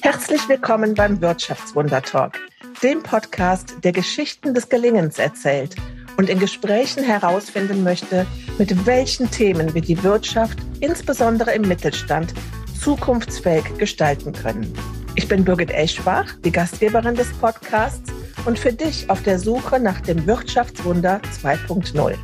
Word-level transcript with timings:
Herzlich 0.00 0.48
willkommen 0.48 0.94
beim 0.94 1.20
Wirtschaftswunder 1.20 2.02
Talk, 2.02 2.38
dem 2.82 3.02
Podcast, 3.02 3.74
der 3.82 3.92
Geschichten 3.92 4.54
des 4.54 4.68
Gelingens 4.68 5.18
erzählt 5.18 5.76
und 6.16 6.28
in 6.28 6.38
Gesprächen 6.38 7.02
herausfinden 7.02 7.82
möchte, 7.82 8.26
mit 8.58 8.86
welchen 8.86 9.30
Themen 9.30 9.74
wir 9.74 9.82
die 9.82 10.02
Wirtschaft, 10.02 10.58
insbesondere 10.80 11.52
im 11.52 11.62
Mittelstand, 11.62 12.32
zukunftsfähig 12.80 13.64
gestalten 13.78 14.32
können. 14.32 14.72
Ich 15.14 15.28
bin 15.28 15.44
Birgit 15.44 15.70
Eschbach, 15.70 16.34
die 16.44 16.52
Gastgeberin 16.52 17.14
des 17.14 17.32
Podcasts 17.34 18.12
und 18.46 18.58
für 18.58 18.72
dich 18.72 19.08
auf 19.10 19.22
der 19.22 19.38
Suche 19.38 19.80
nach 19.80 20.00
dem 20.00 20.26
Wirtschaftswunder 20.26 21.20
2.0. 21.40 22.16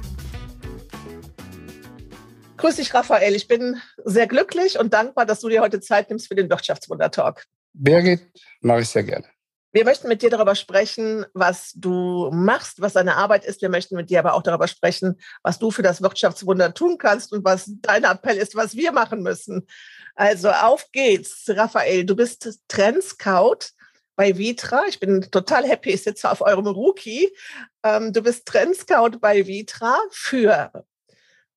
Grüß 2.61 2.77
dich, 2.77 2.93
Raphael. 2.93 3.35
Ich 3.35 3.49
bin 3.49 3.81
sehr 4.05 4.27
glücklich 4.27 4.79
und 4.79 4.93
dankbar, 4.93 5.25
dass 5.25 5.41
du 5.41 5.49
dir 5.49 5.63
heute 5.63 5.81
Zeit 5.81 6.11
nimmst 6.11 6.29
für 6.29 6.35
den 6.35 6.51
Wirtschaftswunder-Talk. 6.51 7.47
Birgit, 7.73 8.21
mache 8.61 8.83
ich 8.83 8.89
sehr 8.91 9.03
gerne. 9.03 9.25
Wir 9.73 9.87
möchten 9.87 10.09
mit 10.09 10.21
dir 10.21 10.29
darüber 10.29 10.55
sprechen, 10.55 11.25
was 11.33 11.73
du 11.75 12.29
machst, 12.33 12.83
was 12.83 12.93
deine 12.93 13.17
Arbeit 13.17 13.47
ist. 13.47 13.63
Wir 13.63 13.71
möchten 13.71 13.97
mit 13.97 14.11
dir 14.11 14.19
aber 14.19 14.35
auch 14.35 14.43
darüber 14.43 14.69
sprechen, 14.69 15.19
was 15.43 15.59
du 15.59 15.71
für 15.71 15.81
das 15.81 16.03
Wirtschaftswunder 16.03 16.75
tun 16.75 16.99
kannst 16.99 17.33
und 17.33 17.47
was 17.47 17.71
dein 17.81 18.05
Appell 18.05 18.37
ist, 18.37 18.55
was 18.55 18.77
wir 18.77 18.93
machen 18.93 19.23
müssen. 19.23 19.67
Also 20.15 20.51
auf 20.51 20.85
geht's, 20.93 21.45
Raphael. 21.49 22.05
Du 22.05 22.15
bist 22.15 22.61
Trendscout 22.69 23.71
bei 24.17 24.37
Vitra. 24.37 24.83
Ich 24.87 25.01
bin 25.01 25.23
total 25.31 25.67
happy, 25.67 25.93
ich 25.93 26.03
sitze 26.03 26.31
auf 26.31 26.43
eurem 26.43 26.67
Rookie. 26.67 27.35
Ähm, 27.83 28.13
du 28.13 28.21
bist 28.21 28.45
Trendscout 28.45 29.19
bei 29.19 29.47
Vitra 29.47 29.97
für 30.11 30.85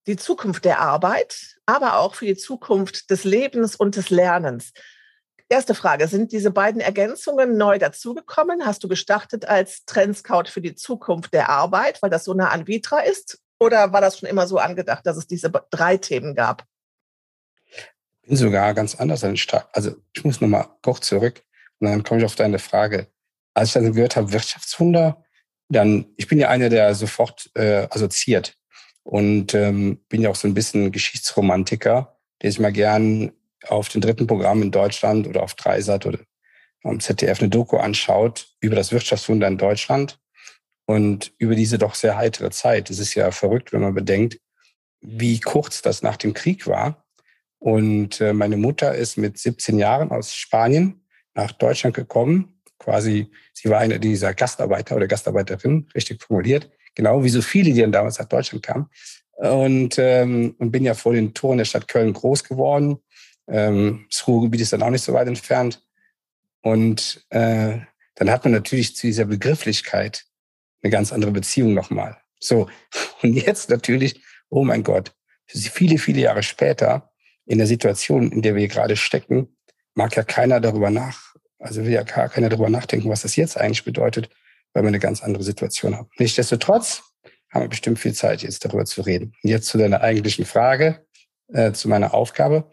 die 0.08 0.18
Zukunft 0.18 0.66
der 0.66 0.80
Arbeit, 0.80 1.58
aber 1.66 2.00
auch 2.00 2.16
für 2.16 2.26
die 2.26 2.36
Zukunft 2.36 3.10
des 3.10 3.24
Lebens 3.24 3.76
und 3.76 3.96
des 3.96 4.10
Lernens. 4.10 4.74
Erste 5.50 5.76
Frage, 5.76 6.08
sind 6.08 6.32
diese 6.32 6.52
beiden 6.52 6.82
Ergänzungen 6.82 7.58
neu 7.58 7.78
dazugekommen? 7.78 8.66
Hast 8.66 8.84
du 8.84 8.88
gestartet 8.88 9.46
als 9.46 9.86
Trendscout 9.86 10.46
für 10.48 10.62
die 10.62 10.76
Zukunft 10.76 11.34
der 11.34 11.50
Arbeit, 11.50 12.02
weil 12.02 12.10
das 12.10 12.24
so 12.24 12.34
nah 12.34 12.50
an 12.50 12.68
Vitra 12.68 13.00
ist? 13.00 13.40
Oder 13.60 13.94
war 13.94 14.02
das 14.02 14.20
schon 14.20 14.30
immer 14.30 14.48
so 14.48 14.58
angedacht, 14.58 15.06
dass 15.06 15.16
es 15.16 15.28
diese 15.28 15.52
drei 15.70 15.98
Themen 15.98 16.34
gab? 16.34 16.66
Ich 17.66 18.30
bin 18.30 18.38
sogar 18.38 18.74
ganz 18.74 18.96
anders 18.96 19.24
an 19.24 19.38
Start. 19.38 19.70
Also 19.74 19.96
ich 20.14 20.24
muss 20.24 20.42
nochmal 20.42 20.68
kurz 20.82 21.08
zurück 21.08 21.44
und 21.80 21.88
dann 21.88 22.04
komme 22.04 22.22
ich 22.22 22.26
auf 22.26 22.36
deine 22.36 22.60
Frage. 22.60 23.08
Als 23.54 23.70
ich 23.70 23.74
dann 23.74 23.94
gehört 23.94 24.16
habe, 24.16 24.32
Wirtschaftswunder, 24.32 25.24
dann, 25.70 26.14
ich 26.18 26.28
bin 26.28 26.40
ja 26.40 26.50
einer, 26.50 26.70
der 26.70 26.96
sofort 26.96 27.52
äh, 27.56 27.88
assoziiert 27.90 28.58
und 29.04 29.54
ähm, 29.54 30.00
bin 30.10 30.22
ja 30.22 30.30
auch 30.30 30.36
so 30.36 30.48
ein 30.48 30.54
bisschen 30.54 30.92
Geschichtsromantiker, 30.92 32.18
der 32.42 32.52
sich 32.52 32.60
mal 32.60 32.72
gern 32.72 33.32
auf 33.68 33.90
den 33.90 34.02
dritten 34.02 34.28
Programm 34.28 34.62
in 34.62 34.72
Deutschland 34.72 35.28
oder 35.28 35.44
auf 35.44 35.54
Dreisat 35.54 36.06
oder 36.06 36.20
am 36.84 37.00
ZDF 37.00 37.40
eine 37.40 37.50
Doku 37.50 37.78
anschaut 37.78 38.48
über 38.60 38.76
das 38.76 38.92
Wirtschaftswunder 38.92 39.48
in 39.48 39.58
Deutschland 39.58 40.20
und 40.86 41.34
über 41.38 41.56
diese 41.56 41.78
doch 41.78 41.96
sehr 41.96 42.18
heitere 42.18 42.52
Zeit. 42.52 42.90
Es 42.90 43.00
ist 43.00 43.16
ja 43.16 43.32
verrückt, 43.32 43.72
wenn 43.72 43.82
man 43.82 43.94
bedenkt, 43.94 44.40
wie 45.02 45.40
kurz 45.40 45.82
das 45.82 46.02
nach 46.02 46.18
dem 46.18 46.34
Krieg 46.34 46.68
war. 46.68 47.06
Und 47.60 48.20
äh, 48.20 48.34
meine 48.34 48.58
Mutter 48.58 48.94
ist 48.96 49.18
mit 49.18 49.38
17 49.38 49.78
Jahren 49.78 50.12
aus 50.12 50.36
Spanien 50.36 51.06
nach 51.34 51.52
Deutschland 51.54 51.96
gekommen. 51.96 52.62
Quasi, 52.78 53.32
sie 53.54 53.70
war 53.70 53.80
eine 53.80 54.00
dieser 54.00 54.34
Gastarbeiter 54.34 54.98
oder 54.98 55.08
Gastarbeiterin, 55.08 55.88
richtig 55.96 56.22
formuliert, 56.22 56.70
Genau 56.96 57.24
wie 57.24 57.30
so 57.30 57.42
viele, 57.42 57.74
die 57.74 57.82
dann 57.82 57.92
damals 57.92 58.20
nach 58.20 58.28
Deutschland 58.28 58.64
kamen. 58.64 58.90
Und, 59.36 59.98
ähm, 59.98 60.56
und 60.60 60.72
bin 60.72 60.86
ja 60.86 60.94
vor 60.94 61.14
den 61.14 61.34
Toren 61.34 61.58
der 61.58 61.66
Stadt 61.66 61.88
Köln 61.88 62.14
groß 62.14 62.44
geworden. 62.44 63.00
Ähm, 63.48 64.06
das 64.10 64.28
Ruhrgebiet 64.28 64.62
ist 64.62 64.74
dann 64.74 64.84
auch 64.84 64.90
nicht 64.90 65.04
so 65.04 65.14
weit 65.14 65.28
entfernt. 65.28 65.84
Und 66.62 67.26
äh, 67.30 67.80
dann 68.16 68.30
hat 68.30 68.44
man 68.44 68.54
natürlich 68.54 68.96
zu 68.96 69.08
dieser 69.08 69.26
Begrifflichkeit 69.26 70.26
eine 70.82 70.92
ganz 70.92 71.12
andere 71.12 71.32
Beziehung 71.32 71.74
nochmal. 71.74 72.18
So, 72.40 72.70
und 73.22 73.34
jetzt 73.34 73.70
natürlich, 73.70 74.22
oh 74.50 74.64
mein 74.64 74.84
Gott, 74.84 75.14
viele, 75.48 75.98
viele 75.98 76.22
Jahre 76.22 76.44
später, 76.44 77.10
in 77.46 77.58
der 77.58 77.68
Situation, 77.68 78.32
in 78.32 78.42
der 78.42 78.56
wir 78.56 78.68
gerade 78.68 78.96
stecken, 78.96 79.56
mag 79.96 80.16
ja 80.16 80.24
keiner 80.24 80.60
darüber 80.60 80.90
nach, 80.90 81.36
also 81.60 81.84
will 81.84 81.92
ja 81.92 82.04
gar 82.04 82.30
keiner 82.30 82.50
darüber 82.50 82.70
nachdenken, 82.70 83.10
was 83.10 83.22
das 83.22 83.36
jetzt 83.36 83.58
eigentlich 83.58 83.84
bedeutet, 83.84 84.30
weil 84.74 84.84
wir 84.84 84.88
eine 84.88 85.00
ganz 85.00 85.24
andere 85.24 85.44
Situation 85.44 85.96
haben. 85.96 86.10
Nichtsdestotrotz 86.18 87.04
haben 87.52 87.64
wir 87.64 87.70
bestimmt 87.70 88.00
viel 88.00 88.14
Zeit, 88.14 88.42
jetzt 88.42 88.66
darüber 88.66 88.86
zu 88.86 89.02
reden. 89.02 89.34
Und 89.44 89.50
jetzt 89.50 89.68
zu 89.68 89.78
deiner 89.78 90.02
eigentlichen 90.02 90.46
Frage, 90.46 91.06
äh, 91.54 91.72
zu 91.72 91.88
meiner 91.88 92.14
Aufgabe. 92.14 92.70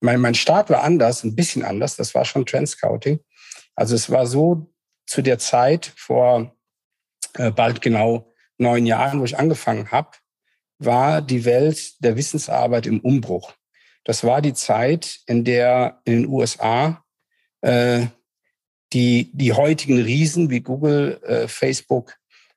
Mein, 0.00 0.20
mein 0.20 0.34
Start 0.34 0.70
war 0.70 0.82
anders, 0.82 1.24
ein 1.24 1.36
bisschen 1.36 1.64
anders. 1.64 1.96
Das 1.96 2.14
war 2.14 2.24
schon 2.24 2.46
Trendscouting. 2.46 3.20
Also 3.74 3.94
es 3.94 4.10
war 4.10 4.26
so 4.26 4.72
zu 5.06 5.22
der 5.22 5.38
Zeit 5.38 5.92
vor 5.96 6.56
äh, 7.34 7.50
bald 7.50 7.80
genau 7.80 8.32
neun 8.58 8.86
Jahren, 8.86 9.20
wo 9.20 9.24
ich 9.24 9.38
angefangen 9.38 9.90
habe, 9.90 10.10
war 10.78 11.22
die 11.22 11.44
Welt 11.44 12.02
der 12.02 12.16
Wissensarbeit 12.16 12.86
im 12.86 13.00
Umbruch. 13.00 13.54
Das 14.04 14.24
war 14.24 14.42
die 14.42 14.54
Zeit, 14.54 15.20
in 15.26 15.44
der 15.44 16.00
in 16.04 16.22
den 16.22 16.26
USA 16.26 17.04
äh, 17.60 18.06
die, 18.92 19.30
die 19.32 19.52
heutigen 19.52 20.00
Riesen 20.00 20.50
wie 20.50 20.60
Google, 20.60 21.20
äh, 21.24 21.48
Facebook 21.48 22.16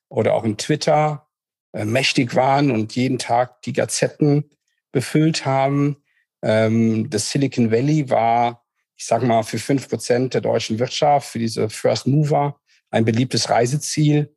oder 0.10 0.34
auch 0.34 0.44
in 0.44 0.58
Twitter 0.58 1.28
äh, 1.74 1.86
mächtig 1.86 2.36
waren 2.36 2.72
und 2.72 2.96
jeden 2.96 3.18
Tag 3.18 3.62
die 3.64 3.74
Gazetten 3.74 4.50
befüllt 4.92 5.46
haben. 5.46 5.98
Ähm, 6.42 7.10
das 7.10 7.30
Silicon 7.30 7.72
Valley 7.72 8.10
war, 8.10 8.66
ich 8.96 9.06
sage 9.06 9.26
mal, 9.26 9.44
für 9.44 9.60
fünf 9.60 9.90
Prozent 9.90 10.34
der 10.34 10.42
deutschen 10.42 10.80
Wirtschaft, 10.80 11.30
für 11.30 11.40
diese 11.40 11.70
First 11.70 12.08
Mover, 12.08 12.60
ein 12.90 13.06
beliebtes 13.06 13.50
Reiseziel. 13.50 14.36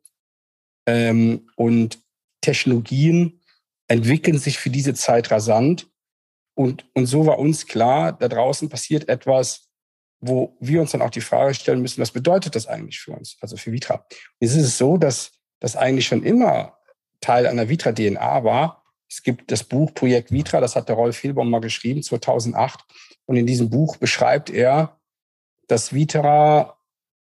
Ähm, 0.87 1.49
und 1.55 1.99
Technologien 2.41 3.41
entwickeln 3.87 4.37
sich 4.37 4.57
für 4.57 4.69
diese 4.69 4.93
Zeit 4.93 5.31
rasant. 5.31 5.87
Und, 6.55 6.85
und 6.93 7.05
so 7.05 7.25
war 7.25 7.39
uns 7.39 7.67
klar, 7.67 8.13
da 8.13 8.27
draußen 8.27 8.69
passiert 8.69 9.09
etwas, 9.09 9.64
wo 10.19 10.55
wir 10.59 10.81
uns 10.81 10.91
dann 10.91 11.01
auch 11.01 11.09
die 11.09 11.21
Frage 11.21 11.53
stellen 11.53 11.81
müssen, 11.81 12.01
was 12.01 12.11
bedeutet 12.11 12.55
das 12.55 12.67
eigentlich 12.67 12.99
für 12.99 13.11
uns, 13.11 13.37
also 13.41 13.57
für 13.57 13.71
Vitra? 13.71 14.05
Jetzt 14.39 14.55
ist 14.55 14.65
es 14.65 14.77
so, 14.77 14.97
dass 14.97 15.31
das 15.59 15.75
eigentlich 15.75 16.07
schon 16.07 16.23
immer 16.23 16.77
Teil 17.21 17.47
einer 17.47 17.69
Vitra-DNA 17.69 18.43
war. 18.43 18.83
Es 19.09 19.23
gibt 19.23 19.51
das 19.51 19.63
Buch 19.63 19.93
Projekt 19.93 20.31
Vitra, 20.31 20.59
das 20.59 20.75
hat 20.75 20.89
der 20.89 20.95
Rolf 20.95 21.17
Hilbaum 21.17 21.49
mal 21.49 21.61
geschrieben, 21.61 22.03
2008. 22.03 22.79
Und 23.25 23.35
in 23.35 23.45
diesem 23.45 23.69
Buch 23.69 23.97
beschreibt 23.97 24.49
er, 24.49 24.99
dass 25.67 25.93
Vitra, 25.93 26.77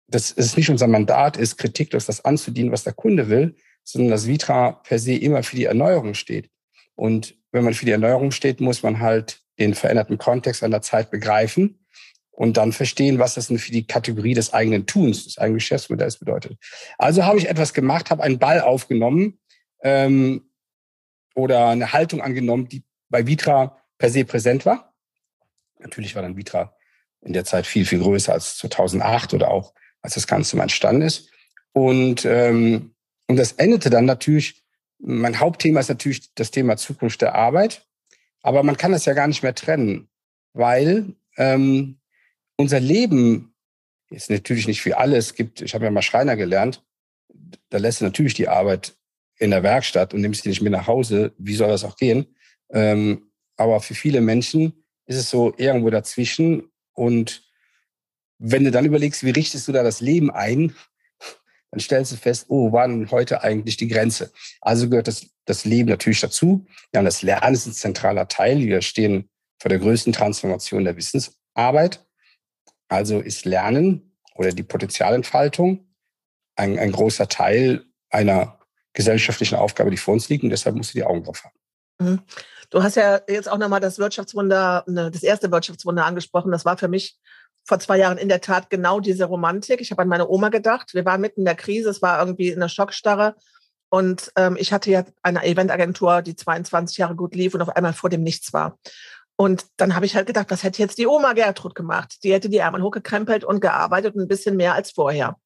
dass 0.08 0.32
es 0.32 0.56
nicht 0.56 0.70
unser 0.70 0.86
Mandat 0.86 1.36
ist, 1.36 1.58
Kritik 1.58 1.90
durch 1.90 2.06
das 2.06 2.24
anzudienen, 2.24 2.72
was 2.72 2.84
der 2.84 2.92
Kunde 2.92 3.28
will, 3.28 3.56
sondern 3.84 4.10
dass 4.10 4.26
Vitra 4.26 4.72
per 4.72 4.98
se 4.98 5.14
immer 5.14 5.42
für 5.42 5.56
die 5.56 5.64
Erneuerung 5.64 6.14
steht. 6.14 6.50
Und 6.94 7.36
wenn 7.50 7.64
man 7.64 7.74
für 7.74 7.86
die 7.86 7.92
Erneuerung 7.92 8.30
steht, 8.30 8.60
muss 8.60 8.82
man 8.82 9.00
halt 9.00 9.40
den 9.58 9.74
veränderten 9.74 10.18
Kontext 10.18 10.62
einer 10.64 10.82
Zeit 10.82 11.10
begreifen 11.10 11.78
und 12.42 12.56
dann 12.56 12.72
verstehen, 12.72 13.20
was 13.20 13.34
das 13.34 13.46
denn 13.46 13.60
für 13.60 13.70
die 13.70 13.86
Kategorie 13.86 14.34
des 14.34 14.52
eigenen 14.52 14.84
Tuns, 14.84 15.26
des 15.26 15.38
eigenen 15.38 15.58
Geschäftsmodells 15.58 16.16
bedeutet. 16.16 16.58
Also 16.98 17.24
habe 17.24 17.38
ich 17.38 17.48
etwas 17.48 17.72
gemacht, 17.72 18.10
habe 18.10 18.24
einen 18.24 18.40
Ball 18.40 18.60
aufgenommen 18.60 19.38
ähm, 19.80 20.50
oder 21.36 21.68
eine 21.68 21.92
Haltung 21.92 22.20
angenommen, 22.20 22.66
die 22.66 22.82
bei 23.08 23.28
Vitra 23.28 23.78
per 23.96 24.10
se 24.10 24.24
präsent 24.24 24.66
war. 24.66 24.92
Natürlich 25.78 26.16
war 26.16 26.22
dann 26.22 26.36
Vitra 26.36 26.74
in 27.20 27.32
der 27.32 27.44
Zeit 27.44 27.64
viel, 27.64 27.86
viel 27.86 28.00
größer 28.00 28.32
als 28.32 28.56
2008 28.58 29.34
oder 29.34 29.48
auch 29.52 29.72
als 30.00 30.14
das 30.14 30.26
Ganze 30.26 30.56
mal 30.56 30.64
entstanden 30.64 31.02
ist. 31.02 31.30
Und, 31.70 32.24
ähm, 32.24 32.96
und 33.28 33.36
das 33.36 33.52
endete 33.52 33.88
dann 33.88 34.04
natürlich, 34.04 34.64
mein 34.98 35.38
Hauptthema 35.38 35.78
ist 35.78 35.90
natürlich 35.90 36.34
das 36.34 36.50
Thema 36.50 36.76
Zukunft 36.76 37.22
der 37.22 37.36
Arbeit. 37.36 37.86
Aber 38.42 38.64
man 38.64 38.76
kann 38.76 38.90
das 38.90 39.04
ja 39.04 39.12
gar 39.12 39.28
nicht 39.28 39.44
mehr 39.44 39.54
trennen, 39.54 40.08
weil 40.54 41.14
ähm, 41.36 42.00
unser 42.62 42.80
Leben 42.80 43.54
ist 44.10 44.30
natürlich 44.30 44.68
nicht 44.68 44.82
für 44.82 44.96
alles. 44.96 45.34
gibt, 45.34 45.60
ich 45.60 45.74
habe 45.74 45.84
ja 45.84 45.90
mal 45.90 46.00
Schreiner 46.00 46.36
gelernt, 46.36 46.82
da 47.70 47.78
lässt 47.78 48.00
du 48.00 48.04
natürlich 48.04 48.34
die 48.34 48.48
Arbeit 48.48 48.96
in 49.38 49.50
der 49.50 49.62
Werkstatt 49.62 50.14
und 50.14 50.20
nimmst 50.20 50.44
sie 50.44 50.48
nicht 50.48 50.62
mit 50.62 50.72
nach 50.72 50.86
Hause. 50.86 51.32
Wie 51.38 51.56
soll 51.56 51.68
das 51.68 51.84
auch 51.84 51.96
gehen? 51.96 52.36
Ähm, 52.70 53.32
aber 53.56 53.80
für 53.80 53.94
viele 53.94 54.20
Menschen 54.20 54.84
ist 55.06 55.16
es 55.16 55.28
so 55.28 55.52
irgendwo 55.56 55.90
dazwischen. 55.90 56.70
Und 56.92 57.42
wenn 58.38 58.64
du 58.64 58.70
dann 58.70 58.84
überlegst, 58.84 59.24
wie 59.24 59.30
richtest 59.30 59.66
du 59.66 59.72
da 59.72 59.82
das 59.82 60.00
Leben 60.00 60.30
ein, 60.30 60.74
dann 61.72 61.80
stellst 61.80 62.12
du 62.12 62.16
fest, 62.16 62.46
oh, 62.48 62.70
war 62.70 62.86
denn 62.86 63.10
heute 63.10 63.42
eigentlich 63.42 63.76
die 63.76 63.88
Grenze? 63.88 64.30
Also 64.60 64.88
gehört 64.88 65.08
das, 65.08 65.26
das 65.46 65.64
Leben 65.64 65.88
natürlich 65.88 66.20
dazu. 66.20 66.64
Ja, 66.94 67.00
und 67.00 67.06
das 67.06 67.22
Lernen 67.22 67.54
ist 67.54 67.66
ein 67.66 67.72
zentraler 67.72 68.28
Teil. 68.28 68.60
Wir 68.60 68.82
stehen 68.82 69.28
vor 69.58 69.68
der 69.68 69.80
größten 69.80 70.12
Transformation 70.12 70.84
der 70.84 70.96
Wissensarbeit. 70.96 72.06
Also 72.92 73.20
ist 73.20 73.46
Lernen 73.46 74.12
oder 74.34 74.50
die 74.52 74.62
Potenzialentfaltung 74.62 75.86
ein, 76.56 76.78
ein 76.78 76.92
großer 76.92 77.26
Teil 77.26 77.86
einer 78.10 78.58
gesellschaftlichen 78.92 79.54
Aufgabe, 79.54 79.90
die 79.90 79.96
vor 79.96 80.12
uns 80.12 80.28
liegt. 80.28 80.44
Und 80.44 80.50
deshalb 80.50 80.76
musst 80.76 80.92
du 80.92 80.98
die 80.98 81.04
Augen 81.04 81.24
drauf 81.24 81.42
haben. 81.42 81.56
Mhm. 81.98 82.20
Du 82.68 82.82
hast 82.82 82.96
ja 82.96 83.20
jetzt 83.28 83.50
auch 83.50 83.56
nochmal 83.56 83.80
das 83.80 83.98
Wirtschaftswunder, 83.98 84.84
ne, 84.86 85.10
das 85.10 85.22
erste 85.22 85.50
Wirtschaftswunder 85.50 86.04
angesprochen. 86.04 86.52
Das 86.52 86.66
war 86.66 86.76
für 86.76 86.88
mich 86.88 87.18
vor 87.64 87.78
zwei 87.78 87.96
Jahren 87.96 88.18
in 88.18 88.28
der 88.28 88.42
Tat 88.42 88.68
genau 88.68 89.00
diese 89.00 89.24
Romantik. 89.24 89.80
Ich 89.80 89.90
habe 89.90 90.02
an 90.02 90.08
meine 90.08 90.28
Oma 90.28 90.50
gedacht. 90.50 90.92
Wir 90.92 91.06
waren 91.06 91.22
mitten 91.22 91.40
in 91.40 91.46
der 91.46 91.54
Krise, 91.54 91.88
es 91.88 92.02
war 92.02 92.18
irgendwie 92.18 92.48
in 92.48 92.60
der 92.60 92.68
Schockstarre. 92.68 93.36
Und 93.88 94.32
ähm, 94.36 94.56
ich 94.58 94.70
hatte 94.70 94.90
ja 94.90 95.04
eine 95.22 95.44
Eventagentur, 95.44 96.20
die 96.20 96.36
22 96.36 96.98
Jahre 96.98 97.16
gut 97.16 97.34
lief 97.34 97.54
und 97.54 97.62
auf 97.62 97.74
einmal 97.74 97.94
vor 97.94 98.10
dem 98.10 98.22
nichts 98.22 98.52
war. 98.52 98.78
Und 99.42 99.66
dann 99.76 99.96
habe 99.96 100.06
ich 100.06 100.14
halt 100.14 100.28
gedacht, 100.28 100.52
was 100.52 100.62
hätte 100.62 100.80
jetzt 100.80 100.98
die 100.98 101.08
Oma 101.08 101.32
Gertrud 101.32 101.74
gemacht? 101.74 102.22
Die 102.22 102.32
hätte 102.32 102.48
die 102.48 102.58
Ärmel 102.58 102.80
hochgekrempelt 102.80 103.42
und 103.42 103.58
gearbeitet 103.58 104.14
ein 104.14 104.28
bisschen 104.28 104.56
mehr 104.56 104.74
als 104.74 104.92
vorher. 104.92 105.36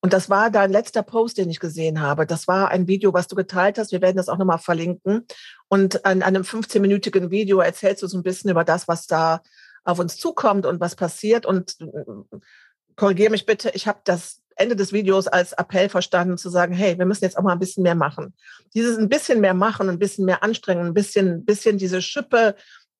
Und 0.00 0.14
das 0.14 0.30
war 0.30 0.50
dein 0.50 0.72
letzter 0.72 1.02
Post, 1.02 1.36
den 1.36 1.50
ich 1.50 1.60
gesehen 1.60 2.00
habe. 2.00 2.24
Das 2.24 2.48
war 2.48 2.70
ein 2.70 2.88
Video, 2.88 3.12
was 3.12 3.28
du 3.28 3.36
geteilt 3.36 3.76
hast. 3.76 3.92
Wir 3.92 4.00
werden 4.00 4.16
das 4.16 4.30
auch 4.30 4.38
nochmal 4.38 4.56
verlinken. 4.56 5.26
Und 5.68 6.06
an 6.06 6.22
einem 6.22 6.44
15-minütigen 6.44 7.30
Video 7.30 7.60
erzählst 7.60 8.02
du 8.02 8.06
so 8.06 8.16
ein 8.16 8.22
bisschen 8.22 8.48
über 8.48 8.64
das, 8.64 8.88
was 8.88 9.06
da 9.06 9.42
auf 9.84 9.98
uns 9.98 10.16
zukommt 10.16 10.64
und 10.64 10.80
was 10.80 10.96
passiert. 10.96 11.44
Und 11.44 11.76
äh, 11.82 12.38
korrigiere 12.96 13.32
mich 13.32 13.44
bitte, 13.44 13.70
ich 13.74 13.86
habe 13.86 14.00
das 14.04 14.40
Ende 14.56 14.76
des 14.76 14.94
Videos 14.94 15.26
als 15.26 15.52
Appell 15.52 15.90
verstanden, 15.90 16.38
zu 16.38 16.48
sagen, 16.48 16.72
hey, 16.72 16.98
wir 16.98 17.04
müssen 17.04 17.24
jetzt 17.24 17.36
auch 17.36 17.42
mal 17.42 17.52
ein 17.52 17.58
bisschen 17.58 17.82
mehr 17.82 17.94
machen. 17.94 18.34
Dieses 18.72 18.96
ein 18.96 19.10
bisschen 19.10 19.40
mehr 19.40 19.54
machen, 19.54 19.90
ein 19.90 19.98
bisschen 19.98 20.24
mehr 20.24 20.42
anstrengen, 20.42 20.86
ein 20.86 20.94
bisschen, 20.94 21.44
bisschen 21.44 21.76
diese 21.76 22.00
Schippe 22.00 22.54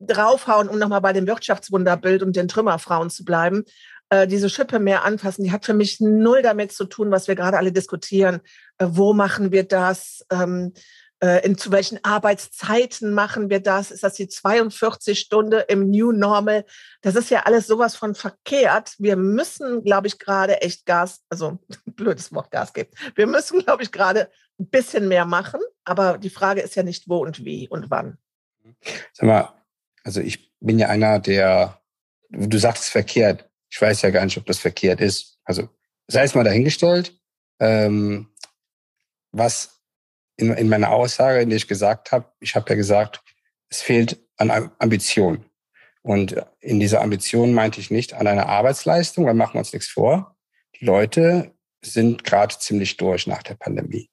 draufhauen, 0.07 0.69
um 0.69 0.79
nochmal 0.79 1.01
bei 1.01 1.13
dem 1.13 1.27
Wirtschaftswunderbild 1.27 2.23
und 2.23 2.37
den 2.37 2.49
Trümmerfrauen 2.49 3.11
zu 3.11 3.25
bleiben, 3.25 3.65
äh, 4.11 4.27
diese 4.27 4.51
Schippe 4.51 4.79
mehr 4.79 5.05
anfassen, 5.05 5.45
die 5.45 5.53
hat 5.53 5.65
für 5.65 5.75
mich 5.75 6.01
null 6.01 6.43
damit 6.43 6.73
zu 6.73 6.85
tun, 6.85 7.11
was 7.11 7.29
wir 7.29 7.35
gerade 7.35 7.57
alle 7.57 7.73
diskutieren. 7.73 8.41
Äh, 8.79 8.87
wo 8.91 9.15
machen 9.15 9.53
wir 9.53 9.65
das? 9.65 10.25
Ähm, 10.31 10.75
äh, 11.23 11.47
in 11.47 11.57
zu 11.57 11.71
welchen 11.71 12.05
Arbeitszeiten 12.05 13.15
machen 13.15 13.49
wir 13.49 13.61
das? 13.61 13.91
Ist 13.91 14.03
das 14.03 14.15
die 14.15 14.29
42 14.29 15.19
Stunde 15.19 15.61
im 15.61 15.89
New 15.89 16.11
Normal? 16.11 16.67
Das 17.01 17.15
ist 17.15 17.31
ja 17.31 17.45
alles 17.45 17.69
sowas 17.69 17.95
von 17.95 18.15
verkehrt. 18.15 18.97
Wir 18.99 19.17
müssen, 19.17 19.85
glaube 19.85 20.09
ich, 20.09 20.19
gerade 20.19 20.61
echt 20.63 20.85
Gas, 20.85 21.23
also 21.31 21.61
blödes 21.87 22.35
Wort 22.35 22.51
Gas 22.51 22.73
geben. 22.73 22.91
Wir 23.15 23.27
müssen, 23.27 23.61
glaube 23.61 23.85
ich, 23.85 23.93
gerade 23.93 24.29
ein 24.59 24.69
bisschen 24.69 25.09
mehr 25.09 25.25
machen. 25.25 25.61
Aber 25.85 26.19
die 26.19 26.31
Frage 26.31 26.61
ist 26.61 26.75
ja 26.75 26.83
nicht 26.83 27.09
wo 27.09 27.23
und 27.23 27.45
wie 27.45 27.69
und 27.69 27.91
wann. 27.91 28.19
Sag 29.13 29.27
mal, 29.27 29.62
also 30.05 30.21
ich 30.21 30.53
bin 30.61 30.79
ja 30.79 30.89
einer, 30.89 31.19
der, 31.19 31.81
du 32.31 32.59
sagst 32.59 32.91
verkehrt. 32.91 33.49
Ich 33.71 33.81
weiß 33.81 34.03
ja 34.03 34.11
gar 34.11 34.25
nicht, 34.25 34.37
ob 34.37 34.47
das 34.47 34.59
verkehrt 34.59 35.01
ist. 35.01 35.39
Also 35.45 35.69
sei 36.07 36.25
es 36.25 36.35
mal 36.35 36.45
dahingestellt. 36.45 37.19
Ähm, 37.61 38.29
was 39.33 39.81
in, 40.37 40.53
in 40.53 40.69
meiner 40.69 40.91
Aussage, 40.91 41.41
in 41.41 41.49
der 41.49 41.57
ich 41.57 41.69
gesagt 41.69 42.13
habe, 42.13 42.27
ich 42.41 42.55
habe 42.55 42.69
ja 42.71 42.77
gesagt, 42.77 43.23
es 43.69 43.81
fehlt 43.81 44.19
an 44.37 44.71
Ambition. 44.79 45.45
Und 46.03 46.37
in 46.61 46.81
dieser 46.81 47.01
Ambition 47.01 47.55
meinte 47.55 47.81
ich 47.81 47.91
nicht 47.91 48.15
an 48.15 48.27
einer 48.27 48.49
Arbeitsleistung, 48.49 49.25
weil 49.25 49.35
machen 49.35 49.55
wir 49.55 49.61
uns 49.61 49.73
nichts 49.73 49.89
vor. 49.89 50.37
Die 50.81 50.85
Leute 50.85 51.55
sind 51.81 52.25
gerade 52.25 52.57
ziemlich 52.59 52.97
durch 52.97 53.27
nach 53.27 53.43
der 53.43 53.55
Pandemie. 53.55 54.11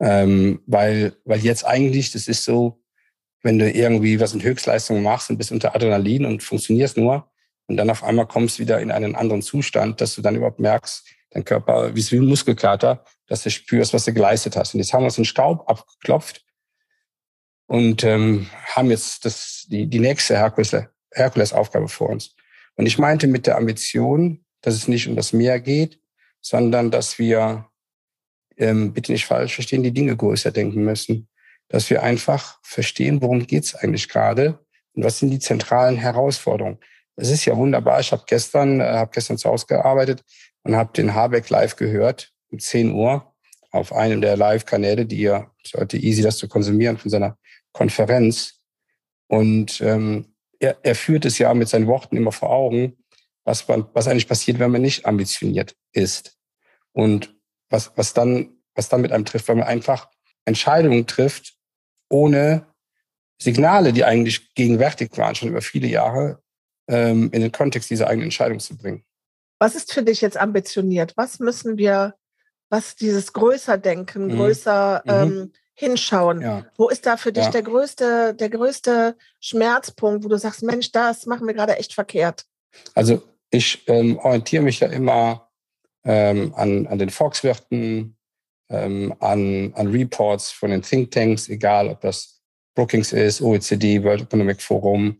Ähm, 0.00 0.62
weil, 0.66 1.16
weil 1.24 1.40
jetzt 1.40 1.64
eigentlich, 1.64 2.12
das 2.12 2.28
ist 2.28 2.44
so, 2.44 2.79
wenn 3.42 3.58
du 3.58 3.70
irgendwie 3.70 4.20
was 4.20 4.34
in 4.34 4.42
Höchstleistung 4.42 5.02
machst 5.02 5.30
und 5.30 5.38
bist 5.38 5.52
unter 5.52 5.74
Adrenalin 5.74 6.26
und 6.26 6.42
funktionierst 6.42 6.96
nur 6.96 7.30
und 7.66 7.76
dann 7.76 7.90
auf 7.90 8.04
einmal 8.04 8.26
kommst 8.26 8.58
wieder 8.58 8.80
in 8.80 8.90
einen 8.90 9.14
anderen 9.14 9.42
Zustand, 9.42 10.00
dass 10.00 10.14
du 10.14 10.22
dann 10.22 10.36
überhaupt 10.36 10.60
merkst, 10.60 11.06
dein 11.30 11.44
Körper, 11.44 11.94
wie 11.94 12.00
es 12.00 12.12
ein 12.12 12.26
Muskelkater, 12.26 13.04
dass 13.26 13.44
du 13.44 13.50
spürst, 13.50 13.94
was 13.94 14.04
du 14.04 14.12
geleistet 14.12 14.56
hast. 14.56 14.74
Und 14.74 14.80
jetzt 14.80 14.92
haben 14.92 15.02
wir 15.02 15.06
uns 15.06 15.14
den 15.14 15.24
Staub 15.24 15.68
abgeklopft 15.68 16.44
und 17.66 18.02
ähm, 18.04 18.48
haben 18.74 18.90
jetzt 18.90 19.24
das, 19.24 19.66
die, 19.68 19.86
die 19.86 20.00
nächste 20.00 20.36
Herkules-Aufgabe 20.36 21.88
vor 21.88 22.10
uns. 22.10 22.34
Und 22.74 22.86
ich 22.86 22.98
meinte 22.98 23.26
mit 23.28 23.46
der 23.46 23.56
Ambition, 23.56 24.44
dass 24.60 24.74
es 24.74 24.88
nicht 24.88 25.06
um 25.08 25.16
das 25.16 25.32
Meer 25.32 25.60
geht, 25.60 26.00
sondern 26.40 26.90
dass 26.90 27.18
wir, 27.18 27.66
ähm, 28.56 28.92
bitte 28.92 29.12
nicht 29.12 29.26
falsch 29.26 29.54
verstehen, 29.54 29.82
die 29.82 29.94
Dinge 29.94 30.16
größer 30.16 30.50
denken 30.50 30.82
müssen 30.82 31.29
dass 31.70 31.88
wir 31.88 32.02
einfach 32.02 32.58
verstehen, 32.62 33.22
worum 33.22 33.46
geht's 33.46 33.74
eigentlich 33.74 34.08
gerade 34.08 34.58
und 34.92 35.04
was 35.04 35.20
sind 35.20 35.30
die 35.30 35.38
zentralen 35.38 35.96
Herausforderungen. 35.96 36.78
Es 37.16 37.30
ist 37.30 37.44
ja 37.44 37.56
wunderbar. 37.56 38.00
Ich 38.00 38.12
habe 38.12 38.24
gestern, 38.26 38.80
äh, 38.80 38.84
habe 38.84 39.10
gestern 39.14 39.38
zu 39.38 39.48
Hause 39.48 39.66
gearbeitet 39.66 40.24
und 40.62 40.76
habe 40.76 40.92
den 40.92 41.14
Habeck 41.14 41.48
live 41.48 41.76
gehört 41.76 42.32
um 42.50 42.58
10 42.58 42.92
Uhr 42.92 43.32
auf 43.70 43.92
einem 43.92 44.20
der 44.20 44.36
Live-Kanäle, 44.36 45.06
die 45.06 45.20
ihr 45.20 45.50
sollte 45.64 45.96
easy 45.96 46.22
das 46.22 46.38
zu 46.38 46.48
konsumieren 46.48 46.98
von 46.98 47.10
seiner 47.10 47.38
Konferenz. 47.72 48.60
Und 49.28 49.80
ähm, 49.80 50.34
er, 50.58 50.78
er 50.82 50.96
führt 50.96 51.24
es 51.24 51.38
ja 51.38 51.54
mit 51.54 51.68
seinen 51.68 51.86
Worten 51.86 52.16
immer 52.16 52.32
vor 52.32 52.50
Augen, 52.50 52.96
was, 53.44 53.68
was 53.68 54.08
eigentlich 54.08 54.26
passiert, 54.26 54.58
wenn 54.58 54.72
man 54.72 54.82
nicht 54.82 55.06
ambitioniert 55.06 55.76
ist. 55.92 56.36
Und 56.92 57.36
was, 57.68 57.92
was 57.94 58.12
dann, 58.12 58.56
was 58.74 58.88
dann 58.88 59.02
mit 59.02 59.12
einem 59.12 59.24
trifft, 59.24 59.46
wenn 59.46 59.58
man 59.58 59.68
einfach 59.68 60.10
Entscheidungen 60.44 61.06
trifft, 61.06 61.59
ohne 62.10 62.66
Signale, 63.40 63.92
die 63.92 64.04
eigentlich 64.04 64.54
gegenwärtig 64.54 65.16
waren, 65.16 65.34
schon 65.34 65.48
über 65.48 65.62
viele 65.62 65.86
Jahre, 65.88 66.42
ähm, 66.88 67.30
in 67.32 67.40
den 67.40 67.52
Kontext 67.52 67.88
dieser 67.88 68.08
eigenen 68.08 68.26
Entscheidung 68.26 68.60
zu 68.60 68.76
bringen. 68.76 69.04
Was 69.58 69.74
ist 69.74 69.92
für 69.92 70.02
dich 70.02 70.20
jetzt 70.20 70.36
ambitioniert? 70.36 71.16
Was 71.16 71.38
müssen 71.38 71.78
wir, 71.78 72.14
was 72.68 72.96
dieses 72.96 73.32
größer 73.32 73.78
denken, 73.78 74.26
mhm. 74.26 74.36
größer 74.36 75.02
mhm. 75.04 75.10
ähm, 75.10 75.52
hinschauen? 75.74 76.42
Ja. 76.42 76.66
Wo 76.76 76.88
ist 76.88 77.06
da 77.06 77.16
für 77.16 77.32
dich 77.32 77.44
ja. 77.44 77.50
der 77.50 77.62
größte, 77.62 78.34
der 78.34 78.50
größte 78.50 79.16
Schmerzpunkt, 79.38 80.24
wo 80.24 80.28
du 80.28 80.38
sagst, 80.38 80.62
Mensch, 80.62 80.92
das 80.92 81.26
machen 81.26 81.46
wir 81.46 81.54
gerade 81.54 81.76
echt 81.76 81.94
verkehrt? 81.94 82.44
Also 82.94 83.22
ich 83.50 83.86
ähm, 83.88 84.18
orientiere 84.18 84.62
mich 84.62 84.80
ja 84.80 84.88
immer 84.88 85.50
ähm, 86.04 86.54
an, 86.54 86.86
an 86.86 86.98
den 86.98 87.10
Volkswirten, 87.10 88.16
ähm, 88.70 89.14
an, 89.20 89.72
an 89.74 89.88
Reports 89.88 90.50
von 90.50 90.70
den 90.70 90.82
Thinktanks, 90.82 91.48
egal 91.48 91.88
ob 91.88 92.00
das 92.00 92.40
Brookings 92.74 93.12
ist, 93.12 93.42
OECD, 93.42 94.02
World 94.02 94.22
Economic 94.22 94.62
Forum 94.62 95.18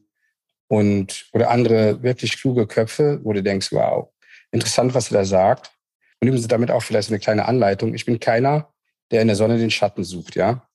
und 0.69 1.27
oder 1.33 1.51
andere 1.51 2.03
wirklich 2.03 2.41
kluge 2.41 2.67
Köpfe, 2.67 3.21
wo 3.23 3.33
du 3.33 3.43
denkst, 3.43 3.73
wow, 3.73 4.09
interessant, 4.53 4.95
was 4.95 5.11
er 5.11 5.19
da 5.19 5.25
sagt. 5.25 5.73
Und 6.21 6.29
übrigens 6.29 6.49
damit 6.49 6.71
auch 6.71 6.83
vielleicht 6.83 7.09
eine 7.09 7.19
kleine 7.19 7.47
Anleitung. 7.47 7.95
Ich 7.95 8.05
bin 8.05 8.21
keiner, 8.21 8.73
der 9.11 9.23
in 9.23 9.29
der 9.29 9.37
Sonne 9.37 9.59
den 9.59 9.71
Schatten 9.71 10.05
sucht, 10.05 10.37
ja. 10.37 10.69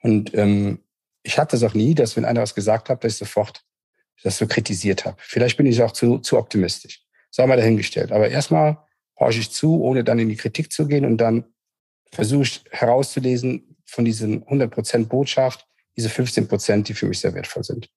Und 0.00 0.34
ähm, 0.34 0.80
ich 1.22 1.38
hatte 1.38 1.56
es 1.56 1.62
auch 1.62 1.74
nie, 1.74 1.94
dass 1.94 2.16
wenn 2.16 2.24
einer 2.24 2.42
was 2.42 2.54
gesagt 2.54 2.88
hat, 2.88 3.04
dass 3.04 3.12
ich 3.12 3.18
sofort 3.18 3.62
das 4.22 4.38
so 4.38 4.46
kritisiert 4.46 5.04
habe. 5.04 5.16
Vielleicht 5.18 5.56
bin 5.56 5.66
ich 5.66 5.82
auch 5.82 5.92
zu, 5.92 6.18
zu 6.18 6.38
optimistisch. 6.38 7.04
Sei 7.30 7.46
mal 7.46 7.56
dahingestellt. 7.56 8.12
Aber 8.12 8.28
erstmal 8.28 8.78
horche 9.18 9.40
ich 9.40 9.50
zu, 9.50 9.82
ohne 9.82 10.04
dann 10.04 10.18
in 10.18 10.28
die 10.28 10.36
Kritik 10.36 10.72
zu 10.72 10.86
gehen 10.86 11.04
und 11.04 11.18
dann 11.18 11.44
versuche 12.12 12.42
ich 12.42 12.64
herauszulesen 12.70 13.76
von 13.86 14.04
diesen 14.04 14.44
100% 14.44 15.06
Botschaft, 15.06 15.66
diese 15.96 16.08
15% 16.08 16.82
die 16.82 16.94
für 16.94 17.06
mich 17.06 17.20
sehr 17.20 17.34
wertvoll 17.34 17.64
sind. 17.64 17.90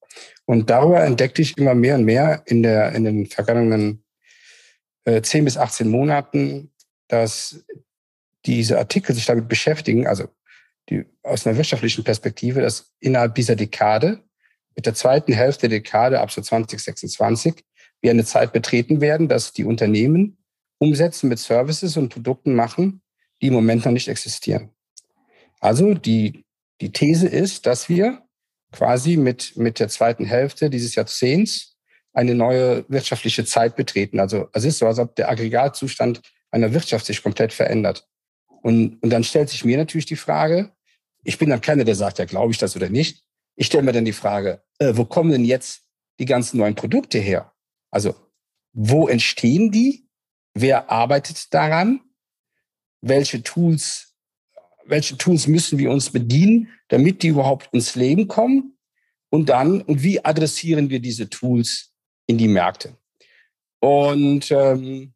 Und 0.45 0.69
darüber 0.69 1.03
entdeckte 1.03 1.41
ich 1.41 1.57
immer 1.57 1.75
mehr 1.75 1.95
und 1.95 2.05
mehr 2.05 2.43
in, 2.45 2.63
der, 2.63 2.93
in 2.93 3.03
den 3.03 3.25
vergangenen 3.27 4.03
äh, 5.05 5.21
10 5.21 5.45
bis 5.45 5.57
18 5.57 5.87
Monaten, 5.89 6.71
dass 7.07 7.63
diese 8.45 8.77
Artikel 8.77 9.15
sich 9.15 9.25
damit 9.25 9.47
beschäftigen, 9.47 10.07
also 10.07 10.27
die, 10.89 11.05
aus 11.23 11.45
einer 11.45 11.57
wirtschaftlichen 11.57 12.03
Perspektive, 12.03 12.61
dass 12.61 12.93
innerhalb 12.99 13.35
dieser 13.35 13.55
Dekade, 13.55 14.23
mit 14.75 14.85
der 14.85 14.93
zweiten 14.93 15.33
Hälfte 15.33 15.69
der 15.69 15.79
Dekade 15.79 16.19
ab 16.19 16.31
so 16.31 16.41
2026, 16.41 17.63
wir 18.01 18.11
eine 18.11 18.25
Zeit 18.25 18.51
betreten 18.53 19.01
werden, 19.01 19.27
dass 19.27 19.53
die 19.53 19.63
Unternehmen 19.63 20.37
Umsätze 20.77 21.25
mit 21.27 21.39
Services 21.39 21.95
und 21.95 22.09
Produkten 22.09 22.53
machen, 22.53 23.01
die 23.41 23.47
im 23.47 23.53
Moment 23.53 23.85
noch 23.85 23.91
nicht 23.91 24.07
existieren. 24.07 24.71
Also 25.59 25.93
die, 25.93 26.45
die 26.81 26.91
These 26.91 27.27
ist, 27.27 27.65
dass 27.65 27.89
wir 27.89 28.21
quasi 28.71 29.17
mit, 29.17 29.55
mit 29.55 29.79
der 29.79 29.87
zweiten 29.87 30.25
Hälfte 30.25 30.69
dieses 30.69 30.95
Jahrzehnts 30.95 31.77
eine 32.13 32.35
neue 32.35 32.85
wirtschaftliche 32.87 33.45
Zeit 33.45 33.75
betreten. 33.75 34.19
Also 34.19 34.47
es 34.53 34.63
ist 34.63 34.79
so, 34.79 34.87
als 34.87 34.99
ob 34.99 35.15
der 35.15 35.29
Aggregatzustand 35.29 36.21
einer 36.51 36.73
Wirtschaft 36.73 37.05
sich 37.05 37.21
komplett 37.21 37.53
verändert. 37.53 38.07
Und, 38.61 39.01
und 39.03 39.09
dann 39.09 39.23
stellt 39.23 39.49
sich 39.49 39.65
mir 39.65 39.77
natürlich 39.77 40.05
die 40.05 40.15
Frage, 40.15 40.71
ich 41.23 41.37
bin 41.37 41.49
dann 41.49 41.61
keiner, 41.61 41.83
der 41.83 41.95
sagt, 41.95 42.19
ja, 42.19 42.25
glaube 42.25 42.51
ich 42.51 42.57
das 42.57 42.75
oder 42.75 42.89
nicht. 42.89 43.23
Ich 43.55 43.67
stelle 43.67 43.83
mir 43.83 43.91
dann 43.91 44.05
die 44.05 44.13
Frage, 44.13 44.63
äh, 44.79 44.93
wo 44.95 45.05
kommen 45.05 45.31
denn 45.31 45.45
jetzt 45.45 45.81
die 46.19 46.25
ganzen 46.25 46.57
neuen 46.57 46.75
Produkte 46.75 47.17
her? 47.17 47.53
Also 47.91 48.15
wo 48.73 49.07
entstehen 49.07 49.71
die? 49.71 50.07
Wer 50.53 50.89
arbeitet 50.89 51.53
daran? 51.53 52.01
Welche 53.07 53.43
Tools, 53.43 54.15
welche 54.85 55.17
Tools 55.17 55.47
müssen 55.47 55.77
wir 55.77 55.91
uns 55.91 56.09
bedienen, 56.09 56.69
damit 56.87 57.23
die 57.23 57.27
überhaupt 57.27 57.73
ins 57.73 57.95
Leben 57.95 58.27
kommen? 58.27 58.77
Und 59.29 59.49
dann, 59.49 59.81
und 59.81 60.01
wie 60.01 60.23
adressieren 60.23 60.89
wir 60.89 60.99
diese 60.99 61.29
Tools 61.29 61.93
in 62.25 62.37
die 62.37 62.47
Märkte? 62.47 62.97
Und 63.79 64.49
ähm, 64.51 65.13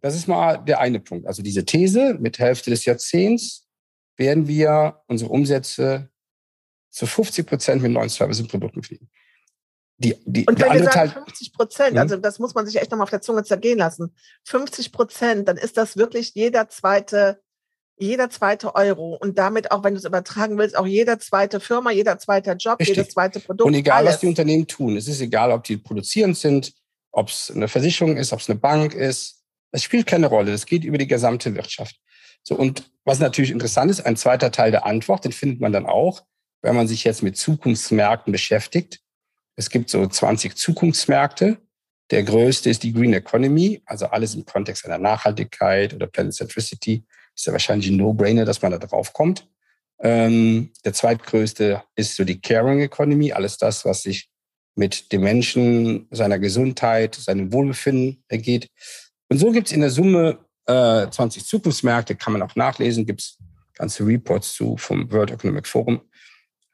das 0.00 0.14
ist 0.14 0.28
mal 0.28 0.58
der 0.58 0.78
eine 0.80 1.00
Punkt. 1.00 1.26
Also 1.26 1.42
diese 1.42 1.64
These, 1.64 2.16
mit 2.20 2.38
Hälfte 2.38 2.70
des 2.70 2.84
Jahrzehnts 2.84 3.66
werden 4.16 4.46
wir 4.46 5.02
unsere 5.08 5.30
Umsätze 5.30 6.10
zu 6.90 7.06
50 7.06 7.46
Prozent 7.46 7.82
mit 7.82 7.92
neuen 7.92 8.08
Services 8.08 8.42
und 8.42 8.50
Produkten 8.50 8.82
kriegen. 8.82 9.08
Die, 9.98 10.16
die, 10.24 10.46
und 10.46 10.60
wenn 10.60 10.72
wir 10.72 10.84
sagen 10.84 11.10
50 11.10 11.52
Prozent, 11.52 11.92
mhm. 11.94 11.98
also 11.98 12.16
das 12.16 12.38
muss 12.38 12.54
man 12.54 12.66
sich 12.66 12.80
echt 12.80 12.90
nochmal 12.90 13.04
auf 13.04 13.10
der 13.10 13.20
Zunge 13.20 13.42
zergehen 13.42 13.78
lassen, 13.78 14.14
50 14.44 14.92
Prozent, 14.92 15.48
dann 15.48 15.56
ist 15.56 15.76
das 15.76 15.96
wirklich 15.96 16.34
jeder 16.34 16.68
zweite, 16.68 17.40
jeder 17.98 18.30
zweite 18.30 18.76
Euro 18.76 19.16
und 19.20 19.38
damit 19.38 19.72
auch, 19.72 19.82
wenn 19.82 19.94
du 19.94 19.98
es 19.98 20.04
übertragen 20.04 20.56
willst, 20.56 20.76
auch 20.76 20.86
jeder 20.86 21.18
zweite 21.18 21.58
Firma, 21.58 21.90
jeder 21.90 22.18
zweite 22.18 22.52
Job, 22.52 22.78
Richtig. 22.78 22.96
jedes 22.96 23.12
zweite 23.12 23.40
Produkt. 23.40 23.66
Und 23.66 23.74
egal, 23.74 23.98
alles. 23.98 24.14
was 24.14 24.20
die 24.20 24.28
Unternehmen 24.28 24.66
tun, 24.68 24.96
es 24.96 25.08
ist 25.08 25.20
egal, 25.20 25.50
ob 25.50 25.64
die 25.64 25.76
produzierend 25.76 26.38
sind, 26.38 26.72
ob 27.10 27.28
es 27.28 27.50
eine 27.50 27.66
Versicherung 27.66 28.16
ist, 28.16 28.32
ob 28.32 28.40
es 28.40 28.48
eine 28.48 28.58
Bank 28.58 28.94
ist, 28.94 29.38
es 29.72 29.82
spielt 29.82 30.06
keine 30.06 30.28
Rolle. 30.28 30.52
Es 30.52 30.66
geht 30.66 30.84
über 30.84 30.98
die 30.98 31.06
gesamte 31.06 31.54
Wirtschaft. 31.54 31.96
So, 32.42 32.54
und 32.54 32.90
was 33.04 33.18
natürlich 33.18 33.50
interessant 33.50 33.90
ist, 33.90 34.00
ein 34.00 34.16
zweiter 34.16 34.50
Teil 34.50 34.70
der 34.70 34.86
Antwort, 34.86 35.24
den 35.24 35.32
findet 35.32 35.60
man 35.60 35.72
dann 35.72 35.86
auch, 35.86 36.22
wenn 36.62 36.76
man 36.76 36.88
sich 36.88 37.04
jetzt 37.04 37.22
mit 37.22 37.36
Zukunftsmärkten 37.36 38.32
beschäftigt. 38.32 39.00
Es 39.58 39.70
gibt 39.70 39.90
so 39.90 40.06
20 40.06 40.56
Zukunftsmärkte. 40.56 41.58
Der 42.12 42.22
größte 42.22 42.70
ist 42.70 42.84
die 42.84 42.92
Green 42.92 43.12
Economy, 43.12 43.82
also 43.86 44.06
alles 44.06 44.36
im 44.36 44.46
Kontext 44.46 44.86
einer 44.86 44.98
Nachhaltigkeit 44.98 45.92
oder 45.92 46.06
Planet 46.06 46.32
Centricity. 46.32 47.04
Ist 47.34 47.46
ja 47.46 47.52
wahrscheinlich 47.52 47.90
ein 47.90 47.96
No-Brainer, 47.96 48.44
dass 48.44 48.62
man 48.62 48.70
da 48.70 48.78
drauf 48.78 49.12
kommt. 49.12 49.48
Ähm, 50.00 50.72
der 50.84 50.92
zweitgrößte 50.92 51.82
ist 51.96 52.14
so 52.14 52.22
die 52.22 52.40
Caring 52.40 52.82
Economy, 52.82 53.32
alles 53.32 53.58
das, 53.58 53.84
was 53.84 54.02
sich 54.02 54.30
mit 54.76 55.10
dem 55.10 55.22
Menschen, 55.22 56.06
seiner 56.12 56.38
Gesundheit, 56.38 57.16
seinem 57.16 57.52
Wohlbefinden 57.52 58.22
ergeht. 58.28 58.68
Und 59.28 59.38
so 59.38 59.50
gibt 59.50 59.66
es 59.66 59.72
in 59.72 59.80
der 59.80 59.90
Summe 59.90 60.38
äh, 60.66 61.10
20 61.10 61.44
Zukunftsmärkte, 61.44 62.14
kann 62.14 62.32
man 62.32 62.42
auch 62.42 62.54
nachlesen, 62.54 63.06
gibt 63.06 63.22
es 63.22 63.38
ganze 63.74 64.06
Reports 64.06 64.54
zu 64.54 64.76
vom 64.76 65.10
World 65.10 65.32
Economic 65.32 65.66
Forum. 65.66 66.00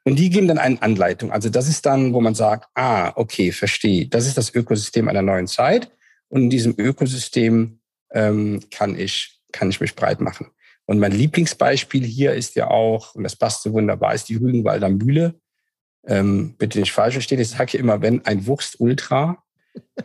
Und 0.05 0.17
die 0.17 0.29
geben 0.29 0.47
dann 0.47 0.59
eine 0.59 0.81
Anleitung. 0.81 1.31
Also 1.31 1.49
das 1.49 1.67
ist 1.67 1.85
dann, 1.85 2.13
wo 2.13 2.21
man 2.21 2.35
sagt, 2.35 2.69
ah, 2.75 3.11
okay, 3.15 3.51
verstehe. 3.51 4.07
Das 4.07 4.27
ist 4.27 4.37
das 4.37 4.53
Ökosystem 4.53 5.09
einer 5.09 5.23
neuen 5.23 5.47
Zeit. 5.47 5.91
Und 6.29 6.43
in 6.43 6.49
diesem 6.49 6.75
Ökosystem 6.77 7.79
ähm, 8.11 8.61
kann 8.69 8.97
ich 8.97 9.35
kann 9.55 9.69
ich 9.69 9.79
mich 9.79 9.95
breit 9.95 10.19
machen. 10.19 10.47
Und 10.85 10.99
mein 10.99 11.13
Lieblingsbeispiel 11.13 12.03
hier 12.03 12.33
ist 12.33 12.55
ja 12.55 12.69
auch, 12.69 13.15
und 13.15 13.23
das 13.23 13.35
passt 13.35 13.63
so 13.63 13.73
wunderbar, 13.73 14.13
ist 14.13 14.29
die 14.29 14.35
Rügenwalder 14.35 14.89
Mühle. 14.89 15.39
Ähm, 16.05 16.55
bitte 16.57 16.79
nicht 16.79 16.91
falsch 16.91 17.15
verstehen, 17.15 17.39
ich 17.39 17.49
sage 17.49 17.77
immer, 17.77 18.01
wenn 18.01 18.23
ein 18.25 18.45
Wurst-Ultra 18.45 19.43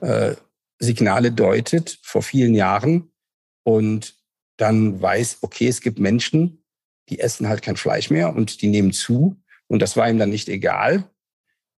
äh, 0.00 0.34
Signale 0.78 1.32
deutet 1.32 1.98
vor 2.02 2.22
vielen 2.22 2.54
Jahren 2.54 3.10
und 3.64 4.14
dann 4.56 5.02
weiß, 5.02 5.38
okay, 5.42 5.68
es 5.68 5.82
gibt 5.82 5.98
Menschen, 5.98 6.64
die 7.10 7.18
essen 7.18 7.48
halt 7.48 7.60
kein 7.60 7.76
Fleisch 7.76 8.08
mehr 8.08 8.34
und 8.34 8.62
die 8.62 8.68
nehmen 8.68 8.92
zu, 8.92 9.36
und 9.70 9.80
das 9.80 9.96
war 9.96 10.10
ihm 10.10 10.18
dann 10.18 10.30
nicht 10.30 10.48
egal. 10.48 11.04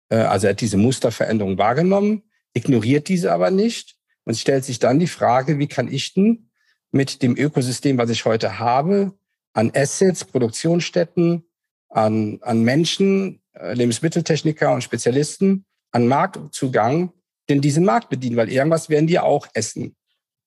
Äh, 0.08 0.16
also 0.16 0.46
er 0.46 0.54
hat 0.54 0.60
diese 0.60 0.78
Musterveränderung 0.78 1.58
wahrgenommen, 1.58 2.22
ignoriert 2.54 3.08
diese 3.08 3.32
aber 3.32 3.50
nicht 3.50 3.96
und 4.24 4.36
stellt 4.36 4.64
sich 4.64 4.78
dann 4.78 4.98
die 4.98 5.06
Frage, 5.06 5.58
wie 5.58 5.66
kann 5.66 5.92
ich 5.92 6.14
denn 6.14 6.48
mit 6.90 7.22
dem 7.22 7.36
Ökosystem, 7.36 7.98
was 7.98 8.10
ich 8.10 8.24
heute 8.24 8.58
habe, 8.58 9.12
an 9.52 9.70
Assets, 9.74 10.24
Produktionsstätten, 10.24 11.44
an, 11.90 12.38
an 12.40 12.62
Menschen, 12.62 13.42
äh, 13.52 13.74
Lebensmitteltechniker 13.74 14.72
und 14.72 14.82
Spezialisten, 14.82 15.66
an 15.90 16.08
Marktzugang, 16.08 17.12
denn 17.50 17.60
diesen 17.60 17.84
Markt 17.84 18.08
bedienen, 18.08 18.36
weil 18.36 18.50
irgendwas 18.50 18.88
werden 18.88 19.06
die 19.06 19.18
auch 19.18 19.46
essen. 19.52 19.96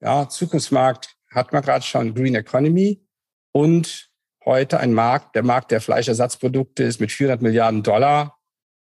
Ja, 0.02 0.28
Zukunftsmarkt 0.28 1.16
hat 1.30 1.54
man 1.54 1.62
gerade 1.62 1.86
schon, 1.86 2.16
Green 2.16 2.34
Economy 2.34 3.06
und 3.52 4.10
heute 4.46 4.80
ein 4.80 4.94
Markt, 4.94 5.36
der 5.36 5.44
Markt 5.44 5.72
der 5.72 5.82
Fleischersatzprodukte 5.82 6.84
ist 6.84 7.02
mit 7.02 7.12
400 7.12 7.42
Milliarden 7.42 7.84
Dollar 7.84 8.40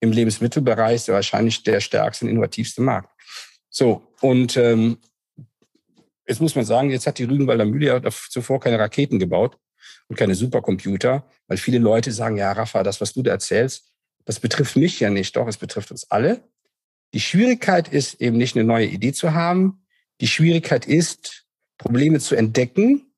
im 0.00 0.12
Lebensmittelbereich 0.12 1.08
wahrscheinlich 1.08 1.62
der 1.62 1.80
stärkste 1.80 2.24
und 2.24 2.30
innovativste 2.30 2.80
Markt. 2.80 3.10
So, 3.68 4.02
und 4.20 4.56
ähm, 4.56 4.98
jetzt 6.26 6.40
muss 6.40 6.54
man 6.54 6.64
sagen, 6.64 6.90
jetzt 6.90 7.06
hat 7.06 7.18
die 7.18 7.24
Rügenwalder 7.24 7.64
Mühle 7.64 7.86
ja 7.86 8.10
zuvor 8.30 8.60
keine 8.60 8.78
Raketen 8.78 9.18
gebaut 9.18 9.58
und 10.08 10.16
keine 10.16 10.34
Supercomputer, 10.34 11.26
weil 11.46 11.58
viele 11.58 11.78
Leute 11.78 12.12
sagen, 12.12 12.36
ja, 12.36 12.52
Rafa, 12.52 12.82
das, 12.82 13.00
was 13.00 13.12
du 13.12 13.22
da 13.22 13.32
erzählst, 13.32 13.92
das 14.24 14.40
betrifft 14.40 14.76
mich 14.76 15.00
ja 15.00 15.10
nicht, 15.10 15.36
doch, 15.36 15.46
es 15.46 15.56
betrifft 15.56 15.90
uns 15.90 16.10
alle. 16.10 16.42
Die 17.12 17.20
Schwierigkeit 17.20 17.88
ist 17.88 18.20
eben 18.20 18.36
nicht 18.36 18.56
eine 18.56 18.64
neue 18.64 18.86
Idee 18.86 19.12
zu 19.12 19.34
haben. 19.34 19.84
Die 20.20 20.28
Schwierigkeit 20.28 20.86
ist, 20.86 21.46
Probleme 21.78 22.20
zu 22.20 22.36
entdecken 22.36 23.09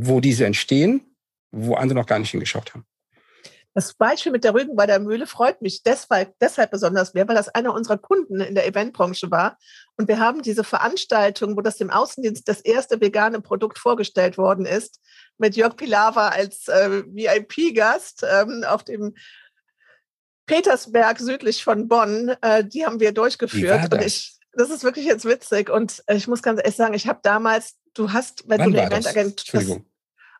wo 0.00 0.20
diese 0.20 0.46
entstehen, 0.46 1.16
wo 1.50 1.74
andere 1.74 1.98
noch 1.98 2.06
gar 2.06 2.18
nicht 2.18 2.30
hingeschaut 2.30 2.74
haben. 2.74 2.84
Das 3.74 3.94
Beispiel 3.94 4.32
mit 4.32 4.42
der 4.42 4.54
Rügen 4.54 4.74
bei 4.74 4.86
der 4.86 4.98
Mühle 4.98 5.26
freut 5.26 5.62
mich 5.62 5.82
deshalb, 5.84 6.34
deshalb 6.40 6.72
besonders 6.72 7.14
mehr, 7.14 7.28
weil 7.28 7.36
das 7.36 7.48
einer 7.48 7.72
unserer 7.72 7.98
Kunden 7.98 8.40
in 8.40 8.56
der 8.56 8.66
Eventbranche 8.66 9.30
war. 9.30 9.56
Und 9.96 10.08
wir 10.08 10.18
haben 10.18 10.42
diese 10.42 10.64
Veranstaltung, 10.64 11.56
wo 11.56 11.60
das 11.60 11.76
dem 11.76 11.90
Außendienst 11.90 12.48
das 12.48 12.60
erste 12.60 13.00
vegane 13.00 13.40
Produkt 13.40 13.78
vorgestellt 13.78 14.36
worden 14.36 14.66
ist, 14.66 15.00
mit 15.36 15.54
Jörg 15.54 15.76
Pilawa 15.76 16.30
als 16.30 16.66
äh, 16.66 17.04
VIP-Gast 17.06 18.26
ähm, 18.28 18.64
auf 18.66 18.82
dem 18.82 19.14
Petersberg 20.46 21.20
südlich 21.20 21.62
von 21.62 21.86
Bonn. 21.86 22.34
Äh, 22.40 22.64
die 22.64 22.84
haben 22.84 22.98
wir 22.98 23.12
durchgeführt. 23.12 23.94
Und 23.94 24.02
ich, 24.02 24.38
das 24.54 24.70
ist 24.70 24.82
wirklich 24.82 25.06
jetzt 25.06 25.24
witzig. 25.24 25.70
Und 25.70 26.02
ich 26.08 26.26
muss 26.26 26.42
ganz 26.42 26.58
ehrlich 26.58 26.74
sagen, 26.74 26.94
ich 26.94 27.06
habe 27.06 27.20
damals, 27.22 27.76
du 27.94 28.12
hast, 28.12 28.48
wenn 28.48 28.58
Wann 28.58 28.72
du 28.72 28.80
eine 28.80 28.90
Eventagent. 28.90 29.44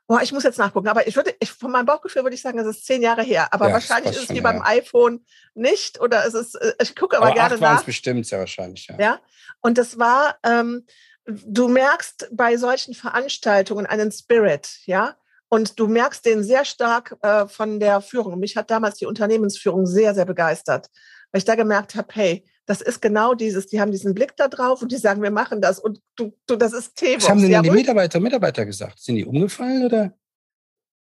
Boah, 0.08 0.22
ich 0.22 0.32
muss 0.32 0.42
jetzt 0.42 0.58
nachgucken, 0.58 0.88
aber 0.88 1.06
ich 1.06 1.14
würde, 1.16 1.34
ich, 1.38 1.52
von 1.52 1.70
meinem 1.70 1.84
Bauchgefühl 1.84 2.22
würde 2.22 2.34
ich 2.34 2.40
sagen, 2.40 2.58
es 2.58 2.66
ist 2.66 2.86
zehn 2.86 3.02
Jahre 3.02 3.22
her. 3.22 3.52
Aber 3.52 3.68
ja, 3.68 3.74
wahrscheinlich 3.74 4.16
ist 4.16 4.30
es 4.30 4.30
wie 4.30 4.40
beim 4.40 4.62
iPhone 4.62 5.22
nicht 5.54 6.00
oder 6.00 6.24
ist 6.24 6.32
es 6.32 6.54
äh, 6.54 6.72
ich 6.80 6.96
gucke 6.96 7.18
aber, 7.18 7.26
aber 7.26 7.34
gerne 7.34 7.58
nach. 7.58 7.84
bestimmt 7.84 8.26
sehr 8.26 8.38
wahrscheinlich, 8.38 8.86
ja. 8.86 8.98
Ja, 8.98 9.20
und 9.60 9.76
das 9.76 9.98
war, 9.98 10.38
ähm, 10.42 10.86
du 11.26 11.68
merkst 11.68 12.30
bei 12.32 12.56
solchen 12.56 12.94
Veranstaltungen 12.94 13.84
einen 13.84 14.10
Spirit, 14.10 14.78
ja, 14.86 15.14
und 15.50 15.78
du 15.78 15.88
merkst 15.88 16.24
den 16.24 16.42
sehr 16.42 16.64
stark 16.64 17.14
äh, 17.20 17.46
von 17.46 17.78
der 17.78 18.00
Führung. 18.00 18.38
Mich 18.38 18.56
hat 18.56 18.70
damals 18.70 18.96
die 18.96 19.06
Unternehmensführung 19.06 19.84
sehr, 19.84 20.14
sehr 20.14 20.24
begeistert, 20.24 20.88
weil 21.32 21.40
ich 21.40 21.44
da 21.44 21.54
gemerkt 21.54 21.94
habe, 21.94 22.08
hey, 22.12 22.44
das 22.68 22.82
ist 22.82 23.00
genau 23.00 23.32
dieses, 23.32 23.66
die 23.66 23.80
haben 23.80 23.90
diesen 23.90 24.14
Blick 24.14 24.36
da 24.36 24.46
drauf 24.46 24.82
und 24.82 24.92
die 24.92 24.98
sagen, 24.98 25.22
wir 25.22 25.30
machen 25.30 25.62
das 25.62 25.80
und 25.80 26.02
du, 26.16 26.34
du 26.46 26.56
das 26.56 26.74
ist 26.74 26.96
Thema. 26.96 27.22
Was 27.22 27.30
haben 27.30 27.40
denn 27.40 27.50
ja, 27.50 27.62
die 27.62 27.70
Mitarbeiter 27.70 28.20
Mitarbeiter 28.20 28.66
gesagt? 28.66 28.98
Sind 29.00 29.16
die 29.16 29.24
umgefallen 29.24 29.86
oder? 29.86 30.12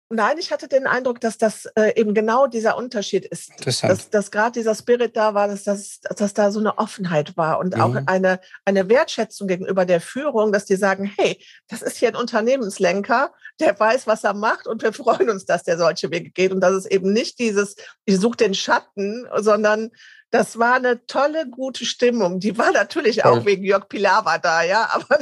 Nein, 0.08 0.36
ich 0.38 0.52
hatte 0.52 0.68
den 0.68 0.86
Eindruck, 0.86 1.20
dass 1.20 1.36
das 1.38 1.66
äh, 1.74 1.98
eben 1.98 2.14
genau 2.14 2.46
dieser 2.46 2.76
Unterschied 2.76 3.24
ist. 3.24 3.50
Interessant. 3.50 3.90
Dass, 3.90 4.10
dass 4.10 4.30
gerade 4.30 4.52
dieser 4.52 4.74
Spirit 4.74 5.16
da 5.16 5.34
war, 5.34 5.48
dass, 5.48 5.64
dass, 5.64 6.00
dass 6.00 6.34
da 6.34 6.52
so 6.52 6.60
eine 6.60 6.78
Offenheit 6.78 7.36
war 7.36 7.58
und 7.58 7.74
mhm. 7.74 7.80
auch 7.80 7.96
eine, 8.04 8.38
eine 8.66 8.88
Wertschätzung 8.88 9.48
gegenüber 9.48 9.84
der 9.84 10.00
Führung, 10.00 10.52
dass 10.52 10.66
die 10.66 10.76
sagen, 10.76 11.10
hey, 11.16 11.42
das 11.68 11.82
ist 11.82 11.96
hier 11.96 12.08
ein 12.08 12.16
Unternehmenslenker, 12.16 13.32
der 13.58 13.80
weiß, 13.80 14.06
was 14.06 14.22
er 14.22 14.34
macht 14.34 14.68
und 14.68 14.82
wir 14.82 14.92
freuen 14.92 15.30
uns, 15.30 15.46
dass 15.46 15.64
der 15.64 15.78
solche 15.78 16.10
Wege 16.10 16.30
geht 16.30 16.52
und 16.52 16.60
dass 16.60 16.74
es 16.74 16.86
eben 16.86 17.12
nicht 17.12 17.40
dieses, 17.40 17.74
ich 18.04 18.20
suche 18.20 18.36
den 18.36 18.54
Schatten, 18.54 19.26
sondern 19.38 19.90
das 20.36 20.58
war 20.58 20.74
eine 20.74 21.06
tolle, 21.06 21.48
gute 21.48 21.84
Stimmung. 21.84 22.40
Die 22.40 22.56
war 22.58 22.72
natürlich 22.72 23.24
auch 23.24 23.44
wegen 23.44 23.64
Jörg 23.64 23.88
Pilawa 23.88 24.38
da, 24.38 24.62
ja. 24.62 24.88
Aber 24.92 25.18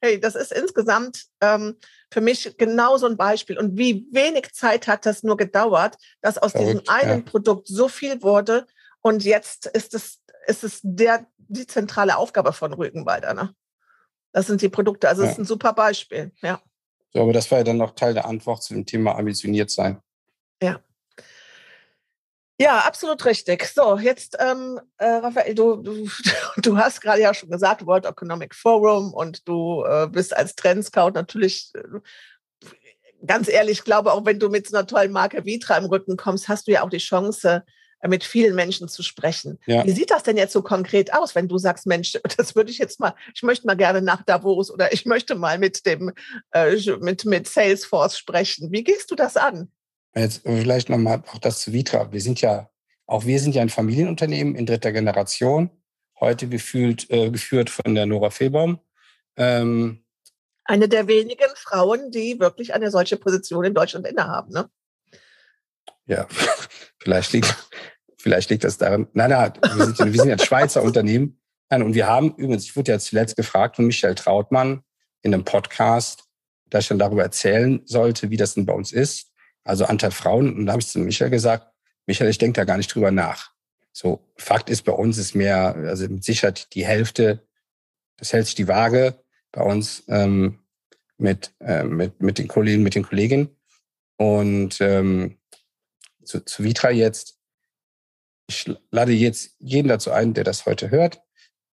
hey, 0.00 0.20
das 0.20 0.34
ist 0.34 0.52
insgesamt 0.52 1.24
ähm, 1.40 1.76
für 2.10 2.20
mich 2.20 2.56
genau 2.56 2.96
so 2.96 3.06
ein 3.06 3.16
Beispiel. 3.16 3.58
Und 3.58 3.76
wie 3.76 4.06
wenig 4.12 4.52
Zeit 4.52 4.86
hat 4.86 5.06
das 5.06 5.22
nur 5.22 5.36
gedauert, 5.36 5.96
dass 6.20 6.38
aus 6.38 6.52
Verrückt, 6.52 6.70
diesem 6.70 6.88
einen 6.88 7.24
ja. 7.24 7.30
Produkt 7.30 7.68
so 7.68 7.88
viel 7.88 8.22
wurde. 8.22 8.66
Und 9.00 9.24
jetzt 9.24 9.66
ist 9.66 9.94
es, 9.94 10.20
ist 10.46 10.64
es 10.64 10.80
der, 10.82 11.26
die 11.38 11.66
zentrale 11.66 12.16
Aufgabe 12.16 12.52
von 12.52 12.72
Rügenwalder. 12.72 13.34
Ne? 13.34 13.54
Das 14.32 14.46
sind 14.46 14.62
die 14.62 14.68
Produkte. 14.68 15.08
Also, 15.08 15.22
es 15.22 15.28
ja. 15.28 15.32
ist 15.32 15.38
ein 15.38 15.44
super 15.46 15.72
Beispiel, 15.72 16.32
ja. 16.42 16.60
So, 17.12 17.22
aber 17.22 17.32
das 17.32 17.50
war 17.50 17.58
ja 17.58 17.64
dann 17.64 17.78
noch 17.78 17.94
Teil 17.94 18.14
der 18.14 18.26
Antwort 18.26 18.62
zu 18.62 18.74
dem 18.74 18.84
Thema 18.84 19.16
ambitioniert 19.16 19.70
sein. 19.70 20.00
Ja. 20.62 20.80
Ja, 22.60 22.78
absolut 22.80 23.24
richtig. 23.24 23.64
So, 23.66 23.98
jetzt, 23.98 24.36
ähm, 24.40 24.80
äh, 24.98 25.06
Raphael, 25.06 25.54
du, 25.54 25.76
du, 25.76 26.08
du 26.56 26.76
hast 26.76 27.00
gerade 27.00 27.20
ja 27.20 27.32
schon 27.32 27.50
gesagt, 27.50 27.86
World 27.86 28.04
Economic 28.04 28.54
Forum 28.54 29.14
und 29.14 29.46
du 29.48 29.84
äh, 29.84 30.08
bist 30.08 30.36
als 30.36 30.56
Trendscout 30.56 31.12
natürlich, 31.14 31.70
äh, 31.74 32.00
ganz 33.24 33.48
ehrlich, 33.48 33.78
ich 33.78 33.84
glaube, 33.84 34.12
auch 34.12 34.24
wenn 34.26 34.40
du 34.40 34.48
mit 34.48 34.66
so 34.66 34.76
einer 34.76 34.86
tollen 34.86 35.12
Marke 35.12 35.44
Vitra 35.44 35.76
im 35.76 35.84
Rücken 35.84 36.16
kommst, 36.16 36.48
hast 36.48 36.66
du 36.66 36.72
ja 36.72 36.82
auch 36.82 36.90
die 36.90 36.98
Chance, 36.98 37.64
äh, 38.00 38.08
mit 38.08 38.24
vielen 38.24 38.54
Menschen 38.54 38.88
zu 38.88 39.02
sprechen. 39.02 39.58
Ja. 39.66 39.84
Wie 39.84 39.92
sieht 39.92 40.10
das 40.10 40.22
denn 40.22 40.36
jetzt 40.36 40.52
so 40.52 40.62
konkret 40.62 41.12
aus, 41.12 41.34
wenn 41.34 41.48
du 41.48 41.58
sagst, 41.58 41.86
Mensch, 41.86 42.18
das 42.36 42.56
würde 42.56 42.70
ich 42.70 42.78
jetzt 42.78 43.00
mal, 43.00 43.14
ich 43.34 43.42
möchte 43.42 43.66
mal 43.66 43.76
gerne 43.76 44.02
nach 44.02 44.22
Davos 44.22 44.70
oder 44.70 44.92
ich 44.92 45.06
möchte 45.06 45.34
mal 45.34 45.58
mit 45.58 45.86
dem, 45.86 46.12
äh, 46.52 46.76
mit, 47.00 47.24
mit 47.24 47.48
Salesforce 47.48 48.18
sprechen. 48.18 48.72
Wie 48.72 48.84
gehst 48.84 49.10
du 49.10 49.14
das 49.14 49.36
an? 49.36 49.70
Jetzt 50.18 50.42
vielleicht 50.44 50.88
nochmal 50.88 51.22
auch 51.32 51.38
das 51.38 51.60
zu 51.60 51.72
Vitra. 51.72 52.12
Wir 52.12 52.20
sind 52.20 52.40
ja, 52.40 52.70
auch 53.06 53.24
wir 53.24 53.40
sind 53.40 53.54
ja 53.54 53.62
ein 53.62 53.68
Familienunternehmen 53.68 54.54
in 54.54 54.66
dritter 54.66 54.92
Generation, 54.92 55.70
heute 56.18 56.48
gefühlt, 56.48 57.10
äh, 57.10 57.30
geführt 57.30 57.70
von 57.70 57.94
der 57.94 58.06
Nora 58.06 58.30
Fehlbaum. 58.30 58.80
Ähm, 59.36 60.04
eine 60.64 60.88
der 60.88 61.06
wenigen 61.06 61.48
Frauen, 61.54 62.10
die 62.10 62.38
wirklich 62.40 62.74
eine 62.74 62.90
solche 62.90 63.16
Position 63.16 63.64
in 63.64 63.74
Deutschland 63.74 64.06
innehaben, 64.06 64.52
ne? 64.52 64.68
Ja, 66.06 66.26
vielleicht 66.98 67.32
liegt, 67.32 67.54
Vielleicht 68.20 68.50
liegt 68.50 68.64
das 68.64 68.78
daran. 68.78 69.06
Nein, 69.12 69.30
nein, 69.30 69.52
wir 69.62 69.84
sind, 69.86 70.12
wir 70.12 70.20
sind 70.20 70.28
jetzt 70.28 70.44
Schweizer 70.44 70.82
Unternehmen. 70.82 71.40
Nein, 71.70 71.82
und 71.82 71.94
wir 71.94 72.08
haben 72.08 72.34
übrigens, 72.34 72.64
ich 72.64 72.76
wurde 72.76 72.92
ja 72.92 72.98
zuletzt 72.98 73.36
gefragt 73.36 73.76
von 73.76 73.86
Michael 73.86 74.16
Trautmann 74.16 74.82
in 75.22 75.32
einem 75.32 75.44
Podcast, 75.44 76.24
dass 76.68 76.84
ich 76.84 76.88
dann 76.88 76.98
darüber 76.98 77.22
erzählen 77.22 77.80
sollte, 77.84 78.30
wie 78.30 78.36
das 78.36 78.54
denn 78.54 78.66
bei 78.66 78.72
uns 78.72 78.92
ist. 78.92 79.27
Also 79.68 79.84
Anteil 79.84 80.10
Frauen. 80.10 80.54
Und 80.54 80.66
da 80.66 80.72
habe 80.72 80.82
ich 80.82 80.88
zu 80.88 80.98
Michael 80.98 81.30
gesagt, 81.30 81.72
Michael, 82.06 82.30
ich 82.30 82.38
denke 82.38 82.58
da 82.58 82.64
gar 82.64 82.78
nicht 82.78 82.94
drüber 82.94 83.10
nach. 83.10 83.52
So, 83.92 84.24
Fakt 84.36 84.70
ist, 84.70 84.82
bei 84.82 84.92
uns 84.92 85.18
ist 85.18 85.34
mehr, 85.34 85.74
also 85.76 86.08
mit 86.08 86.24
Sicherheit 86.24 86.72
die 86.74 86.86
Hälfte, 86.86 87.46
das 88.16 88.32
hält 88.32 88.46
sich 88.46 88.54
die 88.54 88.68
Waage 88.68 89.22
bei 89.52 89.62
uns 89.62 90.04
ähm, 90.08 90.60
mit, 91.18 91.52
äh, 91.60 91.84
mit, 91.84 92.20
mit 92.20 92.38
den 92.38 92.48
Kollegen, 92.48 92.82
mit 92.82 92.94
den 92.94 93.02
Kolleginnen. 93.02 93.56
Und 94.16 94.80
ähm, 94.80 95.38
zu, 96.24 96.44
zu 96.44 96.64
Vitra 96.64 96.90
jetzt, 96.90 97.38
ich 98.48 98.70
lade 98.90 99.12
jetzt 99.12 99.54
jeden 99.58 99.88
dazu 99.88 100.10
ein, 100.10 100.32
der 100.32 100.44
das 100.44 100.64
heute 100.64 100.90
hört, 100.90 101.20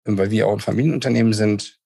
weil 0.03 0.31
wir 0.31 0.47
auch 0.47 0.53
ein 0.53 0.59
Familienunternehmen 0.59 1.33
sind, 1.33 1.79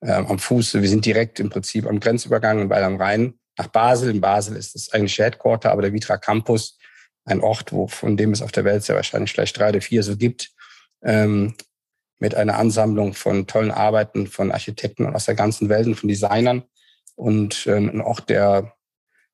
äh, 0.00 0.12
am 0.12 0.38
Fuße. 0.38 0.80
Wir 0.80 0.88
sind 0.88 1.04
direkt 1.04 1.40
im 1.40 1.50
Prinzip 1.50 1.86
am 1.86 2.00
Grenzübergang 2.00 2.60
in 2.60 2.70
Weil 2.70 2.84
am 2.84 2.96
Rhein 2.96 3.38
nach 3.56 3.68
Basel. 3.68 4.10
In 4.10 4.20
Basel 4.20 4.56
ist 4.56 4.74
das 4.74 4.90
eigentlich 4.92 5.18
Headquarter, 5.18 5.70
aber 5.70 5.82
der 5.82 5.92
Vitra 5.92 6.16
Campus, 6.16 6.78
ein 7.24 7.40
Ort, 7.40 7.72
wo, 7.72 7.88
von 7.88 8.16
dem 8.16 8.32
es 8.32 8.42
auf 8.42 8.52
der 8.52 8.64
Welt 8.64 8.84
sehr 8.84 8.96
wahrscheinlich 8.96 9.32
vielleicht 9.32 9.58
drei 9.58 9.70
oder 9.70 9.80
vier 9.80 10.02
so 10.02 10.16
gibt, 10.16 10.50
ähm, 11.02 11.54
mit 12.18 12.34
einer 12.34 12.56
Ansammlung 12.56 13.14
von 13.14 13.46
tollen 13.46 13.70
Arbeiten 13.70 14.26
von 14.26 14.52
Architekten 14.52 15.06
aus 15.14 15.26
der 15.26 15.34
ganzen 15.34 15.68
Welt 15.68 15.86
und 15.86 15.96
von 15.96 16.08
Designern 16.08 16.62
und 17.14 17.66
äh, 17.66 17.76
ein 17.76 18.00
Ort, 18.00 18.28
der 18.28 18.72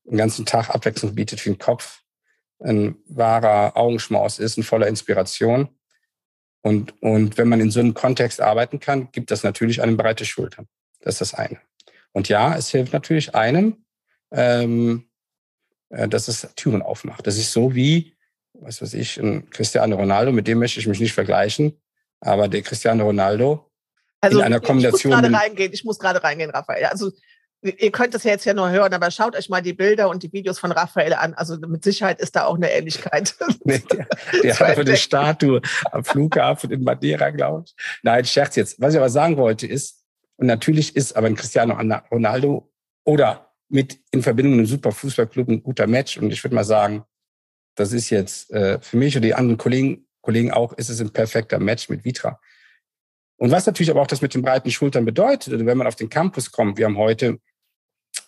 den 0.05 0.19
ganzen 0.19 0.47
Tag 0.47 0.71
Abwechslung 0.71 1.15
bietet 1.15 1.41
für 1.41 1.51
den 1.51 1.59
Kopf, 1.59 2.01
ein 2.61 2.97
wahrer 3.07 3.77
Augenschmaus 3.77 4.39
ist, 4.39 4.57
ein 4.57 4.63
voller 4.63 4.89
Inspiration. 4.89 5.69
Und, 6.63 7.01
und 7.03 7.39
wenn 7.39 7.49
man 7.49 7.61
in 7.61 7.71
so 7.71 7.81
einem 7.81 7.95
Kontext 7.95 8.41
arbeiten 8.41 8.81
kann, 8.81 9.11
gibt 9.11 9.31
das 9.31 9.43
natürlich 9.43 9.83
einem 9.83 9.97
breite 9.97 10.25
Schultern. 10.25 10.69
Das 11.01 11.15
ist 11.15 11.21
das 11.21 11.35
eine. 11.35 11.61
Und 12.13 12.29
ja, 12.29 12.57
es 12.57 12.71
hilft 12.71 12.93
natürlich 12.93 13.35
einem, 13.35 13.85
ähm, 14.33 15.09
äh, 15.91 16.09
dass 16.09 16.29
es 16.29 16.49
Türen 16.57 16.83
aufmacht. 16.83 17.27
Das 17.27 17.37
ist 17.37 17.53
so 17.53 17.75
wie, 17.75 18.17
was 18.55 18.83
weiß 18.83 18.95
ich, 18.95 19.19
ein 19.19 19.51
Cristiano 19.51 19.97
Ronaldo, 19.97 20.33
mit 20.33 20.47
dem 20.47 20.59
möchte 20.59 20.81
ich 20.81 20.87
mich 20.87 21.01
nicht 21.01 21.13
vergleichen, 21.13 21.81
aber 22.21 22.49
der 22.49 22.63
Cristiano 22.63 23.05
Ronaldo 23.05 23.71
also 24.21 24.39
in 24.39 24.45
einer 24.45 24.61
Kombination. 24.61 25.13
Ich 25.13 25.19
muss 25.19 25.23
gerade 25.23 25.35
reingehen, 25.35 25.73
ich 25.73 25.85
muss 25.85 25.99
gerade 25.99 26.23
reingehen, 26.23 26.51
Raphael. 26.51 26.85
Also 26.87 27.11
ihr 27.63 27.93
könnt 27.93 28.15
das 28.15 28.25
ja 28.25 28.33
jetzt 28.33 28.45
ja 28.45 28.55
nur 28.55 28.71
hören, 28.71 28.93
aber 28.93 29.11
schaut 29.11 29.37
euch 29.37 29.49
mal 29.49 29.63
die 29.63 29.73
Bilder 29.73 30.09
und 30.09 30.23
die 30.23 30.33
Videos 30.33 30.59
von 30.59 30.73
Raphael 30.73 31.13
an. 31.15 31.35
Also 31.35 31.57
mit 31.59 31.85
Sicherheit 31.85 32.21
ist 32.21 32.35
da 32.35 32.47
auch 32.47 32.57
eine 32.57 32.71
Ähnlichkeit. 32.71 33.35
Nee, 33.65 33.83
der, 33.91 34.07
der 34.43 34.59
hat 34.59 34.79
eine 34.79 34.97
Statue 34.97 35.61
am 35.91 36.05
Flughafen 36.05 36.71
in 36.71 36.83
Madeira, 36.83 37.31
glaube 37.31 37.65
ich. 37.67 37.75
Nein, 38.03 38.25
Scherz 38.25 38.57
jetzt. 38.57 38.81
Was 38.81 38.95
ich 38.95 38.99
aber 38.99 39.11
sagen 39.11 39.37
wollte 39.37 39.67
ist, 39.67 40.03
und 40.37 40.47
natürlich 40.47 40.97
ist 40.97 41.15
aber 41.15 41.29
ein 41.29 41.37
Cristiano 41.37 41.79
Ronaldo 42.11 42.73
oder 43.05 43.52
mit 43.73 43.99
in 44.11 44.23
Verbindung 44.23 44.53
mit 44.53 44.61
einem 44.61 44.67
super 44.67 44.93
Fußballclub 44.93 45.49
ein 45.49 45.63
guter 45.63 45.87
Match. 45.87 46.19
Und 46.19 46.33
ich 46.33 46.43
würde 46.45 46.55
mal 46.55 46.65
sagen, 46.65 47.05
das 47.75 47.93
ist 47.93 48.11
jetzt 48.11 48.51
äh, 48.51 48.81
für 48.81 48.97
mich 48.97 49.17
und 49.17 49.23
die 49.23 49.35
anderen 49.35 49.59
Kollegen, 49.59 50.07
Kollegen 50.21 50.51
auch, 50.51 50.73
ist 50.75 50.91
es 50.91 51.01
ein 51.01 51.11
perfekter 51.11 51.59
Match 51.59 51.89
mit 51.89 52.05
Vitra. 52.05 52.39
Und 53.37 53.51
was 53.51 53.67
natürlich 53.67 53.91
aber 53.91 54.03
auch 54.03 54.07
das 54.07 54.23
mit 54.23 54.35
den 54.35 54.43
breiten 54.43 54.71
Schultern 54.71 55.05
bedeutet, 55.05 55.53
also 55.53 55.67
wenn 55.67 55.79
man 55.79 55.87
auf 55.87 55.97
den 55.97 56.11
Campus 56.11 56.53
kommt, 56.53 56.79
wir 56.79 56.85
haben 56.85 56.99
heute 56.99 57.39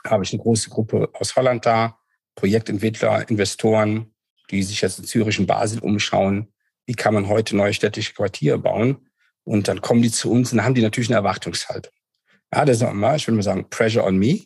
habe 0.04 0.24
ich 0.24 0.32
eine 0.32 0.42
große 0.42 0.70
Gruppe 0.70 1.10
aus 1.14 1.36
Holland 1.36 1.66
da, 1.66 1.98
Projektentwickler, 2.34 3.28
Investoren, 3.28 4.14
die 4.50 4.62
sich 4.62 4.80
jetzt 4.80 4.98
in 4.98 5.04
Zürich 5.04 5.38
und 5.38 5.46
Basel 5.46 5.80
umschauen. 5.80 6.52
Wie 6.86 6.94
kann 6.94 7.14
man 7.14 7.28
heute 7.28 7.56
neue 7.56 7.74
städtische 7.74 8.14
Quartiere 8.14 8.58
bauen? 8.58 9.08
Und 9.44 9.68
dann 9.68 9.80
kommen 9.80 10.02
die 10.02 10.10
zu 10.10 10.30
uns 10.30 10.52
und 10.52 10.64
haben 10.64 10.74
die 10.74 10.82
natürlich 10.82 11.10
eine 11.10 11.16
Erwartungshaltung. 11.16 11.92
Ja, 12.52 12.64
das 12.64 12.78
ist 12.78 12.82
auch 12.82 12.92
immer, 12.92 13.14
ich 13.14 13.26
würde 13.26 13.36
mal 13.36 13.42
sagen, 13.42 13.68
Pressure 13.68 14.04
on 14.04 14.16
me. 14.16 14.40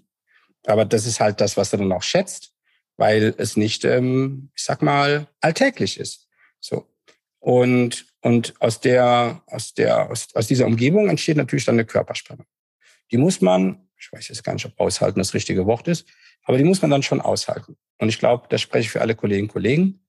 Aber 0.66 0.84
das 0.84 1.06
ist 1.06 1.20
halt 1.20 1.40
das, 1.40 1.56
was 1.56 1.72
er 1.72 1.78
dann 1.78 1.92
auch 1.92 2.02
schätzt, 2.02 2.52
weil 2.96 3.34
es 3.38 3.56
nicht, 3.56 3.84
ähm, 3.84 4.50
ich 4.56 4.64
sag 4.64 4.82
mal, 4.82 5.28
alltäglich 5.40 5.98
ist. 5.98 6.28
So. 6.60 6.86
Und, 7.38 8.06
und 8.20 8.54
aus 8.60 8.80
der, 8.80 9.42
aus 9.46 9.74
der, 9.74 10.10
aus, 10.10 10.34
aus 10.34 10.46
dieser 10.46 10.66
Umgebung 10.66 11.08
entsteht 11.08 11.36
natürlich 11.36 11.64
dann 11.64 11.76
eine 11.76 11.86
Körperspannung. 11.86 12.46
Die 13.10 13.16
muss 13.16 13.40
man 13.40 13.88
ich 13.98 14.12
weiß 14.12 14.28
jetzt 14.28 14.44
gar 14.44 14.52
nicht, 14.52 14.66
ob 14.66 14.78
aushalten 14.78 15.18
das 15.18 15.34
richtige 15.34 15.66
Wort 15.66 15.88
ist, 15.88 16.06
aber 16.44 16.56
die 16.56 16.64
muss 16.64 16.82
man 16.82 16.90
dann 16.90 17.02
schon 17.02 17.20
aushalten. 17.20 17.76
Und 17.98 18.08
ich 18.08 18.18
glaube, 18.18 18.46
das 18.48 18.60
spreche 18.60 18.86
ich 18.86 18.90
für 18.90 19.00
alle 19.00 19.14
Kolleginnen 19.14 19.48
und 19.48 19.52
Kollegen. 19.52 20.00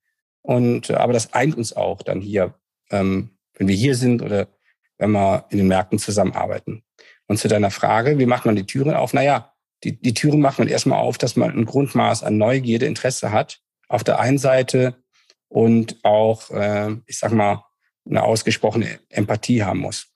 Und, 0.42 0.90
äh, 0.90 0.94
aber 0.94 1.12
das 1.12 1.32
eint 1.34 1.56
uns 1.56 1.72
auch 1.72 2.02
dann 2.02 2.20
hier, 2.20 2.54
ähm, 2.90 3.30
wenn 3.54 3.68
wir 3.68 3.74
hier 3.74 3.94
sind 3.94 4.22
oder 4.22 4.48
wenn 4.96 5.10
wir 5.10 5.46
in 5.50 5.58
den 5.58 5.68
Märkten 5.68 5.98
zusammenarbeiten. 5.98 6.82
Und 7.26 7.38
zu 7.38 7.48
deiner 7.48 7.70
Frage, 7.70 8.18
wie 8.18 8.26
macht 8.26 8.46
man 8.46 8.56
die 8.56 8.66
Türen 8.66 8.94
auf? 8.94 9.12
Naja, 9.12 9.54
die, 9.84 10.00
die 10.00 10.14
Türen 10.14 10.40
macht 10.40 10.58
man 10.58 10.68
erstmal 10.68 10.98
auf, 10.98 11.18
dass 11.18 11.36
man 11.36 11.50
ein 11.50 11.64
Grundmaß 11.64 12.22
an 12.22 12.36
Neugierde, 12.36 12.86
Interesse 12.86 13.32
hat. 13.32 13.60
Auf 13.88 14.04
der 14.04 14.20
einen 14.20 14.38
Seite 14.38 15.02
und 15.48 15.96
auch, 16.04 16.50
äh, 16.50 16.96
ich 17.06 17.18
sag 17.18 17.32
mal, 17.32 17.64
eine 18.08 18.22
ausgesprochene 18.22 19.00
Empathie 19.08 19.62
haben 19.62 19.80
muss. 19.80 20.08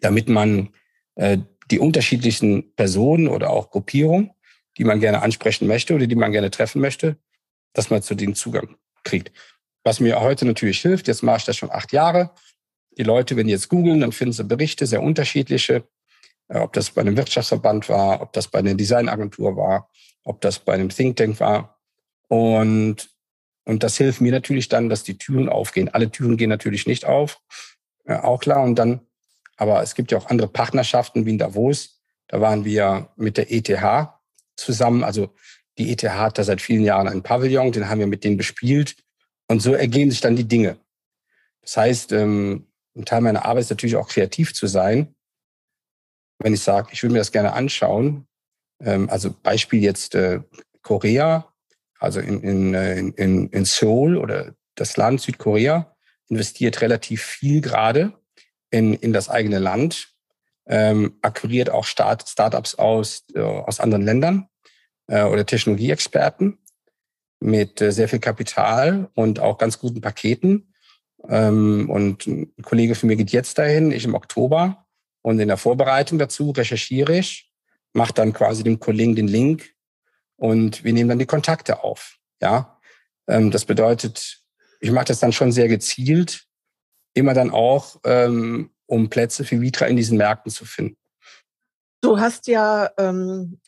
Damit 0.00 0.28
man 0.28 0.70
äh, 1.16 1.38
die 1.70 1.78
unterschiedlichen 1.78 2.74
Personen 2.74 3.28
oder 3.28 3.50
auch 3.50 3.70
Gruppierungen, 3.70 4.30
die 4.76 4.84
man 4.84 5.00
gerne 5.00 5.22
ansprechen 5.22 5.66
möchte 5.66 5.94
oder 5.94 6.06
die 6.06 6.14
man 6.14 6.32
gerne 6.32 6.50
treffen 6.50 6.80
möchte, 6.80 7.16
dass 7.72 7.90
man 7.90 8.02
zu 8.02 8.14
denen 8.14 8.34
Zugang 8.34 8.76
kriegt. 9.04 9.32
Was 9.84 10.00
mir 10.00 10.20
heute 10.20 10.44
natürlich 10.44 10.80
hilft, 10.80 11.08
jetzt 11.08 11.22
mache 11.22 11.38
ich 11.38 11.44
das 11.44 11.56
schon 11.56 11.70
acht 11.70 11.92
Jahre. 11.92 12.30
Die 12.96 13.02
Leute, 13.02 13.36
wenn 13.36 13.46
die 13.46 13.52
jetzt 13.52 13.68
googeln, 13.68 14.00
dann 14.00 14.12
finden 14.12 14.32
sie 14.32 14.44
Berichte, 14.44 14.86
sehr 14.86 15.02
unterschiedliche, 15.02 15.84
ob 16.48 16.72
das 16.72 16.90
bei 16.90 17.02
einem 17.02 17.16
Wirtschaftsverband 17.16 17.88
war, 17.88 18.20
ob 18.22 18.32
das 18.32 18.48
bei 18.48 18.58
einer 18.60 18.74
Designagentur 18.74 19.56
war, 19.56 19.90
ob 20.24 20.40
das 20.40 20.58
bei 20.58 20.74
einem 20.74 20.88
Think 20.88 21.16
Tank 21.16 21.40
war. 21.40 21.78
Und, 22.28 23.10
und 23.64 23.82
das 23.82 23.96
hilft 23.96 24.20
mir 24.20 24.32
natürlich 24.32 24.68
dann, 24.68 24.88
dass 24.88 25.02
die 25.02 25.18
Türen 25.18 25.48
aufgehen. 25.48 25.88
Alle 25.88 26.10
Türen 26.10 26.36
gehen 26.36 26.50
natürlich 26.50 26.86
nicht 26.86 27.04
auf, 27.04 27.40
äh, 28.04 28.16
auch 28.16 28.40
klar. 28.40 28.62
Und 28.62 28.76
dann 28.76 29.00
aber 29.58 29.82
es 29.82 29.94
gibt 29.94 30.12
ja 30.12 30.18
auch 30.18 30.26
andere 30.26 30.48
Partnerschaften 30.48 31.26
wie 31.26 31.30
in 31.30 31.38
Davos. 31.38 32.00
Da 32.28 32.40
waren 32.40 32.64
wir 32.64 33.10
mit 33.16 33.36
der 33.36 33.52
ETH 33.52 34.08
zusammen. 34.56 35.04
Also 35.04 35.34
die 35.76 35.90
ETH 35.90 36.04
hat 36.04 36.38
da 36.38 36.44
seit 36.44 36.62
vielen 36.62 36.84
Jahren 36.84 37.08
einen 37.08 37.22
Pavillon, 37.22 37.72
den 37.72 37.88
haben 37.88 37.98
wir 37.98 38.06
mit 38.06 38.24
denen 38.24 38.36
bespielt. 38.36 38.96
Und 39.48 39.60
so 39.60 39.74
ergeben 39.74 40.10
sich 40.10 40.20
dann 40.20 40.36
die 40.36 40.46
Dinge. 40.46 40.78
Das 41.62 41.76
heißt, 41.76 42.12
ähm, 42.12 42.68
ein 42.96 43.04
Teil 43.04 43.20
meiner 43.20 43.44
Arbeit 43.44 43.64
ist 43.64 43.70
natürlich 43.70 43.96
auch 43.96 44.08
kreativ 44.08 44.54
zu 44.54 44.66
sein. 44.68 45.14
Wenn 46.38 46.54
ich 46.54 46.62
sage, 46.62 46.88
ich 46.92 47.02
will 47.02 47.10
mir 47.10 47.18
das 47.18 47.32
gerne 47.32 47.52
anschauen, 47.52 48.26
ähm, 48.80 49.08
also 49.10 49.34
Beispiel 49.42 49.82
jetzt 49.82 50.14
äh, 50.14 50.40
Korea, 50.82 51.52
also 51.98 52.20
in, 52.20 52.42
in, 52.42 52.74
äh, 52.74 52.98
in, 52.98 53.48
in 53.48 53.64
Seoul 53.64 54.16
oder 54.16 54.54
das 54.74 54.96
Land 54.96 55.20
Südkorea 55.20 55.94
investiert 56.28 56.80
relativ 56.80 57.22
viel 57.22 57.60
gerade 57.60 58.12
in, 58.70 58.94
in 58.94 59.12
das 59.12 59.28
eigene 59.28 59.58
Land, 59.58 60.08
ähm, 60.66 61.18
akquiriert 61.22 61.70
auch 61.70 61.84
Start, 61.84 62.28
Startups 62.28 62.74
aus, 62.74 63.24
äh, 63.34 63.40
aus 63.40 63.80
anderen 63.80 64.04
Ländern 64.04 64.48
äh, 65.08 65.22
oder 65.24 65.46
Technologieexperten 65.46 66.58
mit 67.40 67.80
äh, 67.80 67.92
sehr 67.92 68.08
viel 68.08 68.18
Kapital 68.18 69.10
und 69.14 69.40
auch 69.40 69.58
ganz 69.58 69.78
guten 69.78 70.00
Paketen. 70.00 70.74
Ähm, 71.28 71.88
und 71.90 72.26
ein 72.26 72.52
Kollege 72.62 72.94
von 72.94 73.08
mir 73.08 73.16
geht 73.16 73.30
jetzt 73.30 73.58
dahin, 73.58 73.90
ich 73.90 74.04
im 74.04 74.14
Oktober. 74.14 74.86
Und 75.22 75.40
in 75.40 75.48
der 75.48 75.56
Vorbereitung 75.56 76.18
dazu 76.18 76.50
recherchiere 76.50 77.18
ich, 77.18 77.50
mache 77.92 78.12
dann 78.12 78.32
quasi 78.32 78.62
dem 78.62 78.80
Kollegen 78.80 79.16
den 79.16 79.28
Link 79.28 79.74
und 80.36 80.84
wir 80.84 80.92
nehmen 80.92 81.08
dann 81.08 81.18
die 81.18 81.26
Kontakte 81.26 81.82
auf. 81.82 82.16
Ja, 82.40 82.80
ähm, 83.26 83.50
das 83.50 83.64
bedeutet, 83.64 84.40
ich 84.80 84.90
mache 84.90 85.06
das 85.06 85.20
dann 85.20 85.32
schon 85.32 85.52
sehr 85.52 85.68
gezielt, 85.68 86.46
immer 87.14 87.34
dann 87.34 87.50
auch, 87.50 88.00
ähm, 88.04 88.70
um 88.86 89.10
Plätze 89.10 89.44
für 89.44 89.60
Vitra 89.60 89.86
in 89.86 89.96
diesen 89.96 90.16
Märkten 90.16 90.50
zu 90.50 90.64
finden. 90.64 90.96
Du 92.00 92.20
hast 92.20 92.46
ja 92.46 92.90
ähm, 92.96 93.60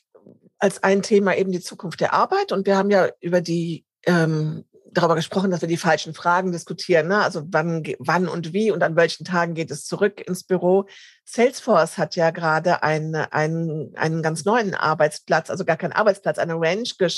als 0.59 0.83
ein 0.83 1.03
Thema 1.03 1.37
eben 1.37 1.51
die 1.51 1.61
Zukunft 1.61 2.01
der 2.01 2.13
Arbeit 2.13 2.53
und 2.53 2.67
wir 2.67 2.77
haben 2.77 2.91
ja 2.91 3.09
über 3.21 3.41
die 3.41 3.85
ähm, 4.07 4.65
darüber 4.93 5.15
gesprochen, 5.15 5.51
dass 5.51 5.61
wir 5.61 5.69
die 5.69 5.77
falschen 5.77 6.15
Fragen 6.15 6.53
diskutieren. 6.53 7.09
Ne? 7.09 7.23
Also 7.23 7.43
wann, 7.51 7.85
wann 7.99 8.29
und 8.29 8.53
wie 8.53 8.71
und 8.71 8.83
an 8.83 8.97
welchen 8.97 9.25
Tagen 9.25 9.55
geht 9.55 9.71
es 9.71 9.87
zurück 9.87 10.21
ins 10.27 10.45
Büro. 10.45 10.87
Salesforce 11.25 11.99
hat 11.99 12.17
ja 12.17 12.31
gerade 12.31 12.83
einen, 12.83 13.15
einen, 13.15 13.95
einen 13.97 14.23
ganz 14.23 14.45
neuen 14.45 14.75
Arbeitsplatz, 14.75 15.51
also 15.51 15.65
gar 15.65 15.77
keinen 15.77 15.93
Arbeitsplatz, 15.93 16.39
eine 16.39 16.55
Range 16.55 16.89
ge, 16.99 17.11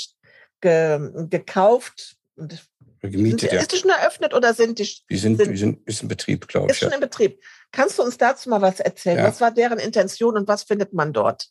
ge, 0.61 1.27
gekauft. 1.29 2.17
Und 2.35 2.63
gemietet, 3.01 3.41
sind, 3.41 3.53
ja. 3.53 3.59
Ist 3.59 3.71
die 3.71 3.77
schon 3.77 3.89
eröffnet 3.89 4.33
oder 4.33 4.53
sind 4.53 4.79
die? 4.79 4.89
Die 5.09 5.17
sind, 5.17 5.37
sind, 5.37 5.51
die 5.51 5.57
sind 5.57 5.87
ist 5.87 6.01
in 6.01 6.07
Betrieb, 6.07 6.47
glaube 6.47 6.67
ich. 6.67 6.73
Ist 6.73 6.79
schon 6.79 6.89
ja. 6.89 6.95
in 6.95 7.01
Betrieb. 7.01 7.41
Kannst 7.71 7.97
du 7.97 8.03
uns 8.03 8.17
dazu 8.17 8.49
mal 8.49 8.61
was 8.61 8.79
erzählen? 8.79 9.17
Ja. 9.17 9.25
Was 9.25 9.41
war 9.41 9.51
deren 9.51 9.79
Intention 9.79 10.37
und 10.37 10.47
was 10.47 10.63
findet 10.63 10.93
man 10.93 11.13
dort? 11.13 11.49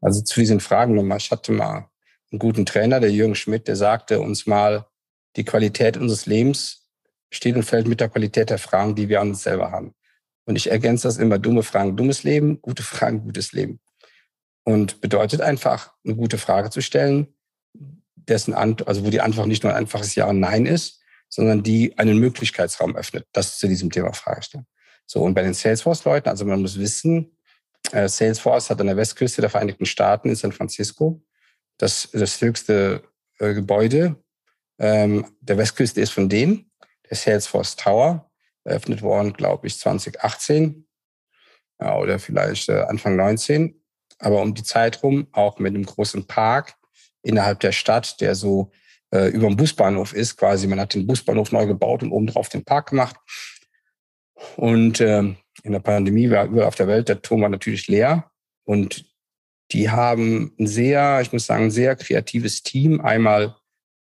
Also 0.00 0.22
zu 0.22 0.40
diesen 0.40 0.60
Fragen 0.60 0.94
nochmal. 0.94 1.18
Ich 1.18 1.30
hatte 1.30 1.52
mal 1.52 1.88
einen 2.30 2.38
guten 2.38 2.66
Trainer, 2.66 3.00
der 3.00 3.10
Jürgen 3.10 3.34
Schmidt, 3.34 3.68
der 3.68 3.76
sagte 3.76 4.20
uns 4.20 4.46
mal, 4.46 4.86
die 5.36 5.44
Qualität 5.44 5.96
unseres 5.96 6.26
Lebens 6.26 6.88
steht 7.30 7.56
und 7.56 7.64
fällt 7.64 7.86
mit 7.86 8.00
der 8.00 8.08
Qualität 8.08 8.50
der 8.50 8.58
Fragen, 8.58 8.94
die 8.94 9.08
wir 9.08 9.20
an 9.20 9.30
uns 9.30 9.42
selber 9.42 9.70
haben. 9.70 9.94
Und 10.46 10.56
ich 10.56 10.70
ergänze 10.70 11.06
das 11.06 11.18
immer, 11.18 11.38
dumme 11.38 11.62
Fragen, 11.62 11.96
dummes 11.96 12.22
Leben, 12.22 12.62
gute 12.62 12.82
Fragen, 12.82 13.22
gutes 13.22 13.52
Leben. 13.52 13.80
Und 14.64 15.00
bedeutet 15.00 15.40
einfach, 15.40 15.92
eine 16.04 16.16
gute 16.16 16.38
Frage 16.38 16.70
zu 16.70 16.80
stellen, 16.80 17.34
dessen 18.14 18.54
Ant 18.54 18.86
also 18.88 19.04
wo 19.04 19.10
die 19.10 19.20
Antwort 19.20 19.48
nicht 19.48 19.62
nur 19.62 19.72
ein 19.72 19.78
einfaches 19.78 20.14
Ja 20.14 20.26
und 20.26 20.40
Nein 20.40 20.66
ist, 20.66 21.00
sondern 21.28 21.62
die 21.62 21.98
einen 21.98 22.18
Möglichkeitsraum 22.18 22.96
öffnet. 22.96 23.26
Das 23.32 23.58
zu 23.58 23.68
diesem 23.68 23.90
Thema 23.90 24.12
Frage 24.12 24.42
stellen. 24.42 24.66
So, 25.06 25.22
und 25.22 25.34
bei 25.34 25.42
den 25.42 25.54
Salesforce-Leuten, 25.54 26.28
also 26.28 26.44
man 26.44 26.60
muss 26.60 26.78
wissen, 26.78 27.36
äh, 27.92 28.08
Salesforce 28.08 28.70
hat 28.70 28.80
an 28.80 28.86
der 28.86 28.96
Westküste 28.96 29.40
der 29.40 29.50
Vereinigten 29.50 29.86
Staaten 29.86 30.28
in 30.28 30.36
San 30.36 30.52
Francisco 30.52 31.22
das, 31.78 32.08
das 32.12 32.40
höchste 32.40 33.02
äh, 33.38 33.54
Gebäude 33.54 34.16
ähm, 34.78 35.26
der 35.40 35.58
Westküste 35.58 36.00
ist 36.00 36.10
von 36.10 36.28
denen, 36.28 36.70
der 37.08 37.16
Salesforce 37.16 37.76
Tower, 37.76 38.30
eröffnet 38.64 39.02
worden, 39.02 39.32
glaube 39.32 39.66
ich, 39.66 39.78
2018 39.78 40.86
ja, 41.80 41.96
oder 41.96 42.18
vielleicht 42.18 42.68
äh, 42.68 42.82
Anfang 42.82 43.16
19. 43.16 43.74
Aber 44.18 44.42
um 44.42 44.54
die 44.54 44.62
Zeit 44.62 45.02
rum 45.02 45.28
auch 45.32 45.58
mit 45.58 45.74
einem 45.74 45.86
großen 45.86 46.26
Park 46.26 46.74
innerhalb 47.22 47.60
der 47.60 47.72
Stadt, 47.72 48.20
der 48.20 48.34
so 48.34 48.70
äh, 49.10 49.28
über 49.28 49.46
dem 49.46 49.56
Busbahnhof 49.56 50.12
ist, 50.12 50.36
quasi. 50.36 50.66
Man 50.66 50.80
hat 50.80 50.94
den 50.94 51.06
Busbahnhof 51.06 51.52
neu 51.52 51.66
gebaut 51.66 52.02
und 52.02 52.12
obendrauf 52.12 52.48
den 52.48 52.64
Park 52.64 52.90
gemacht. 52.90 53.16
Und 54.56 55.00
ähm, 55.00 55.36
in 55.62 55.72
der 55.72 55.80
Pandemie 55.80 56.30
war 56.30 56.46
überall 56.46 56.68
auf 56.68 56.74
der 56.74 56.88
Welt 56.88 57.08
der 57.08 57.22
Turm 57.22 57.42
war 57.42 57.48
natürlich 57.48 57.88
leer. 57.88 58.30
Und 58.64 59.06
die 59.72 59.90
haben 59.90 60.54
ein 60.58 60.66
sehr, 60.66 61.20
ich 61.20 61.32
muss 61.32 61.46
sagen, 61.46 61.70
sehr 61.70 61.96
kreatives 61.96 62.62
Team. 62.62 63.00
Einmal 63.00 63.56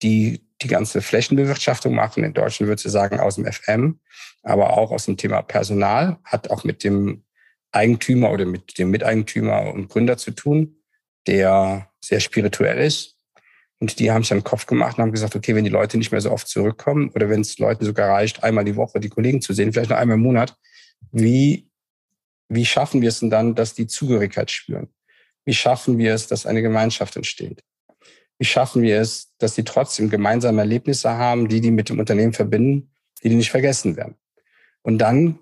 die 0.01 0.47
die 0.63 0.67
ganze 0.67 1.01
Flächenbewirtschaftung 1.01 1.93
machen. 1.93 2.23
In 2.23 2.33
Deutschland 2.33 2.67
würde 2.67 2.81
ich 2.83 2.91
sagen 2.91 3.19
aus 3.19 3.35
dem 3.35 3.45
FM, 3.45 3.99
aber 4.41 4.77
auch 4.77 4.91
aus 4.91 5.05
dem 5.05 5.17
Thema 5.17 5.41
Personal, 5.41 6.17
hat 6.23 6.49
auch 6.49 6.63
mit 6.63 6.83
dem 6.83 7.23
Eigentümer 7.71 8.31
oder 8.31 8.45
mit 8.45 8.77
dem 8.77 8.91
Miteigentümer 8.91 9.73
und 9.73 9.89
Gründer 9.89 10.17
zu 10.17 10.31
tun, 10.31 10.77
der 11.27 11.89
sehr 12.01 12.19
spirituell 12.19 12.79
ist. 12.85 13.17
Und 13.79 13.99
die 13.99 14.11
haben 14.11 14.23
sich 14.23 14.31
einen 14.31 14.43
Kopf 14.43 14.65
gemacht 14.65 14.97
und 14.97 15.03
haben 15.03 15.11
gesagt, 15.11 15.35
okay, 15.35 15.55
wenn 15.55 15.65
die 15.65 15.69
Leute 15.69 15.97
nicht 15.97 16.11
mehr 16.11 16.21
so 16.21 16.31
oft 16.31 16.47
zurückkommen 16.47 17.09
oder 17.09 17.29
wenn 17.29 17.41
es 17.41 17.57
Leuten 17.59 17.83
sogar 17.83 18.09
reicht, 18.09 18.43
einmal 18.43 18.63
die 18.63 18.75
Woche 18.75 18.99
die 18.99 19.09
Kollegen 19.09 19.41
zu 19.41 19.53
sehen, 19.53 19.73
vielleicht 19.73 19.89
nur 19.89 19.99
einmal 19.99 20.15
im 20.15 20.23
Monat, 20.23 20.55
wie, 21.11 21.69
wie 22.47 22.65
schaffen 22.65 23.01
wir 23.01 23.09
es 23.09 23.19
denn 23.19 23.29
dann, 23.29 23.55
dass 23.55 23.73
die 23.73 23.87
Zugehörigkeit 23.87 24.51
spüren? 24.51 24.87
Wie 25.43 25.53
schaffen 25.53 25.97
wir 25.97 26.13
es, 26.13 26.27
dass 26.27 26.45
eine 26.45 26.61
Gemeinschaft 26.61 27.15
entsteht? 27.17 27.61
Wie 28.39 28.45
schaffen 28.45 28.81
wir 28.81 28.99
es, 28.99 29.33
dass 29.37 29.55
sie 29.55 29.63
trotzdem 29.63 30.09
gemeinsame 30.09 30.61
Erlebnisse 30.61 31.11
haben, 31.11 31.47
die 31.47 31.61
die 31.61 31.71
mit 31.71 31.89
dem 31.89 31.99
Unternehmen 31.99 32.33
verbinden, 32.33 32.91
die 33.23 33.29
die 33.29 33.35
nicht 33.35 33.51
vergessen 33.51 33.95
werden? 33.95 34.15
Und 34.81 34.97
dann 34.97 35.39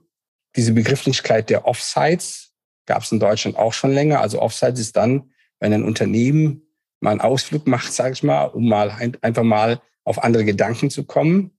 diese 0.55 0.73
Begrifflichkeit 0.73 1.49
der 1.49 1.65
Offsites 1.65 2.53
gab 2.85 3.03
es 3.03 3.11
in 3.11 3.19
Deutschland 3.19 3.57
auch 3.57 3.73
schon 3.73 3.93
länger. 3.93 4.21
Also 4.21 4.41
Offsites 4.41 4.79
ist 4.79 4.97
dann, 4.97 5.31
wenn 5.59 5.73
ein 5.73 5.83
Unternehmen 5.83 6.63
mal 6.99 7.11
einen 7.11 7.21
Ausflug 7.21 7.67
macht, 7.67 7.93
sage 7.93 8.13
ich 8.13 8.23
mal, 8.23 8.45
um 8.45 8.67
mal 8.67 8.91
ein, 8.91 9.17
einfach 9.21 9.43
mal 9.43 9.81
auf 10.03 10.23
andere 10.23 10.45
Gedanken 10.45 10.89
zu 10.89 11.05
kommen. 11.05 11.57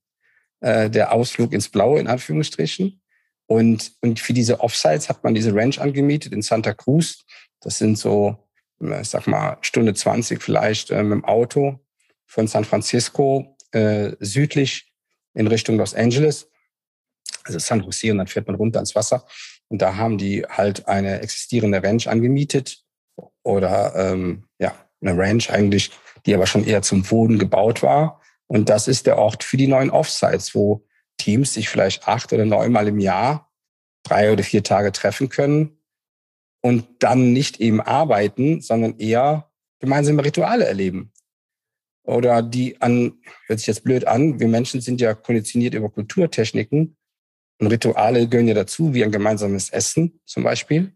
Äh, 0.63 0.89
der 0.89 1.11
Ausflug 1.11 1.51
ins 1.51 1.67
Blaue 1.67 1.99
in 1.99 2.07
Anführungsstrichen. 2.07 3.01
Und, 3.47 3.91
und 4.01 4.21
für 4.21 4.31
diese 4.31 4.61
Offsites 4.61 5.09
hat 5.09 5.23
man 5.23 5.33
diese 5.33 5.53
Ranch 5.53 5.79
angemietet 5.79 6.31
in 6.31 6.41
Santa 6.41 6.73
Cruz. 6.73 7.25
Das 7.59 7.77
sind 7.77 7.97
so 7.97 8.37
ich 8.91 9.09
sag 9.09 9.27
mal, 9.27 9.57
Stunde 9.61 9.93
20 9.93 10.41
vielleicht 10.41 10.91
äh, 10.91 11.03
mit 11.03 11.11
dem 11.11 11.25
Auto 11.25 11.79
von 12.25 12.47
San 12.47 12.65
Francisco 12.65 13.55
äh, 13.71 14.11
südlich 14.19 14.91
in 15.33 15.47
Richtung 15.47 15.77
Los 15.77 15.93
Angeles, 15.93 16.49
also 17.43 17.59
San 17.59 17.81
Jose, 17.81 18.11
und 18.11 18.19
dann 18.19 18.27
fährt 18.27 18.47
man 18.47 18.55
runter 18.55 18.79
ins 18.79 18.95
Wasser. 18.95 19.25
Und 19.69 19.81
da 19.81 19.95
haben 19.95 20.17
die 20.17 20.45
halt 20.45 20.87
eine 20.87 21.21
existierende 21.21 21.81
Ranch 21.81 22.07
angemietet 22.07 22.83
oder 23.43 23.95
ähm, 23.95 24.45
ja, 24.59 24.75
eine 25.01 25.17
Ranch 25.17 25.49
eigentlich, 25.49 25.91
die 26.25 26.35
aber 26.35 26.45
schon 26.45 26.65
eher 26.65 26.81
zum 26.81 27.09
Wohnen 27.09 27.39
gebaut 27.39 27.81
war. 27.81 28.21
Und 28.47 28.69
das 28.69 28.87
ist 28.87 29.07
der 29.07 29.17
Ort 29.17 29.43
für 29.43 29.57
die 29.57 29.67
neuen 29.67 29.89
Offsites, 29.89 30.53
wo 30.53 30.85
Teams 31.17 31.53
sich 31.53 31.69
vielleicht 31.69 32.07
acht 32.07 32.33
oder 32.33 32.45
neunmal 32.45 32.87
im 32.87 32.99
Jahr 32.99 33.51
drei 34.03 34.31
oder 34.31 34.43
vier 34.43 34.63
Tage 34.63 34.91
treffen 34.91 35.29
können 35.29 35.77
und 36.63 36.87
dann 36.99 37.33
nicht 37.33 37.59
eben 37.59 37.81
arbeiten, 37.81 38.61
sondern 38.61 38.97
eher 38.97 39.51
gemeinsame 39.79 40.23
Rituale 40.23 40.65
erleben. 40.65 41.11
Oder 42.03 42.41
die 42.41 42.81
an, 42.81 43.19
hört 43.47 43.59
sich 43.59 43.67
jetzt 43.67 43.83
blöd 43.83 44.07
an, 44.07 44.39
wir 44.39 44.47
Menschen 44.47 44.81
sind 44.81 44.99
ja 45.01 45.13
konditioniert 45.13 45.73
über 45.73 45.89
Kulturtechniken 45.89 46.97
und 47.59 47.67
Rituale 47.67 48.27
gehören 48.27 48.47
ja 48.47 48.53
dazu, 48.53 48.93
wie 48.93 49.03
ein 49.03 49.11
gemeinsames 49.11 49.69
Essen 49.69 50.19
zum 50.25 50.43
Beispiel. 50.43 50.93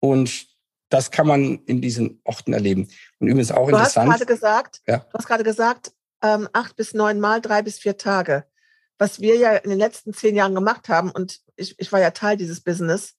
Und 0.00 0.46
das 0.90 1.10
kann 1.10 1.26
man 1.26 1.58
in 1.66 1.80
diesen 1.80 2.20
Orten 2.24 2.52
erleben. 2.52 2.88
Und 3.18 3.28
übrigens 3.28 3.50
auch 3.50 3.68
du 3.68 3.76
interessant. 3.76 4.12
Hast 4.12 4.18
gerade 4.18 4.32
gesagt, 4.32 4.82
ja? 4.86 4.98
Du 4.98 5.18
hast 5.18 5.26
gerade 5.26 5.44
gesagt, 5.44 5.92
ähm, 6.22 6.48
acht 6.52 6.76
bis 6.76 6.94
neun 6.94 7.20
Mal, 7.20 7.40
drei 7.40 7.62
bis 7.62 7.78
vier 7.78 7.96
Tage. 7.96 8.44
Was 8.98 9.20
wir 9.20 9.36
ja 9.36 9.56
in 9.56 9.70
den 9.70 9.78
letzten 9.78 10.14
zehn 10.14 10.36
Jahren 10.36 10.54
gemacht 10.54 10.88
haben, 10.88 11.10
und 11.10 11.40
ich, 11.56 11.74
ich 11.78 11.90
war 11.90 12.00
ja 12.00 12.12
Teil 12.12 12.36
dieses 12.36 12.60
Business, 12.60 13.14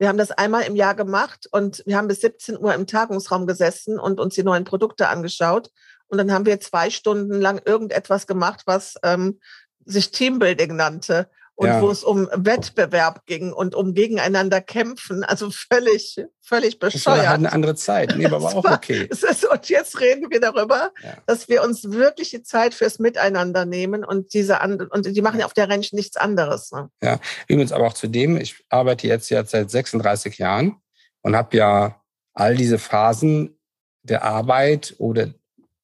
wir 0.00 0.08
haben 0.08 0.16
das 0.16 0.30
einmal 0.30 0.62
im 0.62 0.76
Jahr 0.76 0.94
gemacht 0.94 1.46
und 1.52 1.82
wir 1.84 1.98
haben 1.98 2.08
bis 2.08 2.22
17 2.22 2.58
Uhr 2.58 2.72
im 2.72 2.86
Tagungsraum 2.86 3.46
gesessen 3.46 4.00
und 4.00 4.18
uns 4.18 4.34
die 4.34 4.42
neuen 4.42 4.64
Produkte 4.64 5.08
angeschaut. 5.08 5.70
Und 6.08 6.16
dann 6.16 6.32
haben 6.32 6.46
wir 6.46 6.58
zwei 6.58 6.88
Stunden 6.88 7.38
lang 7.38 7.60
irgendetwas 7.66 8.26
gemacht, 8.26 8.62
was 8.64 8.94
ähm, 9.02 9.40
sich 9.84 10.10
Teambuilding 10.10 10.74
nannte 10.74 11.28
und 11.60 11.66
ja. 11.66 11.82
wo 11.82 11.90
es 11.90 12.02
um 12.04 12.26
Wettbewerb 12.32 13.26
ging 13.26 13.52
und 13.52 13.74
um 13.74 13.92
gegeneinander 13.92 14.62
kämpfen. 14.62 15.24
Also 15.24 15.50
völlig, 15.50 16.18
völlig 16.40 16.78
bescheuert. 16.78 17.18
Das 17.18 17.26
war 17.26 17.34
eine 17.34 17.52
andere 17.52 17.74
Zeit. 17.74 18.14
Nee, 18.16 18.24
aber 18.24 18.42
war 18.42 18.56
auch 18.56 18.64
okay. 18.64 19.06
Ist, 19.10 19.44
und 19.44 19.68
jetzt 19.68 20.00
reden 20.00 20.30
wir 20.30 20.40
darüber, 20.40 20.90
ja. 21.04 21.18
dass 21.26 21.50
wir 21.50 21.62
uns 21.62 21.90
wirklich 21.90 22.30
die 22.30 22.42
Zeit 22.42 22.72
fürs 22.72 22.98
Miteinander 22.98 23.66
nehmen 23.66 24.06
und 24.06 24.32
diese 24.32 24.58
und 24.58 25.04
die 25.04 25.20
machen 25.20 25.40
ja 25.40 25.44
auf 25.44 25.52
der 25.52 25.68
Ranch 25.68 25.92
nichts 25.92 26.16
anderes. 26.16 26.72
Ne? 26.72 26.88
Ja, 27.02 27.20
übrigens 27.46 27.72
aber 27.72 27.88
auch 27.88 27.92
zu 27.92 28.08
dem, 28.08 28.38
ich 28.38 28.64
arbeite 28.70 29.06
jetzt 29.06 29.28
ja 29.28 29.44
seit 29.44 29.70
36 29.70 30.38
Jahren 30.38 30.76
und 31.20 31.36
habe 31.36 31.58
ja 31.58 32.00
all 32.32 32.56
diese 32.56 32.78
Phasen 32.78 33.58
der 34.02 34.24
Arbeit 34.24 34.94
oder 34.96 35.34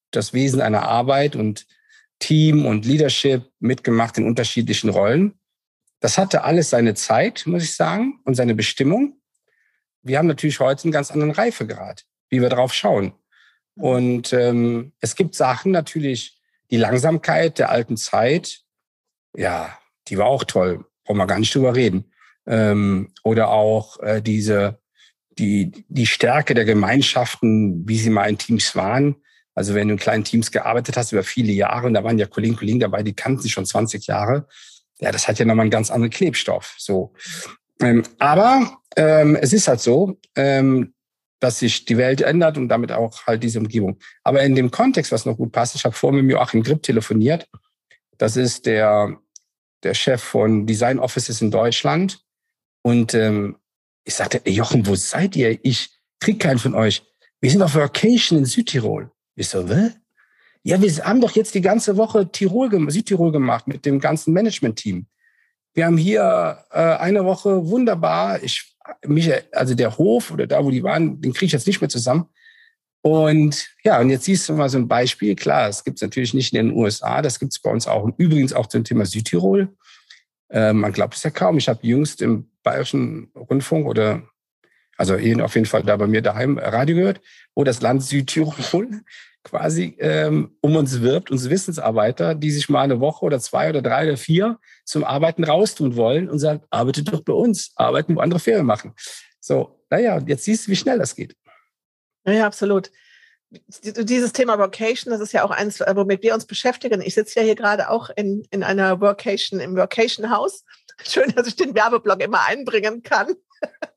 das 0.09 0.33
Wesen 0.33 0.59
einer 0.59 0.89
Arbeit 0.89 1.35
und 1.35 1.67
Team 2.17 2.65
und 2.65 2.83
Leadership 2.83 3.43
mitgemacht 3.59 4.17
in 4.17 4.25
unterschiedlichen 4.25 4.89
Rollen. 4.89 5.36
Das 5.99 6.17
hatte 6.17 6.43
alles 6.43 6.69
seine 6.69 6.93
Zeit, 6.93 7.43
muss 7.45 7.63
ich 7.63 7.75
sagen, 7.75 8.19
und 8.23 8.35
seine 8.35 8.55
Bestimmung. 8.55 9.19
Wir 10.01 10.19
haben 10.19 10.27
natürlich 10.27 10.59
heute 10.59 10.83
einen 10.83 10.91
ganz 10.91 11.11
anderen 11.11 11.31
Reifegrad, 11.31 12.05
wie 12.29 12.41
wir 12.41 12.49
drauf 12.49 12.73
schauen. 12.73 13.13
Und 13.75 14.33
ähm, 14.33 14.93
es 15.01 15.15
gibt 15.15 15.35
Sachen 15.35 15.71
natürlich, 15.71 16.39
die 16.71 16.77
Langsamkeit 16.77 17.59
der 17.59 17.69
alten 17.69 17.97
Zeit, 17.97 18.61
ja, 19.35 19.77
die 20.07 20.17
war 20.17 20.27
auch 20.27 20.43
toll, 20.43 20.85
brauchen 21.03 21.17
wir 21.17 21.27
gar 21.27 21.39
nicht 21.39 21.53
drüber 21.53 21.75
reden. 21.75 22.11
Ähm, 22.45 23.13
oder 23.23 23.49
auch 23.49 23.99
äh, 23.99 24.21
diese, 24.21 24.79
die, 25.37 25.85
die 25.87 26.07
Stärke 26.07 26.53
der 26.53 26.65
Gemeinschaften, 26.65 27.87
wie 27.87 27.97
sie 27.97 28.09
mal 28.09 28.29
in 28.29 28.37
Teams 28.37 28.75
waren. 28.75 29.17
Also 29.53 29.73
wenn 29.73 29.87
du 29.87 29.95
in 29.95 29.99
kleinen 29.99 30.23
Teams 30.23 30.51
gearbeitet 30.51 30.97
hast 30.97 31.11
über 31.11 31.23
viele 31.23 31.51
Jahre 31.51 31.87
und 31.87 31.93
da 31.93 32.03
waren 32.03 32.19
ja 32.19 32.27
Kollegen, 32.27 32.55
Kollegen 32.55 32.79
dabei, 32.79 33.03
die 33.03 33.13
kannten 33.13 33.41
sich 33.41 33.51
schon 33.51 33.65
20 33.65 34.07
Jahre, 34.07 34.47
ja, 34.99 35.11
das 35.11 35.27
hat 35.27 35.39
ja 35.39 35.45
nochmal 35.45 35.63
einen 35.63 35.71
ganz 35.71 35.91
anderen 35.91 36.11
Klebstoff. 36.11 36.75
So. 36.77 37.13
Ähm, 37.81 38.03
aber 38.19 38.79
ähm, 38.95 39.35
es 39.35 39.53
ist 39.53 39.67
halt 39.67 39.79
so, 39.79 40.17
ähm, 40.35 40.93
dass 41.39 41.59
sich 41.59 41.85
die 41.85 41.97
Welt 41.97 42.21
ändert 42.21 42.57
und 42.57 42.67
damit 42.67 42.91
auch 42.91 43.27
halt 43.27 43.43
diese 43.43 43.59
Umgebung. 43.59 43.99
Aber 44.23 44.41
in 44.41 44.55
dem 44.55 44.71
Kontext, 44.71 45.11
was 45.11 45.25
noch 45.25 45.37
gut 45.37 45.51
passt, 45.51 45.75
ich 45.75 45.85
habe 45.85 45.95
vorhin 45.95 46.25
mit 46.25 46.31
Joachim 46.31 46.63
Grip 46.63 46.81
telefoniert. 46.81 47.47
Das 48.17 48.35
ist 48.35 48.65
der, 48.65 49.19
der 49.83 49.93
Chef 49.93 50.21
von 50.21 50.65
Design 50.65 50.97
Offices 50.97 51.41
in 51.41 51.51
Deutschland. 51.51 52.19
Und 52.81 53.13
ähm, 53.13 53.57
ich 54.03 54.15
sagte, 54.15 54.41
ey 54.45 54.53
Jochen, 54.53 54.87
wo 54.87 54.95
seid 54.95 55.35
ihr? 55.35 55.59
Ich 55.63 55.91
krieg 56.19 56.39
keinen 56.39 56.57
von 56.57 56.73
euch. 56.73 57.03
Wir 57.39 57.51
sind 57.51 57.61
auf 57.61 57.75
Vacation 57.75 58.39
in 58.39 58.45
Südtirol. 58.45 59.11
Ich 59.35 59.49
so, 59.49 59.69
was? 59.69 59.91
Ja, 60.67 60.81
wir 60.81 60.91
haben 61.05 61.21
doch 61.21 61.31
jetzt 61.31 61.55
die 61.55 61.61
ganze 61.61 61.95
Woche 61.95 62.29
Tirol, 62.29 62.69
Südtirol 62.91 63.31
gemacht 63.31 63.69
mit 63.69 63.85
dem 63.85 64.01
ganzen 64.01 64.33
Management-Team. 64.33 65.05
Wir 65.73 65.85
haben 65.85 65.95
hier 65.95 66.65
äh, 66.71 66.97
eine 66.97 67.23
Woche 67.23 67.69
wunderbar, 67.69 68.43
ich, 68.43 68.75
mich, 69.05 69.31
also 69.53 69.75
der 69.75 69.97
Hof 69.97 70.29
oder 70.29 70.45
da, 70.45 70.65
wo 70.65 70.69
die 70.69 70.83
waren, 70.83 71.21
den 71.21 71.31
kriege 71.31 71.45
ich 71.45 71.51
jetzt 71.53 71.67
nicht 71.67 71.79
mehr 71.79 71.89
zusammen. 71.89 72.25
Und 72.99 73.69
ja, 73.85 74.01
und 74.01 74.09
jetzt 74.09 74.25
siehst 74.25 74.49
du 74.49 74.55
mal 74.55 74.67
so 74.67 74.77
ein 74.77 74.89
Beispiel. 74.89 75.35
Klar, 75.35 75.69
es 75.69 75.85
gibt 75.85 75.99
es 75.99 76.01
natürlich 76.01 76.33
nicht 76.33 76.53
in 76.53 76.67
den 76.67 76.75
USA, 76.75 77.21
das 77.21 77.39
gibt 77.39 77.53
es 77.53 77.59
bei 77.61 77.71
uns 77.71 77.87
auch. 77.87 78.03
Und 78.03 78.15
übrigens 78.19 78.51
auch 78.51 78.65
zum 78.65 78.83
Thema 78.83 79.05
Südtirol. 79.05 79.73
Äh, 80.49 80.73
man 80.73 80.91
glaubt 80.91 81.15
es 81.15 81.23
ja 81.23 81.29
kaum. 81.29 81.57
Ich 81.59 81.69
habe 81.69 81.79
jüngst 81.87 82.21
im 82.21 82.51
Bayerischen 82.61 83.31
Rundfunk 83.35 83.87
oder 83.87 84.21
also 84.97 85.15
hier 85.15 85.45
auf 85.45 85.55
jeden 85.55 85.67
Fall 85.67 85.83
da 85.83 85.95
bei 85.95 86.07
mir 86.07 86.21
daheim 86.21 86.57
Radio 86.57 86.97
gehört, 86.97 87.21
wo 87.55 87.63
das 87.63 87.81
Land 87.81 88.03
Südtirol 88.03 89.03
quasi 89.43 89.95
ähm, 89.99 90.57
um 90.61 90.75
uns 90.75 91.01
wirbt, 91.01 91.31
uns 91.31 91.49
Wissensarbeiter, 91.49 92.35
die 92.35 92.51
sich 92.51 92.69
mal 92.69 92.81
eine 92.81 92.99
Woche 92.99 93.25
oder 93.25 93.39
zwei 93.39 93.69
oder 93.69 93.81
drei 93.81 94.07
oder 94.07 94.17
vier 94.17 94.59
zum 94.85 95.03
Arbeiten 95.03 95.43
raustun 95.43 95.95
wollen 95.95 96.29
und 96.29 96.39
sagen, 96.39 96.63
arbeitet 96.69 97.13
doch 97.13 97.21
bei 97.21 97.33
uns, 97.33 97.71
arbeiten, 97.75 98.15
wo 98.15 98.19
andere 98.19 98.39
Ferien 98.39 98.65
machen. 98.65 98.93
So, 99.39 99.81
naja, 99.89 100.19
jetzt 100.25 100.43
siehst 100.43 100.67
du, 100.67 100.71
wie 100.71 100.75
schnell 100.75 100.99
das 100.99 101.15
geht. 101.15 101.35
Ja, 102.25 102.45
absolut. 102.45 102.91
Dieses 103.49 104.33
Thema 104.33 104.59
Workation, 104.59 105.11
das 105.11 105.21
ist 105.21 105.31
ja 105.31 105.43
auch 105.43 105.51
eins, 105.51 105.79
womit 105.79 106.21
wir 106.21 106.33
uns 106.33 106.45
beschäftigen. 106.45 107.01
Ich 107.01 107.15
sitze 107.15 107.39
ja 107.39 107.45
hier 107.45 107.55
gerade 107.55 107.89
auch 107.89 108.09
in, 108.09 108.45
in 108.51 108.61
einer 108.61 108.99
Workation, 108.99 109.61
im 109.61 109.77
Workation 109.77 110.29
Haus. 110.29 110.65
Schön, 111.03 111.31
dass 111.33 111.47
ich 111.47 111.55
den 111.55 111.73
Werbeblock 111.73 112.21
immer 112.21 112.45
einbringen 112.45 113.03
kann. 113.03 113.35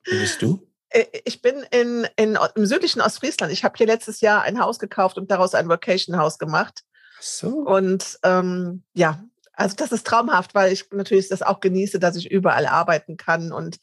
Wie 0.04 0.20
bist 0.20 0.40
du? 0.42 0.69
Äh, 0.90 1.06
ich 1.24 1.42
bin 1.42 1.64
in, 1.70 2.06
in, 2.16 2.38
im 2.54 2.66
südlichen 2.66 3.00
Ostfriesland. 3.00 3.52
Ich 3.52 3.64
habe 3.64 3.76
hier 3.76 3.86
letztes 3.86 4.20
Jahr 4.20 4.42
ein 4.42 4.60
Haus 4.60 4.78
gekauft 4.78 5.16
und 5.18 5.30
daraus 5.30 5.54
ein 5.54 5.68
Vacation-Haus 5.68 6.38
gemacht. 6.38 6.82
So. 7.20 7.48
Und 7.48 8.18
ähm, 8.22 8.82
ja, 8.94 9.22
also 9.52 9.76
das 9.76 9.92
ist 9.92 10.06
traumhaft, 10.06 10.54
weil 10.54 10.72
ich 10.72 10.90
natürlich 10.90 11.28
das 11.28 11.42
auch 11.42 11.60
genieße, 11.60 11.98
dass 11.98 12.16
ich 12.16 12.30
überall 12.30 12.66
arbeiten 12.66 13.16
kann 13.16 13.52
und 13.52 13.78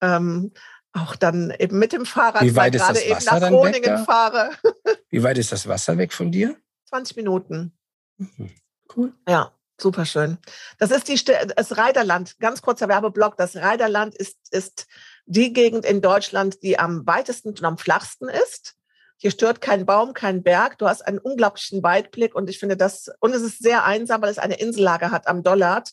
ähm, 0.00 0.52
auch 0.92 1.14
dann 1.14 1.54
eben 1.56 1.78
mit 1.78 1.92
dem 1.92 2.04
Fahrrad, 2.04 2.42
Wie 2.42 2.56
weit 2.56 2.74
ist 2.74 2.80
gerade 2.80 2.94
das 2.94 3.04
eben 3.04 3.16
Wasser 3.16 3.34
nach 3.34 3.40
dann 3.40 3.52
Groningen 3.52 3.98
weg 3.98 4.04
fahre. 4.04 4.50
Wie 5.10 5.22
weit 5.22 5.38
ist 5.38 5.52
das 5.52 5.68
Wasser 5.68 5.96
weg 5.98 6.12
von 6.12 6.32
dir? 6.32 6.56
20 6.86 7.16
Minuten. 7.16 7.72
Mhm. 8.16 8.50
Cool. 8.96 9.12
Ja, 9.28 9.52
super 9.80 10.04
schön. 10.04 10.38
Das 10.78 10.90
ist 10.90 11.06
die 11.06 11.24
das 11.24 11.76
Reiderland. 11.76 12.38
Ganz 12.40 12.60
kurzer 12.60 12.88
Werbeblock. 12.88 13.36
Das 13.36 13.54
Reiderland 13.54 14.16
ist, 14.16 14.36
ist 14.50 14.88
die 15.30 15.52
Gegend 15.52 15.84
in 15.84 16.00
Deutschland, 16.00 16.62
die 16.62 16.78
am 16.78 17.06
weitesten 17.06 17.50
und 17.50 17.62
am 17.62 17.78
flachsten 17.78 18.28
ist. 18.28 18.74
Hier 19.16 19.30
stört 19.30 19.60
kein 19.60 19.86
Baum, 19.86 20.12
kein 20.12 20.42
Berg. 20.42 20.78
Du 20.78 20.88
hast 20.88 21.02
einen 21.02 21.18
unglaublichen 21.18 21.82
Weitblick 21.82 22.34
und 22.34 22.50
ich 22.50 22.58
finde 22.58 22.76
das, 22.76 23.10
und 23.20 23.32
es 23.32 23.42
ist 23.42 23.62
sehr 23.62 23.84
einsam, 23.84 24.22
weil 24.22 24.30
es 24.30 24.38
eine 24.38 24.58
Insellage 24.58 25.12
hat 25.12 25.28
am 25.28 25.44
Dollard. 25.44 25.90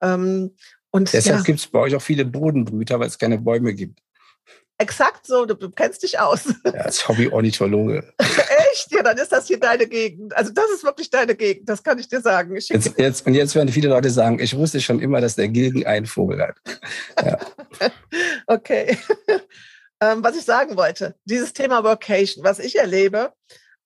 Ähm, 0.00 0.56
und 0.90 1.12
Deshalb 1.12 1.38
ja, 1.38 1.42
gibt 1.42 1.58
es 1.58 1.66
bei 1.66 1.80
euch 1.80 1.94
auch 1.94 2.02
viele 2.02 2.24
Bodenbrüter, 2.24 2.98
weil 2.98 3.08
es 3.08 3.18
keine 3.18 3.38
Bäume 3.38 3.74
gibt. 3.74 4.00
Exakt 4.82 5.26
so, 5.26 5.46
du, 5.46 5.54
du 5.54 5.70
kennst 5.70 6.02
dich 6.02 6.18
aus. 6.18 6.52
Ja, 6.64 6.72
als 6.72 7.08
Hobby-Ornithologe. 7.08 8.12
Echt? 8.18 8.90
Ja, 8.90 9.02
dann 9.02 9.16
ist 9.16 9.32
das 9.32 9.46
hier 9.46 9.58
deine 9.58 9.86
Gegend. 9.86 10.36
Also 10.36 10.52
das 10.52 10.66
ist 10.74 10.84
wirklich 10.84 11.08
deine 11.08 11.34
Gegend, 11.34 11.68
das 11.68 11.82
kann 11.82 11.98
ich 11.98 12.08
dir 12.08 12.20
sagen. 12.20 12.56
Ich 12.56 12.68
Jetzt, 12.68 12.98
jetzt, 12.98 13.26
und 13.26 13.34
jetzt 13.34 13.54
werden 13.54 13.68
viele 13.68 13.88
Leute 13.88 14.10
sagen, 14.10 14.38
ich 14.40 14.56
wusste 14.56 14.80
schon 14.80 15.00
immer, 15.00 15.20
dass 15.20 15.36
der 15.36 15.48
Gilgen 15.48 15.86
einen 15.86 16.06
Vogel 16.06 16.42
hat. 16.42 16.56
Okay. 18.46 18.98
ähm, 20.00 20.22
was 20.22 20.36
ich 20.36 20.44
sagen 20.44 20.76
wollte, 20.76 21.14
dieses 21.24 21.52
Thema 21.52 21.84
Workation, 21.84 22.44
was 22.44 22.58
ich 22.58 22.76
erlebe, 22.76 23.32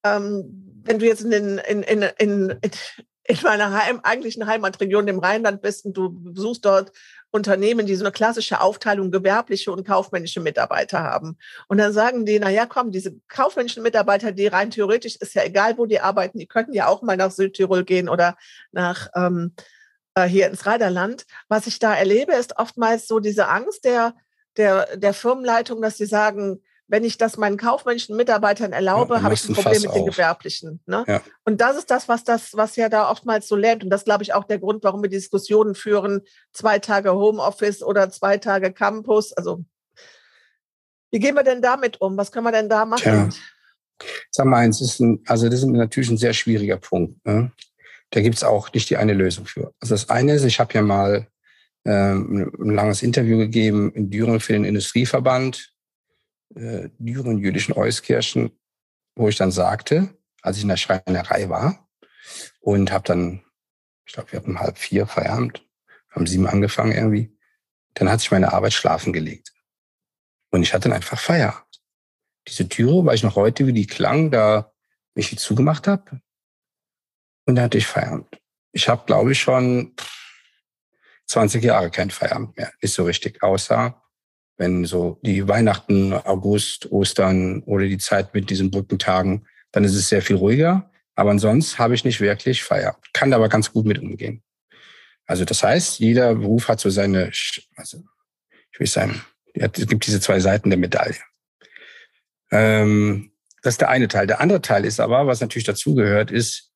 ähm, 0.03 0.83
wenn 0.83 0.99
du 0.99 1.05
jetzt 1.05 1.21
in, 1.21 1.31
den, 1.31 1.57
in, 1.59 1.83
in, 1.83 2.01
in, 2.17 2.59
in 2.61 3.37
meiner 3.43 3.71
Heim, 3.71 3.99
eigentlichen 4.03 4.45
Heimatregion, 4.45 5.05
dem 5.05 5.19
Rheinland 5.19 5.61
bist 5.61 5.85
und 5.85 5.95
du 5.95 6.09
besuchst 6.09 6.65
dort 6.65 6.91
Unternehmen, 7.31 7.85
die 7.85 7.95
so 7.95 8.05
eine 8.05 8.11
klassische 8.11 8.61
Aufteilung 8.61 9.11
gewerbliche 9.11 9.71
und 9.71 9.85
kaufmännische 9.85 10.39
Mitarbeiter 10.39 11.03
haben. 11.03 11.37
Und 11.67 11.77
dann 11.77 11.93
sagen 11.93 12.25
die, 12.25 12.39
na 12.39 12.49
ja, 12.49 12.65
komm, 12.65 12.91
diese 12.91 13.19
kaufmännischen 13.27 13.83
Mitarbeiter, 13.83 14.31
die 14.31 14.47
rein 14.47 14.71
theoretisch 14.71 15.17
ist 15.17 15.35
ja 15.35 15.43
egal, 15.43 15.77
wo 15.77 15.85
die 15.85 15.99
arbeiten, 15.99 16.39
die 16.39 16.47
könnten 16.47 16.73
ja 16.73 16.87
auch 16.87 17.01
mal 17.01 17.17
nach 17.17 17.31
Südtirol 17.31 17.83
gehen 17.83 18.09
oder 18.09 18.37
nach 18.71 19.09
ähm, 19.15 19.53
äh, 20.15 20.25
hier 20.25 20.47
ins 20.47 20.65
Reiderland. 20.65 21.25
Was 21.47 21.67
ich 21.67 21.79
da 21.79 21.93
erlebe, 21.93 22.33
ist 22.33 22.57
oftmals 22.57 23.07
so 23.07 23.19
diese 23.19 23.47
Angst 23.47 23.85
der, 23.85 24.15
der, 24.55 24.97
der 24.97 25.13
Firmenleitung, 25.13 25.81
dass 25.81 25.97
sie 25.97 26.05
sagen, 26.05 26.61
wenn 26.87 27.03
ich 27.03 27.17
das 27.17 27.37
meinen 27.37 27.57
kaufmännischen 27.57 28.15
Mitarbeitern 28.15 28.71
erlaube, 28.71 29.15
Ja, 29.15 29.21
habe 29.23 29.33
ich 29.33 29.43
ein 29.43 29.51
ein 29.51 29.55
Problem 29.55 29.73
Fass 29.73 29.83
mit 29.83 29.95
den 29.95 30.01
auf. 30.03 30.09
Gewerblichen. 30.09 30.79
Ne? 30.85 31.03
Ja. 31.07 31.21
Und 31.43 31.59
das 31.59 31.77
ist 31.77 31.91
das, 31.91 32.07
was 32.07 32.23
das, 32.23 32.53
was 32.53 32.75
ja 32.77 32.87
da 32.89 33.09
oftmals 33.09 33.47
so 33.47 33.55
lähmt. 33.55 33.83
Und 33.83 33.89
das 33.89 34.05
glaube 34.05 34.23
ich 34.23 34.33
auch 34.33 34.45
der 34.45 34.59
Grund, 34.59 34.83
warum 34.83 35.01
wir 35.01 35.09
Diskussionen 35.09 35.75
führen, 35.75 36.21
zwei 36.53 36.79
Tage 36.79 37.13
Homeoffice 37.13 37.83
oder 37.83 38.09
zwei 38.09 38.37
Tage 38.37 38.71
Campus. 38.71 39.33
Also 39.33 39.65
wie 41.11 41.19
gehen 41.19 41.35
wir 41.35 41.43
denn 41.43 41.61
damit 41.61 41.99
um? 42.01 42.17
Was 42.17 42.31
können 42.31 42.45
wir 42.45 42.51
denn 42.51 42.69
da 42.69 42.85
machen? 42.85 43.01
Tja. 43.01 43.29
Sag 44.31 44.45
mal 44.45 44.57
eins, 44.59 44.79
ist 44.79 44.99
ein, 44.99 45.21
also 45.25 45.49
das 45.49 45.61
ist 45.61 45.65
natürlich 45.65 46.09
ein 46.09 46.17
sehr 46.17 46.33
schwieriger 46.33 46.77
Punkt. 46.77 47.25
Ne? 47.25 47.51
Da 48.11 48.21
gibt 48.21 48.35
es 48.35 48.43
auch 48.43 48.71
nicht 48.71 48.89
die 48.89 48.97
eine 48.97 49.13
Lösung 49.13 49.45
für. 49.45 49.73
Also 49.79 49.95
das 49.95 50.09
eine 50.09 50.33
ist, 50.35 50.43
ich 50.43 50.59
habe 50.59 50.73
ja 50.73 50.81
mal 50.81 51.27
ähm, 51.85 52.51
ein 52.59 52.75
langes 52.75 53.01
Interview 53.01 53.37
gegeben 53.37 53.91
in 53.93 54.09
Düren 54.09 54.39
für 54.39 54.53
den 54.53 54.65
Industrieverband, 54.65 55.73
äh, 56.55 56.89
Düren 56.99 57.37
jüdischen 57.37 57.73
Euskirchen, 57.73 58.51
wo 59.15 59.27
ich 59.29 59.35
dann 59.35 59.51
sagte, 59.51 60.17
als 60.41 60.57
ich 60.57 60.63
in 60.63 60.69
der 60.69 60.77
Schreinerei 60.77 61.49
war 61.49 61.87
und 62.59 62.91
habe 62.91 63.03
dann, 63.03 63.43
ich 64.05 64.13
glaube, 64.13 64.31
wir 64.31 64.39
haben 64.39 64.51
um 64.51 64.59
halb 64.59 64.77
vier 64.77 65.07
Feierabend, 65.07 65.65
haben 66.09 66.27
sieben 66.27 66.47
angefangen 66.47 66.91
irgendwie, 66.91 67.35
dann 67.93 68.09
hat 68.09 68.19
sich 68.19 68.31
meine 68.31 68.53
Arbeit 68.53 68.73
schlafen 68.73 69.13
gelegt. 69.13 69.53
Und 70.51 70.63
ich 70.63 70.73
hatte 70.73 70.89
dann 70.89 70.97
einfach 70.97 71.19
Feierabend. 71.19 71.65
Diese 72.47 72.69
Türe, 72.69 73.05
weiß 73.05 73.15
ich 73.15 73.23
noch 73.23 73.35
heute, 73.35 73.67
wie 73.67 73.73
die 73.73 73.87
klang, 73.87 74.31
da 74.31 74.71
ich 75.15 75.29
die 75.29 75.35
zugemacht 75.35 75.87
habe. 75.87 76.21
Und 77.45 77.55
da 77.55 77.63
hatte 77.63 77.77
ich 77.77 77.87
Feierabend. 77.87 78.39
Ich 78.71 78.87
habe, 78.87 79.05
glaube 79.05 79.31
ich, 79.31 79.39
schon 79.39 79.95
20 81.25 81.63
Jahre 81.63 81.91
kein 81.91 82.11
Feierabend 82.11 82.55
mehr. 82.55 82.71
Nicht 82.81 82.93
so 82.93 83.03
richtig. 83.03 83.43
Außer 83.43 84.01
wenn 84.57 84.85
so 84.85 85.19
die 85.21 85.47
Weihnachten, 85.47 86.13
August, 86.13 86.91
Ostern 86.91 87.61
oder 87.63 87.85
die 87.85 87.99
Zeit 87.99 88.33
mit 88.33 88.49
diesen 88.49 88.71
Brückentagen, 88.71 89.47
dann 89.71 89.83
ist 89.83 89.95
es 89.95 90.09
sehr 90.09 90.21
viel 90.21 90.35
ruhiger. 90.35 90.91
Aber 91.15 91.31
ansonsten 91.31 91.77
habe 91.77 91.95
ich 91.95 92.03
nicht 92.03 92.21
wirklich 92.21 92.63
Feierabend. 92.63 93.05
Kann 93.13 93.33
aber 93.33 93.49
ganz 93.49 93.71
gut 93.71 93.85
mit 93.85 93.99
umgehen. 93.99 94.43
Also 95.25 95.45
das 95.45 95.63
heißt, 95.63 95.99
jeder 95.99 96.35
Beruf 96.35 96.67
hat 96.67 96.79
so 96.79 96.89
seine, 96.89 97.31
also 97.75 98.03
ich 98.71 98.79
will 98.79 98.87
sagen, 98.87 99.21
es 99.53 99.87
gibt 99.87 100.05
diese 100.05 100.21
zwei 100.21 100.39
Seiten 100.39 100.69
der 100.69 100.79
Medaille. 100.79 101.17
Ähm, 102.51 103.31
das 103.61 103.75
ist 103.75 103.81
der 103.81 103.89
eine 103.89 104.07
Teil. 104.07 104.27
Der 104.27 104.39
andere 104.39 104.61
Teil 104.61 104.85
ist 104.85 104.99
aber, 104.99 105.27
was 105.27 105.41
natürlich 105.41 105.65
dazugehört, 105.65 106.31
ist, 106.31 106.71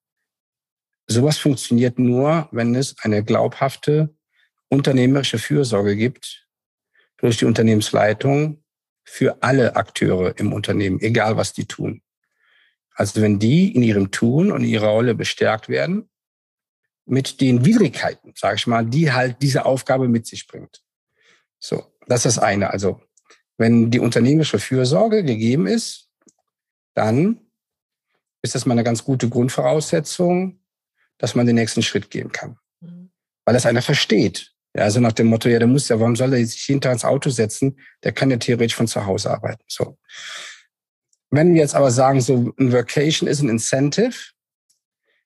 sowas 1.08 1.38
funktioniert 1.38 2.00
nur, 2.00 2.50
wenn 2.52 2.76
es 2.76 2.96
eine 3.02 3.24
glaubhafte 3.24 4.14
unternehmerische 4.70 5.38
Fürsorge 5.38 5.96
gibt 5.96 6.41
durch 7.22 7.38
die 7.38 7.46
Unternehmensleitung 7.46 8.64
für 9.04 9.42
alle 9.42 9.76
Akteure 9.76 10.38
im 10.38 10.54
Unternehmen, 10.54 11.00
egal 11.00 11.38
was 11.38 11.54
die 11.54 11.66
tun. 11.66 12.02
Also 12.94 13.22
wenn 13.22 13.40
die 13.40 13.74
in 13.74 13.84
ihrem 13.84 14.12
Tun 14.12 14.52
und 14.52 14.64
ihrer 14.64 14.90
Rolle 14.90 15.16
bestärkt 15.16 15.70
werden, 15.70 16.10
mit 17.06 17.42
den 17.42 17.66
Widrigkeiten, 17.66 18.34
sage 18.36 18.56
ich 18.56 18.68
mal, 18.68 18.86
die 18.86 19.12
halt 19.12 19.38
diese 19.42 19.66
Aufgabe 19.66 20.08
mit 20.08 20.28
sich 20.28 20.48
bringt. 20.48 20.84
So, 21.60 21.86
das 22.08 22.26
ist 22.26 22.38
das 22.38 22.44
eine. 22.44 22.72
Also 22.72 23.02
wenn 23.58 23.92
die 23.92 24.00
unternehmerische 24.00 24.60
Fürsorge 24.60 25.24
gegeben 25.24 25.68
ist, 25.68 26.10
dann 26.94 27.40
ist 28.42 28.56
das 28.56 28.66
mal 28.66 28.74
eine 28.74 28.84
ganz 28.84 29.04
gute 29.04 29.30
Grundvoraussetzung, 29.30 30.60
dass 31.18 31.36
man 31.36 31.46
den 31.46 31.56
nächsten 31.56 31.84
Schritt 31.84 32.10
gehen 32.10 32.32
kann. 32.32 32.58
Mhm. 32.80 33.12
Weil 33.46 33.54
das 33.54 33.66
einer 33.66 33.82
versteht. 33.82 34.54
Ja, 34.74 34.84
also 34.84 35.00
nach 35.02 35.12
dem 35.12 35.28
Motto, 35.28 35.50
ja, 35.50 35.60
der 35.60 35.68
muss 35.68 35.90
ja, 35.90 36.00
warum 36.00 36.16
soll 36.16 36.34
er 36.34 36.46
sich 36.46 36.68
jeden 36.68 36.80
Tag 36.80 36.94
ins 36.94 37.04
Auto 37.06 37.30
setzen? 37.30 37.78
Der 38.04 38.14
kann 38.14 38.32
ja 38.32 38.38
theoretisch 38.38 38.76
von 38.76 38.88
zu 38.88 39.06
Hause 39.06 39.32
arbeiten. 39.32 39.64
So. 39.68 39.98
Wenn 41.30 41.54
wir 41.54 41.62
jetzt 41.62 41.76
aber 41.76 41.92
sagen, 41.92 42.22
so 42.22 42.54
ein 42.58 42.72
Vacation 42.72 43.28
ist 43.28 43.42
ein 43.42 43.50
Incentive, 43.50 44.16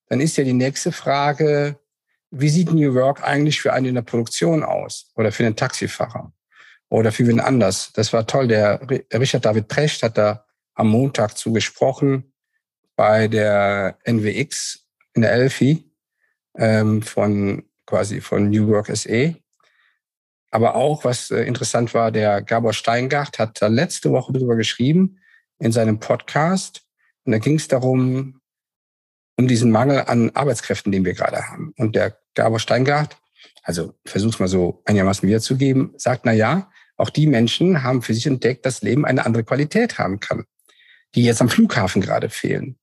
dann 0.07 0.19
ist 0.19 0.37
ja 0.37 0.43
die 0.43 0.53
nächste 0.53 0.91
Frage, 0.91 1.79
wie 2.31 2.49
sieht 2.49 2.71
New 2.71 2.93
Work 2.95 3.23
eigentlich 3.23 3.61
für 3.61 3.73
einen 3.73 3.87
in 3.87 3.95
der 3.95 4.01
Produktion 4.01 4.63
aus? 4.63 5.11
Oder 5.15 5.31
für 5.31 5.45
einen 5.45 5.55
Taxifahrer? 5.55 6.33
Oder 6.89 7.11
für 7.11 7.27
wen 7.27 7.39
anders? 7.39 7.91
Das 7.93 8.13
war 8.13 8.27
toll. 8.27 8.47
Der 8.47 8.81
Ri- 8.83 9.05
Richard 9.17 9.45
David 9.45 9.67
Precht 9.67 10.03
hat 10.03 10.17
da 10.17 10.45
am 10.73 10.89
Montag 10.89 11.37
zugesprochen 11.37 12.33
bei 12.95 13.27
der 13.27 13.97
NWX 14.05 14.87
in 15.13 15.21
der 15.21 15.31
Elfi 15.31 15.91
ähm, 16.57 17.01
von 17.01 17.63
quasi 17.85 18.21
von 18.21 18.49
New 18.49 18.67
Work 18.67 18.95
SE. 18.95 19.35
Aber 20.51 20.75
auch, 20.75 21.03
was 21.03 21.31
äh, 21.31 21.43
interessant 21.43 21.93
war, 21.93 22.11
der 22.11 22.41
Gabor 22.41 22.73
Steingart 22.73 23.39
hat 23.39 23.61
da 23.61 23.67
letzte 23.67 24.11
Woche 24.11 24.31
drüber 24.31 24.55
geschrieben 24.55 25.19
in 25.59 25.71
seinem 25.71 25.99
Podcast. 25.99 26.83
Und 27.25 27.33
da 27.33 27.39
ging 27.39 27.55
es 27.55 27.67
darum, 27.67 28.39
um 29.37 29.47
diesen 29.47 29.71
Mangel 29.71 30.03
an 30.07 30.31
Arbeitskräften, 30.33 30.91
den 30.91 31.03
wir 31.03 31.13
gerade 31.13 31.49
haben. 31.49 31.73
Und 31.77 31.95
der 31.95 32.17
Gabor 32.35 32.59
Steingart, 32.59 33.17
also 33.63 33.93
versuch's 34.05 34.39
mal 34.39 34.47
so 34.47 34.81
einigermaßen 34.85 35.27
wiederzugeben, 35.27 35.93
sagt, 35.97 36.25
na 36.25 36.31
ja, 36.31 36.69
auch 36.97 37.09
die 37.09 37.27
Menschen 37.27 37.83
haben 37.83 38.01
für 38.01 38.13
sich 38.13 38.25
entdeckt, 38.25 38.65
dass 38.65 38.81
Leben 38.81 39.05
eine 39.05 39.25
andere 39.25 39.43
Qualität 39.43 39.97
haben 39.97 40.19
kann, 40.19 40.45
die 41.15 41.23
jetzt 41.23 41.41
am 41.41 41.49
Flughafen 41.49 42.01
gerade 42.01 42.29
fehlen 42.29 42.77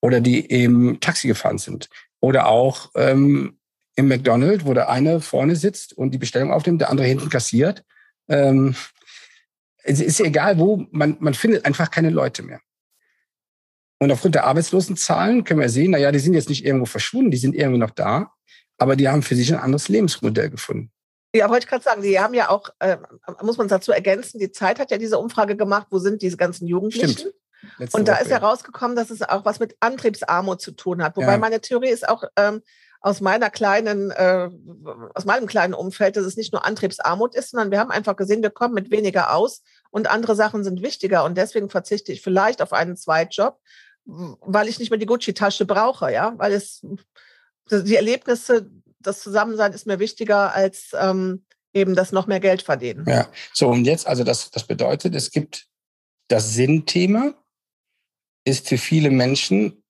oder 0.00 0.20
die 0.20 0.50
eben 0.50 1.00
Taxi 1.00 1.28
gefahren 1.28 1.58
sind 1.58 1.90
oder 2.20 2.46
auch 2.46 2.90
ähm, 2.94 3.57
im 3.98 4.06
McDonald's, 4.06 4.64
wo 4.64 4.74
der 4.74 4.88
eine 4.88 5.20
vorne 5.20 5.56
sitzt 5.56 5.92
und 5.92 6.12
die 6.12 6.18
Bestellung 6.18 6.52
aufnimmt, 6.52 6.80
der 6.80 6.90
andere 6.90 7.08
hinten 7.08 7.30
kassiert. 7.30 7.82
Ähm, 8.28 8.76
es 9.82 10.00
ist 10.00 10.20
egal 10.20 10.56
wo, 10.58 10.86
man, 10.92 11.16
man 11.18 11.34
findet 11.34 11.64
einfach 11.64 11.90
keine 11.90 12.10
Leute 12.10 12.44
mehr. 12.44 12.60
Und 13.98 14.12
aufgrund 14.12 14.36
der 14.36 14.44
Arbeitslosenzahlen 14.44 15.42
können 15.42 15.58
wir 15.58 15.68
sehen, 15.68 15.90
naja, 15.90 16.12
die 16.12 16.20
sind 16.20 16.34
jetzt 16.34 16.48
nicht 16.48 16.64
irgendwo 16.64 16.86
verschwunden, 16.86 17.32
die 17.32 17.38
sind 17.38 17.56
irgendwie 17.56 17.80
noch 17.80 17.90
da, 17.90 18.30
aber 18.76 18.94
die 18.94 19.08
haben 19.08 19.22
für 19.22 19.34
sich 19.34 19.52
ein 19.52 19.58
anderes 19.58 19.88
Lebensmodell 19.88 20.50
gefunden. 20.50 20.92
Ja, 21.34 21.50
wollte 21.50 21.64
ich 21.64 21.68
gerade 21.68 21.82
sagen, 21.82 22.02
die 22.02 22.20
haben 22.20 22.34
ja 22.34 22.50
auch, 22.50 22.70
äh, 22.78 22.98
muss 23.42 23.58
man 23.58 23.66
dazu 23.66 23.90
ergänzen, 23.90 24.38
die 24.38 24.52
Zeit 24.52 24.78
hat 24.78 24.92
ja 24.92 24.98
diese 24.98 25.18
Umfrage 25.18 25.56
gemacht, 25.56 25.88
wo 25.90 25.98
sind 25.98 26.22
diese 26.22 26.36
ganzen 26.36 26.68
Jugendlichen? 26.68 27.18
Stimmt. 27.18 27.34
Letzte 27.78 27.98
und 27.98 28.06
da 28.06 28.12
Woche, 28.12 28.22
ist 28.22 28.30
herausgekommen, 28.30 28.96
dass 28.96 29.10
es 29.10 29.22
auch 29.22 29.44
was 29.44 29.58
mit 29.58 29.76
Antriebsarmut 29.80 30.60
zu 30.60 30.70
tun 30.70 31.02
hat. 31.02 31.16
Wobei 31.16 31.32
ja. 31.32 31.38
meine 31.38 31.60
Theorie 31.60 31.88
ist 31.88 32.08
auch 32.08 32.22
ähm, 32.36 32.62
aus 33.00 33.20
meiner 33.20 33.50
kleinen, 33.50 34.10
äh, 34.10 34.50
aus 35.14 35.24
meinem 35.24 35.46
kleinen 35.46 35.74
Umfeld, 35.74 36.16
dass 36.16 36.24
es 36.24 36.36
nicht 36.36 36.52
nur 36.52 36.64
Antriebsarmut 36.64 37.34
ist, 37.34 37.50
sondern 37.50 37.70
wir 37.70 37.78
haben 37.78 37.90
einfach 37.90 38.16
gesehen, 38.16 38.42
wir 38.42 38.50
kommen 38.50 38.74
mit 38.74 38.90
weniger 38.90 39.34
aus 39.34 39.62
und 39.90 40.10
andere 40.10 40.34
Sachen 40.34 40.64
sind 40.64 40.82
wichtiger. 40.82 41.24
Und 41.24 41.36
deswegen 41.36 41.70
verzichte 41.70 42.12
ich 42.12 42.22
vielleicht 42.22 42.60
auf 42.60 42.72
einen 42.72 42.96
Zweitjob, 42.96 43.60
weil 44.04 44.68
ich 44.68 44.78
nicht 44.78 44.90
mehr 44.90 44.98
die 44.98 45.06
Gucci-Tasche 45.06 45.64
brauche, 45.64 46.12
ja, 46.12 46.34
weil 46.36 46.52
es 46.52 46.84
die 47.70 47.96
Erlebnisse, 47.96 48.70
das 48.98 49.20
Zusammensein 49.20 49.72
ist 49.72 49.86
mir 49.86 49.98
wichtiger 49.98 50.52
als 50.52 50.90
ähm, 50.98 51.44
eben 51.72 51.94
das 51.94 52.12
noch 52.12 52.26
mehr 52.26 52.40
Geld 52.40 52.62
verdienen. 52.62 53.04
Ja, 53.06 53.28
so 53.52 53.68
und 53.68 53.84
jetzt, 53.84 54.06
also 54.06 54.24
das, 54.24 54.50
das 54.50 54.64
bedeutet, 54.64 55.14
es 55.14 55.30
gibt 55.30 55.66
das 56.28 56.54
Sinnthema, 56.54 57.34
ist 58.44 58.68
für 58.68 58.78
viele 58.78 59.10
Menschen 59.10 59.84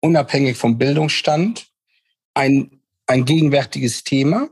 unabhängig 0.00 0.56
vom 0.56 0.78
Bildungsstand 0.78 1.73
ein, 2.34 2.80
ein 3.06 3.24
gegenwärtiges 3.24 4.04
Thema 4.04 4.48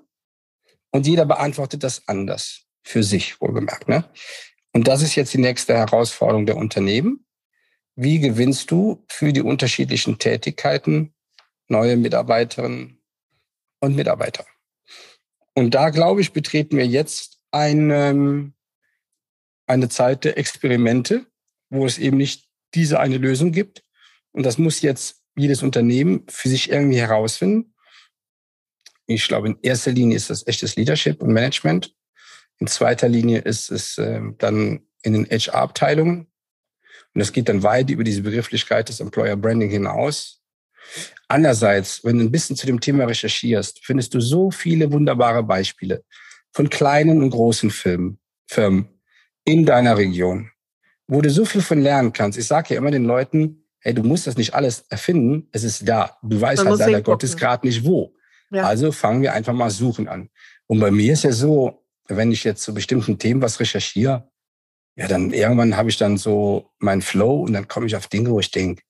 und 0.91 1.07
jeder 1.07 1.27
beantwortet 1.27 1.83
das 1.83 2.07
anders 2.07 2.63
für 2.83 3.03
sich, 3.03 3.41
wohlgemerkt. 3.41 3.89
Ne? 3.89 4.05
Und 4.73 4.89
das 4.89 5.03
ist 5.03 5.15
jetzt 5.15 5.35
die 5.35 5.39
nächste 5.39 5.75
Herausforderung 5.75 6.47
der 6.47 6.57
Unternehmen. 6.57 7.27
Wie 7.95 8.21
gewinnst 8.21 8.71
du 8.71 9.05
für 9.09 9.33
die 9.33 9.43
unterschiedlichen 9.43 10.19
Tätigkeiten 10.19 11.15
neue 11.69 11.97
Mitarbeiterinnen 11.97 12.99
und 13.81 13.97
Mitarbeiter? 13.97 14.47
Und 15.55 15.75
da, 15.75 15.91
glaube 15.91 16.23
ich, 16.23 16.33
betreten 16.33 16.77
wir 16.79 16.87
jetzt 16.87 17.39
eine, 17.51 18.53
eine 19.67 19.89
Zeit 19.91 20.25
der 20.25 20.39
Experimente, 20.39 21.27
wo 21.69 21.85
es 21.85 21.99
eben 21.99 22.17
nicht 22.17 22.49
diese 22.75 23.01
eine 23.01 23.19
Lösung 23.19 23.53
gibt. 23.53 23.85
Und 24.33 24.45
das 24.45 24.57
muss 24.57 24.81
jetzt 24.81 25.23
jedes 25.37 25.63
Unternehmen 25.63 26.25
für 26.29 26.49
sich 26.49 26.71
irgendwie 26.71 27.01
herausfinden. 27.01 27.72
Ich 29.15 29.29
glaube, 29.29 29.49
in 29.49 29.59
erster 29.63 29.93
Linie 29.93 30.17
ist 30.17 30.31
das 30.31 30.47
echtes 30.47 30.77
Leadership 30.77 31.23
und 31.23 31.33
Management. 31.33 31.95
In 32.59 32.67
zweiter 32.67 33.09
Linie 33.09 33.41
ist 33.41 33.71
es 33.71 33.99
äh, 33.99 34.21
dann 34.39 34.81
in 35.03 35.15
den 35.15 35.27
HR-Abteilungen. 35.27 36.29
Und 37.15 37.19
das 37.19 37.33
geht 37.33 37.49
dann 37.49 37.63
weit 37.63 37.91
über 37.91 38.05
diese 38.05 38.23
Begrifflichkeit 38.23 38.89
des 38.89 39.01
Employer 39.01 39.37
Branding 39.37 39.71
hinaus. 39.71 40.41
Andererseits, 41.29 42.05
wenn 42.05 42.19
du 42.19 42.25
ein 42.25 42.31
bisschen 42.31 42.57
zu 42.57 42.67
dem 42.67 42.81
Thema 42.81 43.05
recherchierst, 43.05 43.81
findest 43.85 44.15
du 44.15 44.21
so 44.21 44.51
viele 44.51 44.93
wunderbare 44.93 45.43
Beispiele 45.43 46.05
von 46.53 46.69
kleinen 46.69 47.23
und 47.23 47.31
großen 47.31 47.71
Firmen, 47.71 48.19
Firmen 48.47 48.89
in 49.45 49.65
deiner 49.65 49.97
Region, 49.97 50.51
wo 51.07 51.21
du 51.21 51.31
so 51.31 51.45
viel 51.45 51.63
von 51.63 51.81
lernen 51.81 52.13
kannst. 52.13 52.39
Ich 52.39 52.47
sage 52.47 52.75
ja 52.75 52.79
immer 52.79 52.91
den 52.91 53.05
Leuten, 53.05 53.65
hey, 53.81 53.95
du 53.95 54.03
musst 54.03 54.27
das 54.27 54.37
nicht 54.37 54.55
alles 54.55 54.85
erfinden, 54.89 55.49
es 55.53 55.65
ist 55.65 55.89
da. 55.89 56.17
Du 56.23 56.41
weißt 56.41 56.65
Man 56.65 56.79
halt 56.79 56.81
leider 56.81 57.03
Gottes 57.03 57.37
gerade 57.37 57.67
nicht 57.67 57.85
wo. 57.85 58.15
Ja. 58.53 58.65
Also 58.65 58.93
fangen 58.93 59.23
wir 59.23 59.33
einfach 59.33 59.55
mal 59.55 59.71
suchen 59.71 60.09
an. 60.09 60.29
Und 60.67 60.81
bei 60.81 60.91
mir 60.91 61.15
ist 61.15 61.25
ja 61.25 61.33
so, 61.33 61.85
wenn 62.07 62.33
ich 62.33 62.45
jetzt 62.45 62.63
zu 62.63 62.75
bestimmten 62.75 63.19
Themen 63.19 63.43
was 63.43 63.61
recherchiere, 63.61 64.29
ja, 64.95 65.09
dann 65.09 65.33
irgendwann 65.33 65.77
habe 65.77 65.89
ich 65.89 65.97
dann 65.97 66.19
so 66.19 66.71
meinen 66.79 67.01
Flow 67.01 67.43
und 67.43 67.55
dann 67.55 67.67
komme 67.67 67.87
ich 67.87 67.97
auf 67.97 68.09
Dinge, 68.09 68.31
wo 68.31 68.41
ich 68.41 68.51
denke, 68.51 68.83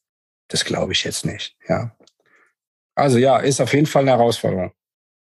das 0.49 0.65
glaube 0.65 0.93
ich 0.93 1.05
jetzt 1.05 1.25
nicht. 1.25 1.57
Ja. 1.69 1.97
Also 2.95 3.19
ja, 3.19 3.39
ist 3.39 3.61
auf 3.61 3.73
jeden 3.73 3.87
Fall 3.87 4.03
eine 4.03 4.11
Herausforderung. 4.11 4.73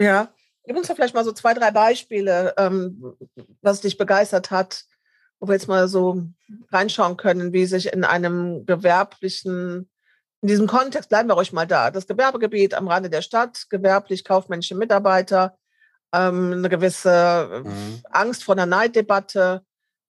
Ja, 0.02 0.34
gib 0.66 0.76
uns 0.76 0.88
doch 0.88 0.96
vielleicht 0.96 1.14
mal 1.14 1.24
so 1.24 1.32
zwei, 1.32 1.54
drei 1.54 1.72
Beispiele, 1.72 2.54
ähm, 2.58 3.16
was 3.62 3.82
dich 3.82 3.98
begeistert 3.98 4.50
hat, 4.50 4.86
wo 5.40 5.48
wir 5.48 5.54
jetzt 5.54 5.68
mal 5.68 5.88
so 5.88 6.24
reinschauen 6.72 7.16
können, 7.16 7.54
wie 7.54 7.66
sich 7.66 7.94
in 7.94 8.04
einem 8.04 8.66
gewerblichen 8.66 9.90
in 10.42 10.48
diesem 10.48 10.68
Kontext 10.68 11.10
bleiben 11.10 11.30
wir 11.30 11.36
ruhig 11.36 11.54
mal 11.54 11.68
da. 11.68 11.92
Das 11.92 12.08
Gewerbegebiet 12.08 12.74
am 12.74 12.88
Rande 12.88 13.10
der 13.10 13.22
Stadt, 13.22 13.68
gewerblich-kaufmännische 13.70 14.76
Mitarbeiter, 14.76 15.58
ähm, 16.14 16.54
eine 16.54 16.70
gewisse 16.70 17.64
mhm. 17.64 18.02
Angst 18.10 18.44
vor 18.44 18.56
einer 18.56 18.66
Neiddebatte, 18.66 19.64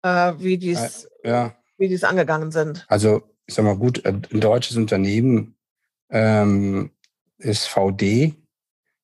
äh, 0.01 0.33
wie 0.37 0.57
dies, 0.57 1.07
äh, 1.23 1.29
ja. 1.29 1.55
wie 1.77 1.87
dies 1.87 2.03
angegangen 2.03 2.51
sind. 2.51 2.85
Also, 2.87 3.21
ich 3.45 3.53
sag 3.53 3.65
mal 3.65 3.77
gut, 3.77 4.03
ein 4.05 4.23
deutsches 4.31 4.77
Unternehmen 4.77 5.55
ähm, 6.09 6.91
ist 7.37 7.67
VD, 7.67 8.33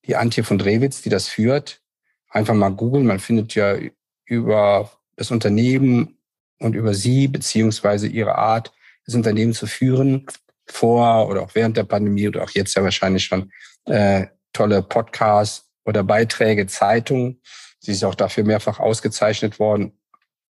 die 0.06 0.16
Antje 0.16 0.44
von 0.44 0.58
Drewitz, 0.58 1.04
die 1.04 1.10
das 1.10 1.28
führt. 1.28 1.82
Einfach 2.30 2.56
mal 2.56 2.70
googeln, 2.70 3.06
man 3.06 3.20
findet 3.20 3.54
ja 3.54 3.78
über 4.26 4.90
das 5.18 5.30
Unternehmen 5.30 6.18
und 6.60 6.76
über 6.76 6.96
sie 6.96 7.28
beziehungsweise 7.28 8.08
ihre 8.08 8.36
Art, 8.36 8.74
das 9.06 9.14
Unternehmen 9.16 9.54
zu 9.54 9.68
führen, 9.68 10.26
vor 10.68 11.28
oder 11.28 11.42
auch 11.42 11.56
während 11.56 11.78
der 11.78 11.84
Pandemie 11.84 12.28
oder 12.28 12.44
auch 12.44 12.52
jetzt 12.52 12.76
ja 12.76 12.84
wahrscheinlich 12.84 13.26
schon 13.26 13.52
äh, 13.86 14.28
tolle 14.54 14.84
Podcasts 14.84 15.70
oder 15.86 16.04
Beiträge, 16.04 16.68
Zeitungen. 16.68 17.42
Sie 17.80 17.92
ist 17.92 18.04
auch 18.04 18.16
dafür 18.16 18.44
mehrfach 18.44 18.80
ausgezeichnet 18.80 19.60
worden, 19.60 20.00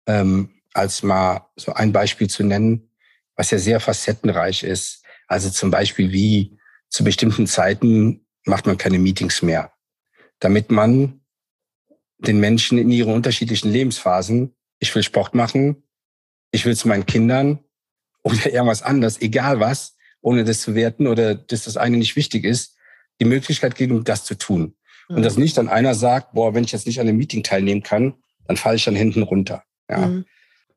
ähm, 0.08 0.62
als 0.74 1.04
mal 1.04 1.48
so 1.56 1.74
ein 1.74 1.92
Beispiel 1.92 2.30
zu 2.30 2.44
nennen, 2.44 2.92
was 3.36 3.52
ja 3.52 3.60
sehr 3.60 3.80
facettenreich 3.80 4.64
ist. 4.64 5.04
Also 5.28 5.50
zum 5.50 5.72
Beispiel 5.72 6.12
wie 6.12 6.58
zu 6.90 7.04
bestimmten 7.04 7.48
Zeiten 7.48 8.26
macht 8.46 8.66
man 8.66 8.78
keine 8.78 9.00
Meetings 9.00 9.42
mehr, 9.42 9.72
damit 10.40 10.72
man 10.72 11.22
den 12.18 12.40
Menschen 12.40 12.78
in 12.78 12.92
ihren 12.92 13.14
unterschiedlichen 13.14 13.72
Lebensphasen, 13.72 14.56
ich 14.80 14.94
will 14.94 15.04
Sport 15.04 15.36
machen, 15.36 15.84
ich 16.52 16.66
will 16.66 16.76
zu 16.76 16.88
meinen 16.88 17.06
Kindern 17.06 17.64
oder 18.24 18.46
irgendwas 18.52 18.82
anderes, 18.82 19.22
egal 19.22 19.60
was, 19.60 19.96
ohne 20.22 20.44
das 20.44 20.62
zu 20.62 20.76
werten 20.76 21.08
oder 21.08 21.36
dass 21.36 21.66
das 21.66 21.78
eine 21.78 21.98
nicht 21.98 22.16
wichtig 22.16 22.44
ist, 22.44 22.76
die 23.20 23.26
Möglichkeit 23.26 23.76
geben, 23.76 24.04
das 24.04 24.24
zu 24.24 24.36
tun. 24.36 24.76
Mhm. 25.08 25.18
Und 25.18 25.24
dass 25.24 25.38
nicht 25.38 25.58
dann 25.58 25.70
einer 25.70 25.96
sagt, 25.96 26.34
boah, 26.34 26.54
wenn 26.54 26.64
ich 26.64 26.72
jetzt 26.72 26.88
nicht 26.88 27.00
an 27.00 27.08
einem 27.08 27.18
Meeting 27.18 27.44
teilnehmen 27.44 27.84
kann, 27.84 28.16
dann 28.48 28.58
falle 28.58 28.78
ich 28.78 28.86
dann 28.86 28.96
hinten 28.96 29.24
runter. 29.24 29.64
Ja. 29.90 30.08
Mhm. 30.08 30.26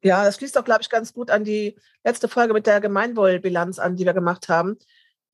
Ja, 0.05 0.25
das 0.25 0.37
schließt 0.37 0.59
auch, 0.59 0.65
glaube 0.65 0.83
ich, 0.83 0.91
ganz 0.91 1.13
gut 1.13 1.31
an 1.31 1.45
die 1.45 1.77
letzte 2.03 2.27
Folge 2.29 2.53
mit 2.53 2.67
der 2.67 2.81
Gemeinwohlbilanz 2.81 3.79
an, 3.79 3.95
die 3.95 4.05
wir 4.05 4.15
gemacht 4.15 4.49
haben. 4.49 4.77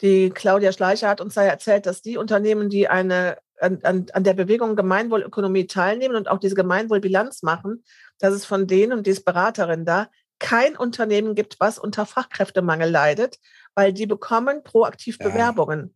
Die 0.02 0.28
Claudia 0.30 0.72
Schleicher 0.72 1.08
hat 1.08 1.22
uns 1.22 1.34
da 1.34 1.42
erzählt, 1.42 1.86
dass 1.86 2.02
die 2.02 2.18
Unternehmen, 2.18 2.68
die 2.68 2.86
eine 2.86 3.38
an, 3.60 3.80
an, 3.82 4.06
an 4.12 4.24
der 4.24 4.34
Bewegung 4.34 4.76
Gemeinwohlökonomie 4.76 5.66
teilnehmen 5.66 6.14
und 6.14 6.28
auch 6.28 6.38
diese 6.38 6.54
Gemeinwohlbilanz 6.54 7.42
machen, 7.42 7.82
dass 8.18 8.34
es 8.34 8.44
von 8.44 8.66
denen 8.66 8.92
und 8.92 9.06
die 9.06 9.10
ist 9.10 9.24
Beraterin 9.24 9.84
da, 9.84 10.08
kein 10.38 10.76
Unternehmen 10.76 11.34
gibt, 11.34 11.58
was 11.58 11.78
unter 11.78 12.06
Fachkräftemangel 12.06 12.88
leidet, 12.88 13.38
weil 13.78 13.92
die 13.92 14.06
bekommen 14.06 14.64
proaktiv 14.64 15.18
ja. 15.20 15.28
Bewerbungen. 15.28 15.94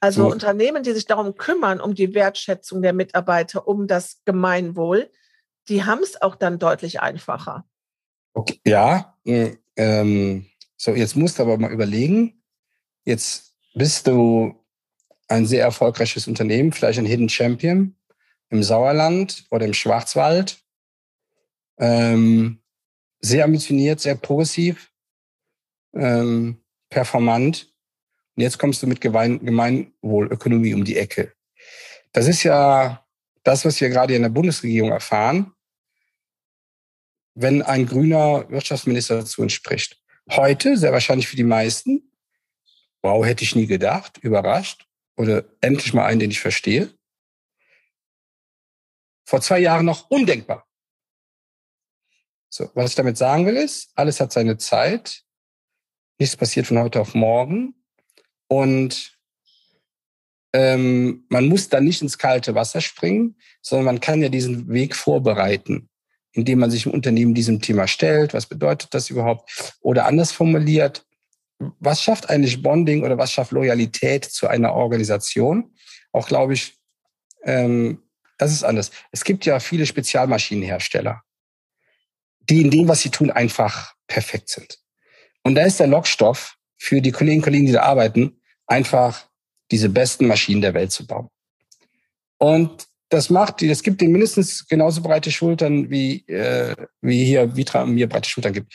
Also 0.00 0.22
so. 0.22 0.32
Unternehmen, 0.32 0.82
die 0.82 0.92
sich 0.92 1.04
darum 1.04 1.34
kümmern, 1.34 1.78
um 1.78 1.94
die 1.94 2.14
Wertschätzung 2.14 2.80
der 2.80 2.94
Mitarbeiter, 2.94 3.68
um 3.68 3.86
das 3.86 4.22
Gemeinwohl, 4.24 5.10
die 5.68 5.84
haben 5.84 6.02
es 6.02 6.22
auch 6.22 6.36
dann 6.36 6.58
deutlich 6.58 7.02
einfacher. 7.02 7.66
Okay. 8.32 8.58
Ja, 8.66 9.18
äh, 9.26 9.56
ähm, 9.76 10.46
so 10.78 10.92
jetzt 10.92 11.14
musst 11.14 11.38
du 11.38 11.42
aber 11.42 11.58
mal 11.58 11.70
überlegen, 11.70 12.42
jetzt 13.04 13.56
bist 13.74 14.06
du 14.06 14.54
ein 15.28 15.44
sehr 15.44 15.64
erfolgreiches 15.64 16.26
Unternehmen, 16.26 16.72
vielleicht 16.72 16.98
ein 16.98 17.04
Hidden 17.04 17.28
Champion 17.28 17.94
im 18.48 18.62
Sauerland 18.62 19.44
oder 19.50 19.66
im 19.66 19.74
Schwarzwald, 19.74 20.62
ähm, 21.76 22.62
sehr 23.20 23.44
ambitioniert, 23.44 24.00
sehr 24.00 24.14
progressiv, 24.14 24.90
ähm, 25.92 26.61
performant. 26.92 27.72
Und 28.36 28.42
jetzt 28.42 28.58
kommst 28.58 28.82
du 28.82 28.86
mit 28.86 29.00
Gemeinwohlökonomie 29.00 30.74
um 30.74 30.84
die 30.84 30.96
Ecke. 30.96 31.32
Das 32.12 32.28
ist 32.28 32.42
ja 32.42 33.04
das, 33.42 33.64
was 33.64 33.80
wir 33.80 33.88
gerade 33.88 34.14
in 34.14 34.22
der 34.22 34.28
Bundesregierung 34.28 34.90
erfahren, 34.90 35.52
wenn 37.34 37.62
ein 37.62 37.86
grüner 37.86 38.48
Wirtschaftsminister 38.50 39.24
zu 39.24 39.42
uns 39.42 39.52
spricht. 39.52 40.00
Heute, 40.30 40.76
sehr 40.76 40.92
wahrscheinlich 40.92 41.26
für 41.26 41.36
die 41.36 41.44
meisten, 41.44 42.12
wow, 43.02 43.24
hätte 43.24 43.42
ich 43.42 43.56
nie 43.56 43.66
gedacht, 43.66 44.18
überrascht 44.18 44.86
oder 45.16 45.44
endlich 45.60 45.92
mal 45.92 46.06
einen, 46.06 46.20
den 46.20 46.30
ich 46.30 46.40
verstehe. 46.40 46.94
Vor 49.24 49.40
zwei 49.40 49.58
Jahren 49.58 49.86
noch 49.86 50.10
undenkbar. 50.10 50.68
So, 52.48 52.70
was 52.74 52.90
ich 52.90 52.96
damit 52.96 53.16
sagen 53.16 53.46
will, 53.46 53.56
ist, 53.56 53.90
alles 53.94 54.20
hat 54.20 54.32
seine 54.32 54.58
Zeit. 54.58 55.24
Nichts 56.22 56.36
passiert 56.36 56.68
von 56.68 56.78
heute 56.78 57.00
auf 57.00 57.16
morgen. 57.16 57.74
Und 58.46 59.18
ähm, 60.52 61.24
man 61.28 61.48
muss 61.48 61.68
dann 61.68 61.82
nicht 61.82 62.00
ins 62.00 62.16
kalte 62.16 62.54
Wasser 62.54 62.80
springen, 62.80 63.34
sondern 63.60 63.86
man 63.86 64.00
kann 64.00 64.22
ja 64.22 64.28
diesen 64.28 64.68
Weg 64.68 64.94
vorbereiten. 64.94 65.88
indem 66.30 66.60
man 66.60 66.70
sich 66.70 66.86
im 66.86 66.92
Unternehmen 66.92 67.34
diesem 67.34 67.60
Thema 67.60 67.88
stellt. 67.88 68.34
Was 68.34 68.46
bedeutet 68.46 68.94
das 68.94 69.10
überhaupt? 69.10 69.74
Oder 69.80 70.06
anders 70.06 70.30
formuliert, 70.30 71.04
was 71.58 72.00
schafft 72.00 72.30
eigentlich 72.30 72.62
Bonding 72.62 73.02
oder 73.02 73.18
was 73.18 73.32
schafft 73.32 73.50
Loyalität 73.50 74.24
zu 74.24 74.46
einer 74.46 74.74
Organisation? 74.74 75.74
Auch 76.12 76.28
glaube 76.28 76.54
ich, 76.54 76.78
ähm, 77.42 78.00
das 78.38 78.52
ist 78.52 78.62
anders. 78.62 78.92
Es 79.10 79.24
gibt 79.24 79.44
ja 79.44 79.58
viele 79.58 79.86
Spezialmaschinenhersteller, 79.86 81.20
die 82.48 82.62
in 82.62 82.70
dem, 82.70 82.86
was 82.86 83.00
sie 83.00 83.10
tun, 83.10 83.32
einfach 83.32 83.96
perfekt 84.06 84.50
sind. 84.50 84.81
Und 85.42 85.54
da 85.54 85.64
ist 85.64 85.80
der 85.80 85.86
Lockstoff 85.86 86.56
für 86.78 87.00
die 87.00 87.12
Kolleginnen 87.12 87.40
und 87.40 87.44
Kollegen, 87.44 87.66
die 87.66 87.72
da 87.72 87.82
arbeiten, 87.82 88.40
einfach 88.66 89.28
diese 89.70 89.88
besten 89.88 90.26
Maschinen 90.26 90.62
der 90.62 90.74
Welt 90.74 90.92
zu 90.92 91.06
bauen. 91.06 91.28
Und 92.38 92.88
das 93.08 93.28
macht 93.28 93.62
das 93.62 93.82
gibt 93.82 94.00
denen 94.00 94.12
mindestens 94.12 94.66
genauso 94.66 95.02
breite 95.02 95.30
Schultern 95.30 95.90
wie, 95.90 96.26
äh, 96.28 96.74
wie 97.02 97.24
hier 97.24 97.56
Vitra 97.56 97.84
mir 97.84 98.08
breite 98.08 98.28
Schultern 98.28 98.54
gibt. 98.54 98.72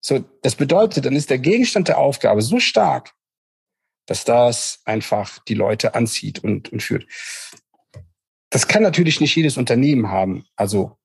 So, 0.00 0.24
das 0.42 0.56
bedeutet, 0.56 1.04
dann 1.04 1.14
ist 1.14 1.30
der 1.30 1.38
Gegenstand 1.38 1.88
der 1.88 1.98
Aufgabe 1.98 2.42
so 2.42 2.58
stark, 2.58 3.12
dass 4.06 4.24
das 4.24 4.80
einfach 4.84 5.38
die 5.44 5.54
Leute 5.54 5.94
anzieht 5.94 6.42
und, 6.42 6.72
und 6.72 6.82
führt. 6.82 7.06
Das 8.50 8.66
kann 8.66 8.82
natürlich 8.82 9.20
nicht 9.20 9.36
jedes 9.36 9.56
Unternehmen 9.56 10.10
haben. 10.10 10.44
Also 10.56 10.98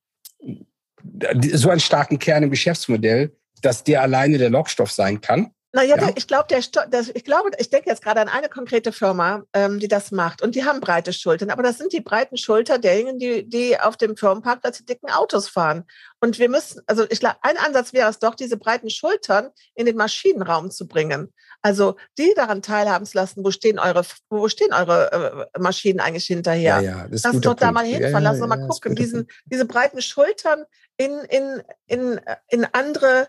so 1.54 1.70
einen 1.70 1.80
starken 1.80 2.18
Kern 2.18 2.44
im 2.44 2.50
Geschäftsmodell, 2.50 3.38
dass 3.66 3.84
der 3.84 4.02
alleine 4.02 4.38
der 4.38 4.50
Lockstoff 4.50 4.92
sein 4.92 5.22
kann. 5.22 5.52
Naja, 5.76 5.98
ja. 5.98 6.10
ich 6.16 6.26
glaube, 6.26 6.46
der, 6.50 6.60
ich 6.60 7.26
glaube, 7.26 7.52
ich 7.58 7.70
denke 7.70 7.90
jetzt 7.90 8.02
gerade 8.02 8.22
an 8.22 8.30
eine 8.30 8.48
konkrete 8.48 8.94
Firma, 8.94 9.44
ähm, 9.52 9.78
die 9.82 9.90
das 9.90 10.10
macht. 10.12 10.42
Und 10.42 10.56
die 10.56 10.64
haben 10.64 10.80
breite 10.80 11.12
Schultern. 11.12 11.50
Aber 11.50 11.64
das 11.64 11.78
sind 11.78 11.92
die 11.92 12.00
breiten 12.00 12.38
Schultern 12.38 12.80
derjenigen, 12.82 13.20
die, 13.20 13.50
die 13.50 13.78
auf 13.78 13.98
dem 13.98 14.16
Firmenparkplatz 14.16 14.78
die 14.78 14.86
dicken 14.86 15.10
Autos 15.10 15.50
fahren. 15.50 15.84
Und 16.22 16.40
wir 16.40 16.48
müssen, 16.48 16.82
also 16.88 17.06
ich 17.10 17.20
glaube, 17.20 17.36
ein 17.42 17.58
Ansatz 17.58 17.92
wäre 17.92 18.10
es 18.10 18.20
doch, 18.20 18.36
diese 18.36 18.56
breiten 18.56 18.90
Schultern 18.90 19.50
in 19.74 19.86
den 19.86 19.98
Maschinenraum 19.98 20.72
zu 20.72 20.88
bringen. 20.88 21.34
Also 21.62 21.98
die 22.18 22.34
daran 22.38 22.62
teilhaben 22.62 23.06
zu 23.06 23.18
lassen, 23.18 23.44
wo 23.44 23.52
stehen 23.52 23.78
eure, 23.78 24.06
wo 24.30 24.48
stehen 24.48 24.72
eure 24.72 25.50
äh, 25.54 25.60
Maschinen 25.60 26.00
eigentlich 26.00 26.28
hinterher? 26.28 26.80
Ja, 26.80 27.00
ja, 27.00 27.08
das 27.10 27.24
Lass 27.24 27.42
doch 27.42 27.56
da 27.56 27.74
mal 27.74 27.84
hinfahren, 27.84 28.24
ja, 28.24 28.32
lass 28.32 28.40
doch 28.40 28.48
mal 28.48 28.66
gucken. 28.66 28.96
Diesen, 28.96 29.28
diese 29.44 29.66
breiten 29.66 30.02
Schultern 30.02 30.64
in, 30.96 31.12
in, 31.28 31.62
in, 31.88 32.22
in 32.48 32.66
andere 32.72 33.28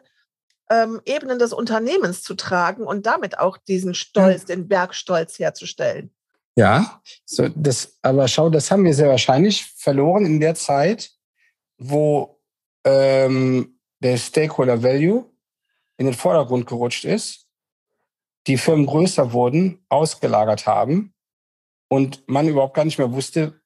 ähm, 0.70 1.00
Ebenen 1.04 1.38
des 1.38 1.52
Unternehmens 1.52 2.22
zu 2.22 2.34
tragen 2.34 2.84
und 2.84 3.06
damit 3.06 3.38
auch 3.38 3.56
diesen 3.56 3.94
Stolz, 3.94 4.42
ja. 4.42 4.56
den 4.56 4.68
Bergstolz 4.68 5.38
herzustellen. 5.38 6.10
Ja, 6.56 7.02
so 7.26 7.48
das, 7.54 7.98
aber 8.02 8.26
schau, 8.28 8.48
das 8.48 8.70
haben 8.70 8.84
wir 8.84 8.94
sehr 8.94 9.08
wahrscheinlich 9.08 9.64
verloren 9.76 10.24
in 10.24 10.40
der 10.40 10.54
Zeit, 10.54 11.10
wo 11.76 12.40
ähm, 12.84 13.78
der 14.00 14.16
Stakeholder 14.16 14.82
Value 14.82 15.30
in 15.98 16.06
den 16.06 16.14
Vordergrund 16.14 16.66
gerutscht 16.66 17.04
ist, 17.04 17.46
die 18.46 18.56
Firmen 18.56 18.86
größer 18.86 19.32
wurden, 19.32 19.84
ausgelagert 19.88 20.66
haben 20.66 21.14
und 21.88 22.26
man 22.26 22.48
überhaupt 22.48 22.74
gar 22.74 22.84
nicht 22.84 22.98
mehr 22.98 23.12
wusste, 23.12 23.60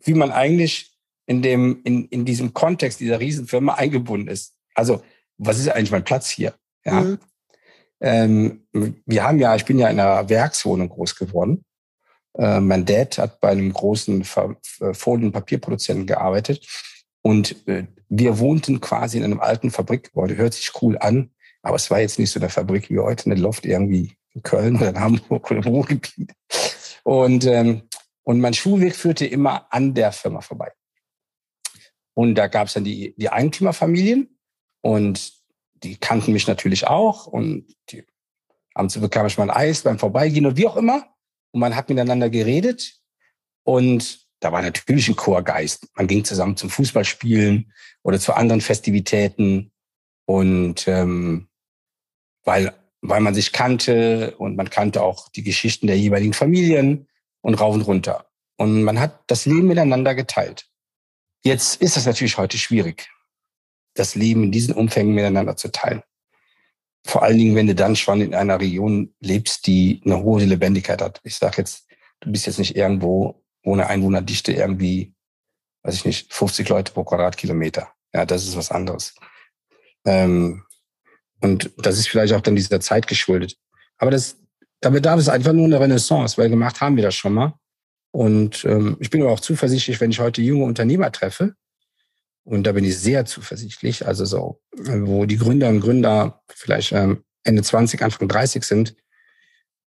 wie 0.00 0.14
man 0.14 0.32
eigentlich 0.32 0.98
in 1.26 1.42
dem, 1.42 1.82
in, 1.84 2.06
in 2.08 2.24
diesem 2.24 2.54
Kontext 2.54 3.00
dieser 3.00 3.20
Riesenfirma 3.20 3.74
eingebunden 3.74 4.28
ist. 4.28 4.56
Also 4.74 5.02
was 5.38 5.58
ist 5.58 5.68
eigentlich 5.68 5.90
mein 5.90 6.04
Platz 6.04 6.30
hier? 6.30 6.54
Ja. 6.84 7.00
Mhm. 7.00 7.18
Ähm, 8.00 8.66
wir 9.06 9.24
haben 9.24 9.38
ja, 9.38 9.54
ich 9.56 9.64
bin 9.64 9.78
ja 9.78 9.88
in 9.88 9.98
einer 9.98 10.28
Werkswohnung 10.28 10.88
groß 10.88 11.16
geworden. 11.16 11.64
Äh, 12.36 12.60
mein 12.60 12.84
Dad 12.84 13.18
hat 13.18 13.40
bei 13.40 13.50
einem 13.50 13.72
großen 13.72 14.24
Folien- 14.24 15.26
und 15.26 15.32
Papierproduzenten 15.32 16.06
gearbeitet. 16.06 16.66
Und 17.22 17.66
äh, 17.66 17.86
wir 18.08 18.38
wohnten 18.38 18.80
quasi 18.80 19.18
in 19.18 19.24
einem 19.24 19.40
alten 19.40 19.70
Fabrikgebäude. 19.70 20.36
Hört 20.36 20.54
sich 20.54 20.70
cool 20.82 20.98
an, 20.98 21.30
aber 21.62 21.76
es 21.76 21.90
war 21.90 22.00
jetzt 22.00 22.18
nicht 22.18 22.30
so 22.30 22.40
eine 22.40 22.50
Fabrik 22.50 22.90
wie 22.90 22.98
heute, 22.98 23.26
eine 23.26 23.40
Loft 23.40 23.64
irgendwie 23.64 24.16
in 24.34 24.42
Köln 24.42 24.76
oder 24.76 24.90
in 24.90 25.00
Hamburg 25.00 25.50
oder 25.50 25.64
im 25.64 25.72
Ruhrgebiet. 25.72 26.32
Und, 27.04 27.46
ähm, 27.46 27.82
und 28.24 28.40
mein 28.40 28.54
Schulweg 28.54 28.94
führte 28.94 29.26
immer 29.26 29.66
an 29.72 29.94
der 29.94 30.12
Firma 30.12 30.40
vorbei. 30.40 30.72
Und 32.14 32.34
da 32.34 32.46
gab 32.46 32.68
es 32.68 32.74
dann 32.74 32.84
die, 32.84 33.14
die 33.16 33.30
Eigentümerfamilien, 33.30 34.33
und 34.84 35.32
die 35.82 35.96
kannten 35.96 36.34
mich 36.34 36.46
natürlich 36.46 36.86
auch 36.86 37.26
und 37.26 37.74
die, 37.88 38.04
abends 38.74 39.00
bekam 39.00 39.26
ich 39.26 39.38
mal 39.38 39.48
ein 39.48 39.56
Eis 39.56 39.80
beim 39.80 39.98
Vorbeigehen 39.98 40.44
und 40.44 40.58
wie 40.58 40.66
auch 40.66 40.76
immer. 40.76 41.08
Und 41.52 41.60
man 41.60 41.74
hat 41.74 41.88
miteinander 41.88 42.28
geredet 42.28 43.00
und 43.62 44.26
da 44.40 44.52
war 44.52 44.60
natürlich 44.60 45.08
ein 45.08 45.16
Chorgeist. 45.16 45.88
Man 45.96 46.06
ging 46.06 46.22
zusammen 46.22 46.58
zum 46.58 46.68
Fußballspielen 46.68 47.72
oder 48.02 48.20
zu 48.20 48.34
anderen 48.34 48.60
Festivitäten 48.60 49.72
und 50.26 50.86
ähm, 50.86 51.48
weil 52.44 52.74
weil 53.00 53.20
man 53.20 53.34
sich 53.34 53.52
kannte 53.52 54.36
und 54.36 54.56
man 54.56 54.68
kannte 54.68 55.02
auch 55.02 55.30
die 55.30 55.44
Geschichten 55.44 55.86
der 55.86 55.98
jeweiligen 55.98 56.34
Familien 56.34 57.08
und 57.40 57.54
rauf 57.54 57.74
und 57.74 57.82
runter. 57.82 58.26
Und 58.58 58.82
man 58.82 59.00
hat 59.00 59.24
das 59.28 59.46
Leben 59.46 59.68
miteinander 59.68 60.14
geteilt. 60.14 60.66
Jetzt 61.42 61.80
ist 61.80 61.96
das 61.96 62.04
natürlich 62.04 62.36
heute 62.36 62.58
schwierig 62.58 63.08
das 63.94 64.14
Leben 64.14 64.44
in 64.44 64.52
diesen 64.52 64.74
Umfängen 64.74 65.14
miteinander 65.14 65.56
zu 65.56 65.70
teilen. 65.70 66.02
Vor 67.06 67.22
allen 67.22 67.38
Dingen, 67.38 67.54
wenn 67.54 67.66
du 67.66 67.74
dann 67.74 67.96
schon 67.96 68.20
in 68.20 68.34
einer 68.34 68.60
Region 68.60 69.14
lebst, 69.20 69.66
die 69.66 70.00
eine 70.04 70.22
hohe 70.22 70.44
Lebendigkeit 70.44 71.02
hat. 71.02 71.20
Ich 71.22 71.36
sage 71.36 71.56
jetzt, 71.58 71.86
du 72.20 72.32
bist 72.32 72.46
jetzt 72.46 72.58
nicht 72.58 72.76
irgendwo 72.76 73.42
ohne 73.62 73.86
Einwohnerdichte 73.86 74.52
irgendwie, 74.52 75.14
weiß 75.82 75.94
ich 75.94 76.04
nicht, 76.04 76.32
50 76.32 76.68
Leute 76.68 76.92
pro 76.92 77.04
Quadratkilometer. 77.04 77.88
Ja, 78.14 78.24
das 78.24 78.44
ist 78.44 78.56
was 78.56 78.70
anderes. 78.70 79.14
Ähm, 80.06 80.64
und 81.40 81.70
das 81.78 81.98
ist 81.98 82.08
vielleicht 82.08 82.32
auch 82.32 82.40
dann 82.40 82.56
dieser 82.56 82.80
Zeit 82.80 83.06
geschuldet. 83.06 83.56
Aber 83.98 84.10
das, 84.10 84.38
da 84.80 84.90
bedarf 84.90 85.20
es 85.20 85.28
einfach 85.28 85.52
nur 85.52 85.66
eine 85.66 85.80
Renaissance, 85.80 86.38
weil 86.38 86.48
gemacht 86.48 86.80
haben 86.80 86.96
wir 86.96 87.02
das 87.02 87.14
schon 87.14 87.34
mal. 87.34 87.54
Und 88.12 88.64
ähm, 88.64 88.96
ich 89.00 89.10
bin 89.10 89.22
aber 89.22 89.32
auch 89.32 89.40
zuversichtlich, 89.40 90.00
wenn 90.00 90.10
ich 90.10 90.20
heute 90.20 90.40
junge 90.40 90.64
Unternehmer 90.64 91.10
treffe, 91.10 91.54
und 92.44 92.64
da 92.64 92.72
bin 92.72 92.84
ich 92.84 92.98
sehr 92.98 93.24
zuversichtlich. 93.24 94.06
Also 94.06 94.24
so, 94.26 94.60
wo 94.72 95.24
die 95.24 95.38
Gründer 95.38 95.70
und 95.70 95.80
Gründer 95.80 96.42
vielleicht 96.54 96.92
ähm, 96.92 97.24
Ende 97.42 97.62
20, 97.62 98.02
Anfang 98.02 98.28
30 98.28 98.64
sind, 98.64 98.94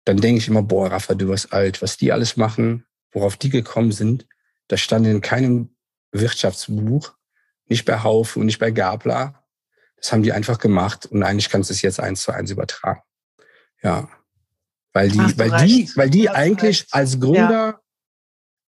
dann 0.05 0.17
denke 0.17 0.37
ich 0.37 0.47
immer, 0.47 0.61
boah, 0.61 0.91
Rafa, 0.91 1.15
du 1.15 1.27
wirst 1.27 1.51
alt. 1.51 1.81
Was 1.81 1.97
die 1.97 2.11
alles 2.11 2.37
machen, 2.37 2.85
worauf 3.11 3.35
die 3.35 3.49
gekommen 3.49 3.91
sind, 3.91 4.27
das 4.67 4.79
stand 4.79 5.07
in 5.07 5.21
keinem 5.21 5.75
Wirtschaftsbuch, 6.11 7.13
nicht 7.67 7.85
bei 7.85 8.03
Haufe 8.03 8.39
und 8.39 8.45
nicht 8.45 8.59
bei 8.59 8.69
Gabler. 8.69 9.43
Das 9.97 10.11
haben 10.11 10.21
die 10.21 10.31
einfach 10.31 10.59
gemacht 10.59 11.07
und 11.07 11.23
eigentlich 11.23 11.49
kannst 11.49 11.71
du 11.71 11.73
es 11.73 11.81
jetzt 11.81 11.99
eins 11.99 12.21
zu 12.21 12.31
eins 12.31 12.51
übertragen. 12.51 13.01
Ja. 13.81 14.07
Weil 14.93 15.09
die, 15.09 15.37
weil 15.37 15.51
recht. 15.51 15.65
die, 15.65 15.91
weil 15.95 16.09
die 16.11 16.29
eigentlich 16.29 16.81
recht. 16.81 16.93
als 16.93 17.19
Gründer 17.19 17.49
ja. 17.49 17.81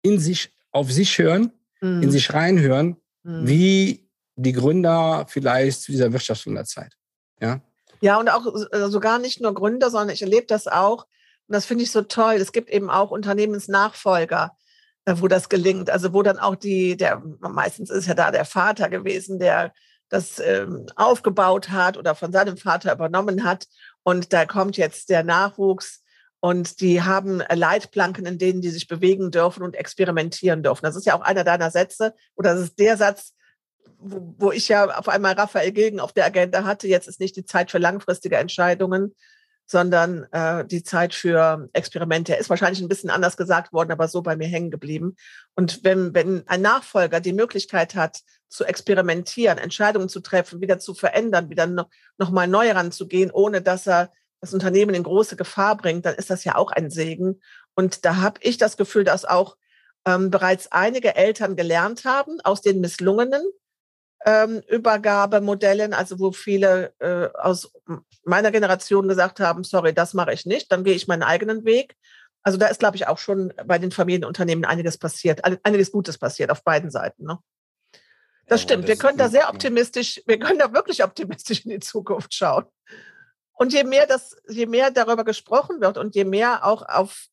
in 0.04 0.20
sich, 0.20 0.54
auf 0.72 0.90
sich 0.92 1.18
hören, 1.18 1.52
mhm. 1.82 2.04
in 2.04 2.12
sich 2.12 2.34
reinhören 2.34 2.96
mhm. 3.28 3.48
wie 3.48 4.10
die 4.36 4.54
Gründer 4.54 5.26
vielleicht 5.28 5.82
zu 5.82 5.92
dieser 5.92 6.12
Wirtschaftswunderzeit. 6.14 6.94
Ja, 7.42 7.62
ja 8.02 8.20
und 8.20 8.30
auch 8.30 8.46
äh, 8.72 8.88
sogar 8.90 9.20
nicht 9.20 9.42
nur 9.42 9.54
Gründer, 9.54 9.90
sondern 9.90 10.14
ich 10.14 10.22
erlebe 10.22 10.48
das 10.48 10.68
auch. 10.68 11.06
Und 11.48 11.54
das 11.54 11.66
finde 11.66 11.84
ich 11.84 11.92
so 11.92 12.02
toll. 12.02 12.36
Es 12.36 12.52
gibt 12.52 12.70
eben 12.70 12.90
auch 12.90 13.12
Unternehmensnachfolger, 13.12 14.56
äh, 15.06 15.16
wo 15.18 15.28
das 15.28 15.50
gelingt. 15.50 15.90
Also 15.90 16.14
wo 16.14 16.24
dann 16.24 16.40
auch 16.40 16.56
die, 16.56 16.98
der 16.98 17.22
meistens 17.40 17.90
ist 17.90 18.08
ja 18.08 18.14
da 18.14 18.32
der 18.32 18.46
Vater 18.46 18.90
gewesen, 18.90 19.40
der 19.40 19.74
das 20.10 20.40
ähm, 20.40 20.86
aufgebaut 20.96 21.70
hat 21.70 21.98
oder 21.98 22.16
von 22.16 22.32
seinem 22.32 22.58
Vater 22.58 22.94
übernommen 22.94 23.44
hat. 23.44 23.68
Und 24.04 24.32
da 24.32 24.46
kommt 24.46 24.78
jetzt 24.78 25.10
der 25.10 25.24
Nachwuchs 25.24 26.04
und 26.40 26.82
die 26.82 27.02
haben 27.02 27.42
Leitplanken, 27.52 28.26
in 28.26 28.38
denen 28.38 28.62
die 28.62 28.70
sich 28.70 28.88
bewegen 28.88 29.32
dürfen 29.32 29.64
und 29.64 29.76
experimentieren 29.76 30.64
dürfen. 30.64 30.86
Das 30.86 30.96
ist 30.96 31.06
ja 31.06 31.16
auch 31.16 31.22
einer 31.22 31.44
deiner 31.44 31.72
Sätze 31.72 32.14
oder 32.36 32.54
das 32.54 32.64
ist 32.64 32.80
der 32.80 32.98
Satz, 32.98 33.34
wo, 34.00 34.36
wo 34.38 34.52
ich 34.52 34.68
ja 34.68 34.98
auf 34.98 35.10
einmal 35.10 35.34
Raphael 35.34 35.72
Gilgen 35.72 36.00
auf 36.00 36.14
der 36.14 36.26
Agenda 36.26 36.64
hatte. 36.64 36.88
Jetzt 36.88 37.08
ist 37.08 37.20
nicht 37.20 37.36
die 37.36 37.46
Zeit 37.46 37.72
für 37.72 37.80
langfristige 37.80 38.38
Entscheidungen, 38.38 39.16
sondern 39.66 40.24
äh, 40.32 40.66
die 40.66 40.84
Zeit 40.84 41.14
für 41.14 41.70
Experimente. 41.74 42.34
Er 42.34 42.40
ist 42.40 42.50
wahrscheinlich 42.50 42.82
ein 42.82 42.88
bisschen 42.88 43.10
anders 43.10 43.36
gesagt 43.36 43.74
worden, 43.74 43.92
aber 43.92 44.08
so 44.08 44.22
bei 44.22 44.38
mir 44.38 44.48
hängen 44.48 44.72
geblieben. 44.72 45.18
Und 45.56 45.84
wenn, 45.84 46.14
wenn 46.14 46.48
ein 46.48 46.62
Nachfolger 46.62 47.20
die 47.20 47.34
Möglichkeit 47.34 47.96
hat, 47.96 48.22
zu 48.48 48.64
experimentieren, 48.64 49.58
Entscheidungen 49.58 50.08
zu 50.08 50.22
treffen, 50.22 50.62
wieder 50.62 50.80
zu 50.80 50.94
verändern, 50.94 51.50
wieder 51.50 51.68
noch, 51.68 51.90
noch 52.18 52.30
mal 52.30 52.48
neu 52.48 52.72
ranzugehen, 52.72 53.30
ohne 53.30 53.62
dass 53.62 53.88
er 53.88 54.12
das 54.42 54.54
Unternehmen 54.54 54.94
in 54.94 55.04
große 55.04 55.36
Gefahr 55.36 55.78
bringt, 55.78 56.06
dann 56.06 56.16
ist 56.16 56.30
das 56.30 56.44
ja 56.44 56.56
auch 56.56 56.72
ein 56.72 56.90
Segen. 56.90 57.42
Und 57.76 58.06
da 58.06 58.18
habe 58.18 58.40
ich 58.44 58.58
das 58.58 58.78
Gefühl, 58.78 59.04
dass 59.04 59.26
auch 59.26 59.58
ähm, 60.06 60.30
bereits 60.30 60.72
einige 60.72 61.16
Eltern 61.16 61.56
gelernt 61.56 62.06
haben 62.06 62.40
aus 62.42 62.62
den 62.62 62.80
misslungenen 62.80 63.44
ähm, 64.26 64.62
Übergabemodellen, 64.68 65.94
also 65.94 66.20
wo 66.20 66.32
viele 66.32 66.94
äh, 67.00 67.30
aus 67.38 67.72
meiner 68.24 68.52
Generation 68.52 69.08
gesagt 69.08 69.40
haben, 69.40 69.64
sorry, 69.64 69.94
das 69.94 70.14
mache 70.14 70.34
ich 70.34 70.46
nicht, 70.46 70.72
dann 70.72 70.84
gehe 70.84 70.96
ich 70.96 71.08
meinen 71.08 71.24
eigenen 71.24 71.66
Weg. 71.66 71.96
Also 72.44 72.58
da 72.58 72.68
ist, 72.68 72.80
glaube 72.80 72.96
ich, 72.96 73.08
auch 73.08 73.18
schon 73.18 73.54
bei 73.66 73.78
den 73.78 73.92
Familienunternehmen 73.92 74.66
einiges 74.66 74.98
passiert, 74.98 75.44
einiges 75.44 75.92
Gutes 75.92 76.18
passiert 76.18 76.50
auf 76.50 76.64
beiden 76.64 76.90
Seiten. 76.90 77.26
Ne? 77.26 77.40
Das 78.48 78.62
stimmt. 78.62 78.84
Das 78.84 78.90
wir 78.90 78.98
können 78.98 79.18
da 79.18 79.30
sehr 79.30 79.50
optimistisch, 79.50 80.22
wir 80.26 80.40
können 80.40 80.60
da 80.60 80.74
wirklich 80.74 81.04
optimistisch 81.04 81.66
in 81.66 81.72
die 81.72 81.80
Zukunft 81.80 82.34
schauen. 82.34 82.66
Und 83.58 83.74
je 83.74 83.84
mehr 83.84 84.06
das, 84.06 84.36
je 84.48 84.68
mehr 84.68 84.92
darüber 84.92 85.26
gesprochen 85.26 85.82
wird 85.82 85.98
und 85.98 86.16
je 86.16 86.26
mehr 86.26 86.66
auch 86.66 86.84
auf 86.88 87.28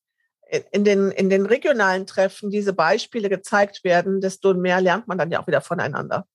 in 0.73 0.85
den, 0.85 1.11
in 1.11 1.31
den 1.31 1.47
regionalen 1.47 2.07
Treffen 2.07 2.51
diese 2.51 2.73
Beispiele 2.73 3.29
gezeigt 3.29 3.85
werden, 3.85 4.21
desto 4.21 4.55
mehr 4.55 4.81
lernt 4.81 5.09
man 5.09 5.19
dann 5.19 5.31
ja 5.31 5.41
auch 5.41 5.47
wieder 5.47 5.61
voneinander. 5.61 6.27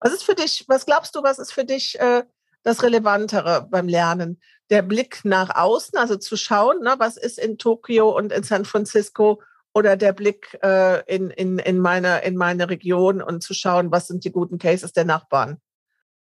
Was 0.00 0.12
ist 0.12 0.24
für 0.24 0.34
dich, 0.34 0.64
was 0.68 0.86
glaubst 0.86 1.14
du, 1.14 1.22
was 1.22 1.38
ist 1.38 1.52
für 1.52 1.64
dich 1.64 1.98
äh, 1.98 2.24
das 2.62 2.82
Relevantere 2.82 3.66
beim 3.70 3.88
Lernen? 3.88 4.40
Der 4.70 4.82
Blick 4.82 5.20
nach 5.24 5.54
außen, 5.54 5.98
also 5.98 6.16
zu 6.16 6.36
schauen, 6.36 6.80
ne, 6.80 6.96
was 6.98 7.16
ist 7.16 7.38
in 7.38 7.58
Tokio 7.58 8.14
und 8.14 8.32
in 8.32 8.42
San 8.42 8.64
Francisco 8.64 9.42
oder 9.74 9.96
der 9.96 10.12
Blick 10.12 10.58
äh, 10.62 11.02
in, 11.14 11.30
in, 11.30 11.58
in, 11.58 11.78
meine, 11.78 12.22
in 12.22 12.36
meine 12.36 12.68
Region 12.68 13.22
und 13.22 13.42
zu 13.42 13.54
schauen, 13.54 13.90
was 13.90 14.06
sind 14.06 14.24
die 14.24 14.32
guten 14.32 14.58
Cases 14.58 14.92
der 14.92 15.04
Nachbarn? 15.04 15.60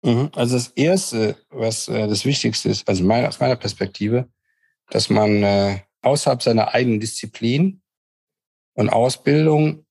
Mhm. 0.04 0.30
Also 0.36 0.56
das 0.56 0.68
Erste, 0.70 1.38
was 1.50 1.88
äh, 1.88 2.08
das 2.08 2.26
Wichtigste 2.26 2.70
ist, 2.70 2.88
also 2.88 3.10
aus 3.10 3.40
meiner 3.40 3.56
Perspektive, 3.56 4.28
dass 4.90 5.10
man 5.10 5.44
äh, 5.44 5.80
außerhalb 6.02 6.44
seiner 6.44 6.74
eigenen 6.74 7.00
Disziplin 7.00 7.82
und 8.74 8.90
Ausbildung 8.90 9.86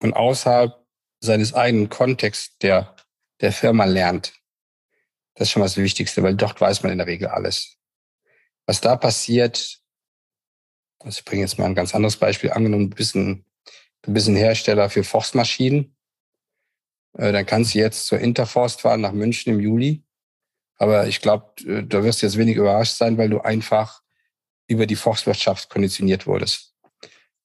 und 0.00 0.14
außerhalb 0.14 0.84
seines 1.20 1.54
eigenen 1.54 1.88
Kontexts 1.88 2.58
der, 2.58 2.96
der 3.40 3.52
Firma 3.52 3.84
lernt. 3.84 4.32
Das 5.34 5.48
ist 5.48 5.52
schon 5.52 5.62
das 5.62 5.76
Wichtigste, 5.76 6.22
weil 6.22 6.34
dort 6.34 6.60
weiß 6.60 6.82
man 6.82 6.92
in 6.92 6.98
der 6.98 7.06
Regel 7.06 7.28
alles. 7.28 7.76
Was 8.66 8.80
da 8.80 8.96
passiert, 8.96 9.80
also 10.98 11.18
ich 11.18 11.24
bringe 11.24 11.42
jetzt 11.42 11.58
mal 11.58 11.66
ein 11.66 11.74
ganz 11.74 11.94
anderes 11.94 12.16
Beispiel. 12.16 12.50
Angenommen, 12.50 12.90
du 12.90 12.96
bist 12.96 13.14
ein, 13.14 13.44
du 14.02 14.12
bist 14.12 14.28
ein 14.28 14.36
Hersteller 14.36 14.90
für 14.90 15.04
Forstmaschinen. 15.04 15.96
Äh, 17.14 17.32
dann 17.32 17.46
kannst 17.46 17.74
du 17.74 17.78
jetzt 17.78 18.06
zur 18.06 18.18
Interforst 18.18 18.80
fahren 18.80 19.00
nach 19.00 19.12
München 19.12 19.52
im 19.54 19.60
Juli. 19.60 20.04
Aber 20.76 21.06
ich 21.06 21.20
glaube, 21.20 21.52
äh, 21.66 21.82
du 21.82 22.02
wirst 22.02 22.22
jetzt 22.22 22.38
wenig 22.38 22.56
überrascht 22.56 22.96
sein, 22.96 23.18
weil 23.18 23.30
du 23.30 23.40
einfach 23.40 24.02
über 24.66 24.86
die 24.86 24.96
Forstwirtschaft 24.96 25.68
konditioniert 25.68 26.26
wurdest. 26.26 26.74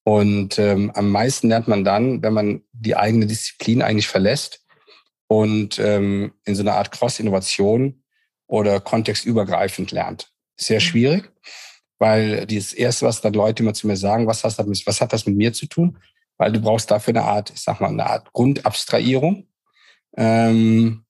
Und 0.03 0.57
ähm, 0.57 0.91
am 0.95 1.11
meisten 1.11 1.49
lernt 1.49 1.67
man 1.67 1.83
dann, 1.83 2.23
wenn 2.23 2.33
man 2.33 2.63
die 2.71 2.95
eigene 2.95 3.27
Disziplin 3.27 3.81
eigentlich 3.81 4.07
verlässt 4.07 4.65
und 5.27 5.79
ähm, 5.79 6.33
in 6.45 6.55
so 6.55 6.61
einer 6.61 6.75
Art 6.75 6.91
Cross-Innovation 6.91 8.03
oder 8.47 8.79
kontextübergreifend 8.79 9.91
lernt. 9.91 10.31
Sehr 10.55 10.77
mhm. 10.77 10.81
schwierig, 10.81 11.31
weil 11.99 12.45
das 12.47 12.73
Erste, 12.73 13.05
was 13.05 13.21
dann 13.21 13.33
Leute 13.33 13.63
immer 13.63 13.73
zu 13.73 13.87
mir 13.87 13.97
sagen, 13.97 14.27
was, 14.27 14.41
das, 14.41 14.57
was 14.57 15.01
hat 15.01 15.11
das 15.11 15.25
mit 15.25 15.35
mir 15.35 15.51
zu 15.51 15.67
tun? 15.67 15.97
Weil 16.37 16.53
du 16.53 16.61
brauchst 16.61 16.89
dafür 16.89 17.15
eine 17.15 17.25
Art, 17.25 17.51
ich 17.51 17.61
sag 17.61 17.81
mal, 17.81 17.89
eine 17.89 18.05
Art 18.05 18.31
Grundabstrahierung. 18.31 19.47
Ähm, 20.17 21.05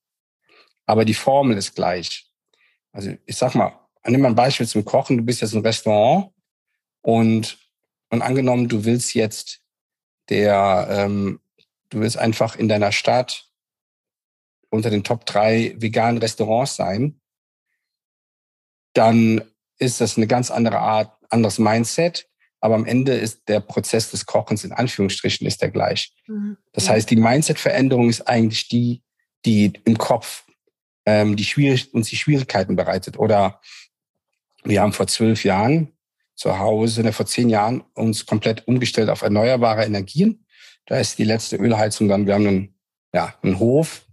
aber 0.86 1.06
die 1.06 1.14
Formel 1.14 1.58
ist 1.58 1.76
gleich. 1.76 2.32
Also 2.92 3.12
ich 3.26 3.36
sag 3.36 3.56
mal, 3.56 3.80
nimm 4.06 4.22
mal 4.22 4.30
ein 4.30 4.36
Beispiel 4.36 4.68
zum 4.68 4.86
Kochen. 4.86 5.18
Du 5.18 5.24
bist 5.24 5.42
jetzt 5.42 5.54
ein 5.54 5.66
Restaurant 5.66 6.32
und, 7.02 7.58
und 8.10 8.22
angenommen, 8.22 8.68
du 8.68 8.86
willst 8.86 9.14
jetzt 9.16 9.62
der, 10.30 10.88
ähm, 10.90 11.40
du 11.90 12.02
willst 12.02 12.18
einfach 12.18 12.56
in 12.56 12.68
deiner 12.68 12.92
Stadt 12.92 13.48
unter 14.70 14.90
den 14.90 15.04
Top 15.04 15.26
drei 15.26 15.74
veganen 15.78 16.18
Restaurants 16.18 16.76
sein, 16.76 17.22
dann 18.94 19.42
ist 19.78 20.02
das 20.02 20.18
eine 20.18 20.28
ganz 20.28 20.52
andere 20.52 20.80
Art, 20.80 21.16
anderes 21.30 21.60
Mindset. 21.60 22.30
Aber 22.60 22.76
am 22.76 22.86
Ende 22.86 23.14
ist 23.14 23.48
der 23.48 23.60
Prozess 23.60 24.12
des 24.12 24.26
Kochens 24.26 24.64
in 24.64 24.72
Anführungsstrichen 24.72 25.46
ist 25.46 25.62
der 25.62 25.70
gleich. 25.70 26.14
Mhm. 26.28 26.58
Das 26.74 26.90
heißt, 26.90 27.10
die 27.10 27.16
Mindset-Veränderung 27.16 28.10
ist 28.10 28.28
eigentlich 28.28 28.68
die, 28.68 29.04
die 29.46 29.74
im 29.86 29.98
Kopf 29.98 30.44
ähm, 31.08 31.38
die 31.38 31.46
schwierig, 31.46 31.94
uns 31.94 32.10
die 32.10 32.18
Schwierigkeiten 32.18 32.76
bereitet. 32.76 33.18
Oder 33.18 33.62
wir 34.64 34.82
haben 34.82 34.92
vor 34.92 35.08
zwölf 35.08 35.46
Jahren 35.46 35.94
zu 36.36 36.60
Hause, 36.60 37.02
ne, 37.02 37.14
vor 37.14 37.26
zehn 37.26 37.50
Jahren 37.50 37.82
uns 37.94 38.26
komplett 38.26 38.68
umgestellt 38.68 39.10
auf 39.10 39.22
erneuerbare 39.22 39.86
Energien. 39.86 40.46
Da 40.86 41.00
ist 41.00 41.18
die 41.18 41.24
letzte 41.24 41.56
Ölheizung 41.56 42.10
dann, 42.10 42.28
wir 42.28 42.34
haben 42.34 42.48
einen, 42.48 42.76
ja, 43.14 43.34
einen 43.42 43.58
Hof, 43.58 44.06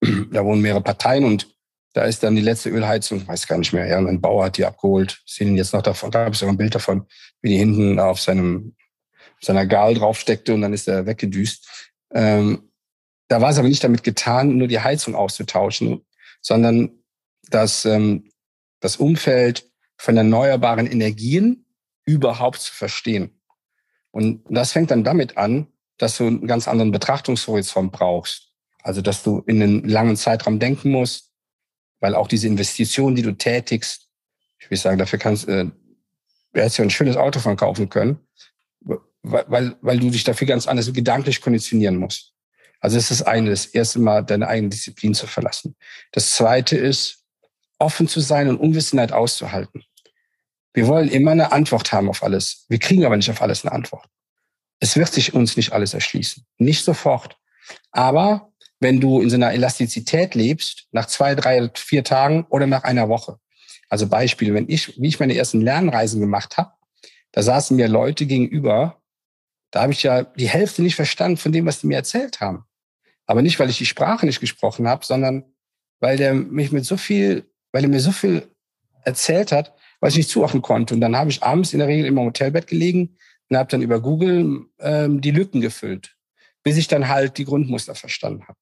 da 0.00 0.44
wohnen 0.44 0.62
mehrere 0.62 0.82
Parteien 0.82 1.24
und 1.24 1.48
da 1.92 2.04
ist 2.04 2.22
dann 2.22 2.36
die 2.36 2.42
letzte 2.42 2.70
Ölheizung, 2.70 3.26
weiß 3.26 3.46
gar 3.46 3.58
nicht 3.58 3.72
mehr, 3.72 3.86
ja, 3.86 3.98
ein 3.98 4.20
Bauer 4.20 4.44
hat 4.44 4.56
die 4.56 4.64
abgeholt, 4.64 5.22
sehen 5.26 5.56
jetzt 5.56 5.72
noch 5.72 5.82
davon, 5.82 6.10
da 6.10 6.20
habe 6.20 6.32
ich 6.32 6.38
sogar 6.38 6.54
ein 6.54 6.58
Bild 6.58 6.74
davon, 6.74 7.06
wie 7.42 7.50
die 7.50 7.56
hinten 7.56 7.98
auf 7.98 8.20
seinem, 8.20 8.76
seiner 9.40 9.66
Gal 9.66 9.94
draufsteckte 9.94 10.54
und 10.54 10.60
dann 10.60 10.72
ist 10.72 10.86
er 10.86 11.06
weggedüst. 11.06 11.90
Ähm, 12.12 12.70
da 13.28 13.40
war 13.40 13.50
es 13.50 13.58
aber 13.58 13.68
nicht 13.68 13.82
damit 13.82 14.04
getan, 14.04 14.56
nur 14.56 14.68
die 14.68 14.80
Heizung 14.80 15.14
auszutauschen, 15.14 16.04
sondern 16.40 17.02
dass 17.48 17.84
ähm, 17.84 18.30
das 18.80 18.96
Umfeld 18.96 19.68
von 19.96 20.16
erneuerbaren 20.16 20.86
Energien 20.86 21.66
überhaupt 22.04 22.60
zu 22.60 22.72
verstehen. 22.72 23.40
Und 24.10 24.44
das 24.48 24.72
fängt 24.72 24.90
dann 24.90 25.04
damit 25.04 25.36
an, 25.36 25.68
dass 25.98 26.16
du 26.16 26.26
einen 26.26 26.46
ganz 26.46 26.66
anderen 26.66 26.90
Betrachtungshorizont 26.90 27.92
brauchst. 27.92 28.48
Also, 28.82 29.02
dass 29.02 29.22
du 29.22 29.42
in 29.46 29.62
einen 29.62 29.88
langen 29.88 30.16
Zeitraum 30.16 30.58
denken 30.58 30.90
musst, 30.90 31.29
weil 32.00 32.14
auch 32.14 32.28
diese 32.28 32.46
Investitionen, 32.46 33.16
die 33.16 33.22
du 33.22 33.32
tätigst, 33.32 34.08
ich 34.58 34.70
will 34.70 34.78
sagen, 34.78 34.98
dafür 34.98 35.18
kannst 35.18 35.48
äh, 35.48 35.66
du 36.52 36.60
hättest 36.60 36.78
ja 36.78 36.84
ein 36.84 36.90
schönes 36.90 37.16
Auto 37.16 37.40
von 37.40 37.56
kaufen 37.56 37.88
können, 37.88 38.18
weil, 38.80 39.44
weil, 39.48 39.76
weil 39.80 39.98
du 39.98 40.10
dich 40.10 40.24
dafür 40.24 40.46
ganz 40.46 40.66
anders 40.66 40.92
gedanklich 40.92 41.40
konditionieren 41.40 41.96
musst. 41.96 42.32
Also 42.80 42.96
das 42.96 43.10
ist 43.10 43.20
das 43.20 43.26
eine, 43.26 43.50
das 43.50 43.66
erste 43.66 43.98
Mal 43.98 44.24
deine 44.24 44.48
eigene 44.48 44.70
Disziplin 44.70 45.14
zu 45.14 45.26
verlassen. 45.26 45.76
Das 46.12 46.34
zweite 46.34 46.76
ist, 46.76 47.24
offen 47.78 48.08
zu 48.08 48.20
sein 48.20 48.48
und 48.48 48.58
Unwissenheit 48.58 49.12
auszuhalten. 49.12 49.84
Wir 50.72 50.86
wollen 50.86 51.08
immer 51.08 51.32
eine 51.32 51.52
Antwort 51.52 51.92
haben 51.92 52.08
auf 52.08 52.22
alles. 52.22 52.64
Wir 52.68 52.78
kriegen 52.78 53.04
aber 53.04 53.16
nicht 53.16 53.30
auf 53.30 53.42
alles 53.42 53.64
eine 53.64 53.72
Antwort. 53.72 54.06
Es 54.78 54.96
wird 54.96 55.12
sich 55.12 55.34
uns 55.34 55.56
nicht 55.56 55.72
alles 55.72 55.94
erschließen. 55.94 56.46
Nicht 56.58 56.84
sofort. 56.84 57.36
Aber 57.90 58.49
wenn 58.80 59.00
du 59.00 59.20
in 59.20 59.30
so 59.30 59.36
einer 59.36 59.52
Elastizität 59.52 60.34
lebst, 60.34 60.88
nach 60.90 61.06
zwei, 61.06 61.34
drei, 61.34 61.70
vier 61.74 62.02
Tagen 62.02 62.46
oder 62.48 62.66
nach 62.66 62.84
einer 62.84 63.08
Woche. 63.08 63.38
Also 63.88 64.08
Beispiel, 64.08 64.54
wenn 64.54 64.68
ich, 64.68 65.00
wie 65.00 65.08
ich 65.08 65.20
meine 65.20 65.36
ersten 65.36 65.60
Lernreisen 65.60 66.20
gemacht 66.20 66.56
habe, 66.56 66.72
da 67.32 67.42
saßen 67.42 67.76
mir 67.76 67.88
Leute 67.88 68.26
gegenüber, 68.26 69.00
da 69.70 69.82
habe 69.82 69.92
ich 69.92 70.02
ja 70.02 70.24
die 70.24 70.48
Hälfte 70.48 70.82
nicht 70.82 70.96
verstanden 70.96 71.36
von 71.36 71.52
dem, 71.52 71.66
was 71.66 71.80
die 71.80 71.86
mir 71.86 71.96
erzählt 71.96 72.40
haben. 72.40 72.64
Aber 73.26 73.42
nicht, 73.42 73.60
weil 73.60 73.70
ich 73.70 73.78
die 73.78 73.86
Sprache 73.86 74.26
nicht 74.26 74.40
gesprochen 74.40 74.88
habe, 74.88 75.04
sondern 75.04 75.44
weil 76.00 76.16
der 76.16 76.34
mich 76.34 76.72
mit 76.72 76.84
so 76.84 76.96
viel, 76.96 77.48
weil 77.72 77.84
er 77.84 77.88
mir 77.88 78.00
so 78.00 78.10
viel 78.10 78.48
erzählt 79.04 79.52
hat, 79.52 79.74
was 80.00 80.14
ich 80.14 80.18
nicht 80.18 80.30
zuordnen 80.30 80.62
konnte. 80.62 80.94
Und 80.94 81.00
dann 81.00 81.16
habe 81.16 81.30
ich 81.30 81.42
abends 81.42 81.72
in 81.72 81.78
der 81.78 81.88
Regel 81.88 82.06
immer 82.06 82.22
im 82.22 82.28
Hotelbett 82.28 82.66
gelegen 82.66 83.16
und 83.48 83.56
habe 83.56 83.70
dann 83.70 83.82
über 83.82 84.00
Google 84.00 84.66
ähm, 84.78 85.20
die 85.20 85.30
Lücken 85.30 85.60
gefüllt, 85.60 86.16
bis 86.62 86.76
ich 86.76 86.88
dann 86.88 87.08
halt 87.08 87.38
die 87.38 87.44
Grundmuster 87.44 87.94
verstanden 87.94 88.42
habe. 88.48 88.58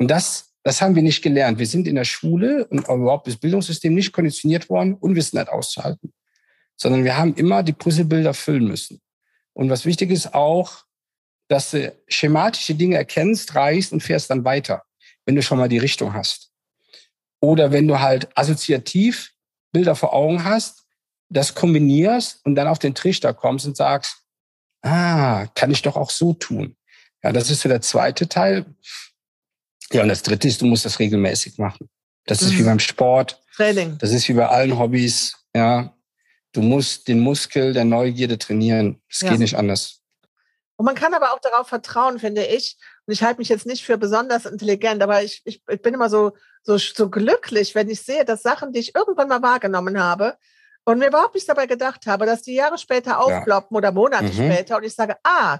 Und 0.00 0.08
das, 0.08 0.54
das 0.62 0.80
haben 0.80 0.94
wir 0.94 1.02
nicht 1.02 1.22
gelernt. 1.22 1.58
Wir 1.58 1.66
sind 1.66 1.86
in 1.86 1.94
der 1.94 2.04
Schule 2.04 2.66
und 2.68 2.88
überhaupt 2.88 3.26
das 3.26 3.36
Bildungssystem 3.36 3.94
nicht 3.94 4.12
konditioniert 4.12 4.70
worden, 4.70 4.94
Unwissenheit 4.94 5.50
auszuhalten, 5.50 6.14
sondern 6.74 7.04
wir 7.04 7.18
haben 7.18 7.34
immer 7.34 7.62
die 7.62 7.74
Puzzlebilder 7.74 8.32
füllen 8.32 8.64
müssen. 8.64 9.02
Und 9.52 9.68
was 9.68 9.84
wichtig 9.84 10.10
ist 10.10 10.32
auch, 10.32 10.84
dass 11.48 11.72
du 11.72 11.94
schematische 12.08 12.74
Dinge 12.74 12.96
erkennst, 12.96 13.54
reichst 13.54 13.92
und 13.92 14.02
fährst 14.02 14.30
dann 14.30 14.44
weiter, 14.44 14.84
wenn 15.26 15.36
du 15.36 15.42
schon 15.42 15.58
mal 15.58 15.68
die 15.68 15.78
Richtung 15.78 16.14
hast. 16.14 16.50
Oder 17.40 17.70
wenn 17.70 17.86
du 17.86 18.00
halt 18.00 18.28
assoziativ 18.36 19.32
Bilder 19.72 19.94
vor 19.96 20.14
Augen 20.14 20.44
hast, 20.44 20.86
das 21.28 21.54
kombinierst 21.54 22.44
und 22.46 22.54
dann 22.54 22.68
auf 22.68 22.78
den 22.78 22.94
Trichter 22.94 23.34
kommst 23.34 23.66
und 23.66 23.76
sagst, 23.76 24.22
ah, 24.82 25.46
kann 25.54 25.70
ich 25.70 25.82
doch 25.82 25.96
auch 25.96 26.10
so 26.10 26.32
tun. 26.32 26.76
Ja, 27.22 27.32
das 27.32 27.50
ist 27.50 27.60
so 27.60 27.68
der 27.68 27.82
zweite 27.82 28.28
Teil. 28.28 28.64
Ja, 29.92 30.02
und 30.02 30.08
das 30.08 30.22
dritte 30.22 30.48
ist, 30.48 30.60
du 30.60 30.66
musst 30.66 30.84
das 30.84 30.98
regelmäßig 30.98 31.58
machen. 31.58 31.88
Das 32.26 32.42
ist 32.42 32.52
mhm. 32.52 32.58
wie 32.58 32.62
beim 32.62 32.78
Sport. 32.78 33.42
Training. 33.56 33.98
Das 33.98 34.12
ist 34.12 34.28
wie 34.28 34.34
bei 34.34 34.48
allen 34.48 34.78
Hobbys. 34.78 35.36
Ja, 35.54 35.94
du 36.52 36.62
musst 36.62 37.08
den 37.08 37.20
Muskel 37.20 37.72
der 37.72 37.84
Neugierde 37.84 38.38
trainieren. 38.38 39.00
Es 39.08 39.20
ja. 39.20 39.30
geht 39.30 39.40
nicht 39.40 39.56
anders. 39.56 40.00
Und 40.76 40.86
man 40.86 40.94
kann 40.94 41.12
aber 41.12 41.34
auch 41.34 41.40
darauf 41.40 41.68
vertrauen, 41.68 42.18
finde 42.18 42.44
ich. 42.44 42.78
Und 43.06 43.12
ich 43.12 43.22
halte 43.22 43.38
mich 43.38 43.48
jetzt 43.48 43.66
nicht 43.66 43.84
für 43.84 43.98
besonders 43.98 44.46
intelligent, 44.46 45.02
aber 45.02 45.22
ich, 45.22 45.42
ich, 45.44 45.62
ich 45.68 45.82
bin 45.82 45.92
immer 45.92 46.08
so, 46.08 46.32
so, 46.62 46.78
so 46.78 47.10
glücklich, 47.10 47.74
wenn 47.74 47.90
ich 47.90 48.02
sehe, 48.02 48.24
dass 48.24 48.42
Sachen, 48.42 48.72
die 48.72 48.80
ich 48.80 48.94
irgendwann 48.94 49.28
mal 49.28 49.42
wahrgenommen 49.42 50.02
habe 50.02 50.38
und 50.84 50.98
mir 50.98 51.08
überhaupt 51.08 51.34
nicht 51.34 51.48
dabei 51.48 51.66
gedacht 51.66 52.06
habe, 52.06 52.24
dass 52.24 52.42
die 52.42 52.54
Jahre 52.54 52.78
später 52.78 53.20
aufploppen 53.20 53.74
ja. 53.74 53.78
oder 53.78 53.92
Monate 53.92 54.24
mhm. 54.24 54.32
später 54.32 54.76
und 54.76 54.84
ich 54.84 54.94
sage, 54.94 55.16
ah, 55.22 55.58